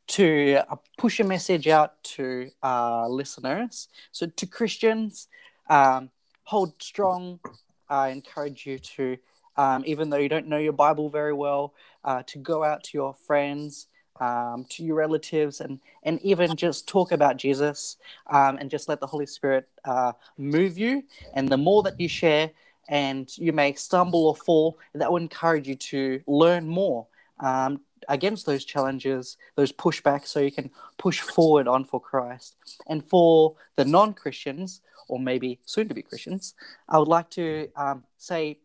to 0.08 0.56
uh, 0.68 0.76
push 0.98 1.20
a 1.20 1.24
message 1.24 1.68
out 1.68 2.02
to 2.02 2.50
our 2.62 3.08
listeners. 3.08 3.88
So, 4.10 4.26
to 4.26 4.46
Christians, 4.46 5.28
um, 5.70 6.10
hold 6.44 6.82
strong. 6.82 7.40
I 7.88 8.08
encourage 8.08 8.66
you 8.66 8.78
to, 8.78 9.16
um, 9.56 9.82
even 9.86 10.10
though 10.10 10.18
you 10.18 10.28
don't 10.28 10.48
know 10.48 10.58
your 10.58 10.72
Bible 10.72 11.08
very 11.08 11.32
well, 11.32 11.74
uh, 12.04 12.22
to 12.26 12.38
go 12.38 12.64
out 12.64 12.84
to 12.84 12.90
your 12.94 13.14
friends, 13.14 13.88
um, 14.20 14.64
to 14.70 14.84
your 14.84 14.96
relatives, 14.96 15.60
and 15.60 15.80
and 16.02 16.20
even 16.22 16.56
just 16.56 16.88
talk 16.88 17.12
about 17.12 17.36
Jesus, 17.36 17.96
um, 18.28 18.56
and 18.58 18.70
just 18.70 18.88
let 18.88 19.00
the 19.00 19.06
Holy 19.06 19.26
Spirit 19.26 19.68
uh, 19.84 20.12
move 20.38 20.78
you. 20.78 21.04
And 21.34 21.48
the 21.48 21.56
more 21.56 21.82
that 21.84 21.98
you 22.00 22.08
share, 22.08 22.50
and 22.88 23.30
you 23.38 23.52
may 23.52 23.74
stumble 23.74 24.26
or 24.26 24.36
fall, 24.36 24.78
that 24.94 25.10
will 25.10 25.18
encourage 25.18 25.68
you 25.68 25.76
to 25.76 26.20
learn 26.26 26.66
more. 26.66 27.06
Um, 27.40 27.80
against 28.08 28.46
those 28.46 28.64
challenges, 28.64 29.36
those 29.54 29.72
pushbacks, 29.72 30.28
so 30.28 30.40
you 30.40 30.52
can 30.52 30.70
push 30.98 31.20
forward 31.20 31.68
on 31.68 31.84
for 31.84 32.00
Christ. 32.00 32.56
And 32.86 33.04
for 33.04 33.56
the 33.76 33.84
non 33.84 34.14
Christians, 34.14 34.80
or 35.08 35.18
maybe 35.18 35.60
soon 35.64 35.88
to 35.88 35.94
be 35.94 36.02
Christians, 36.02 36.54
I 36.88 36.98
would 36.98 37.08
like 37.08 37.30
to 37.30 37.68
um, 37.76 38.04
say 38.18 38.58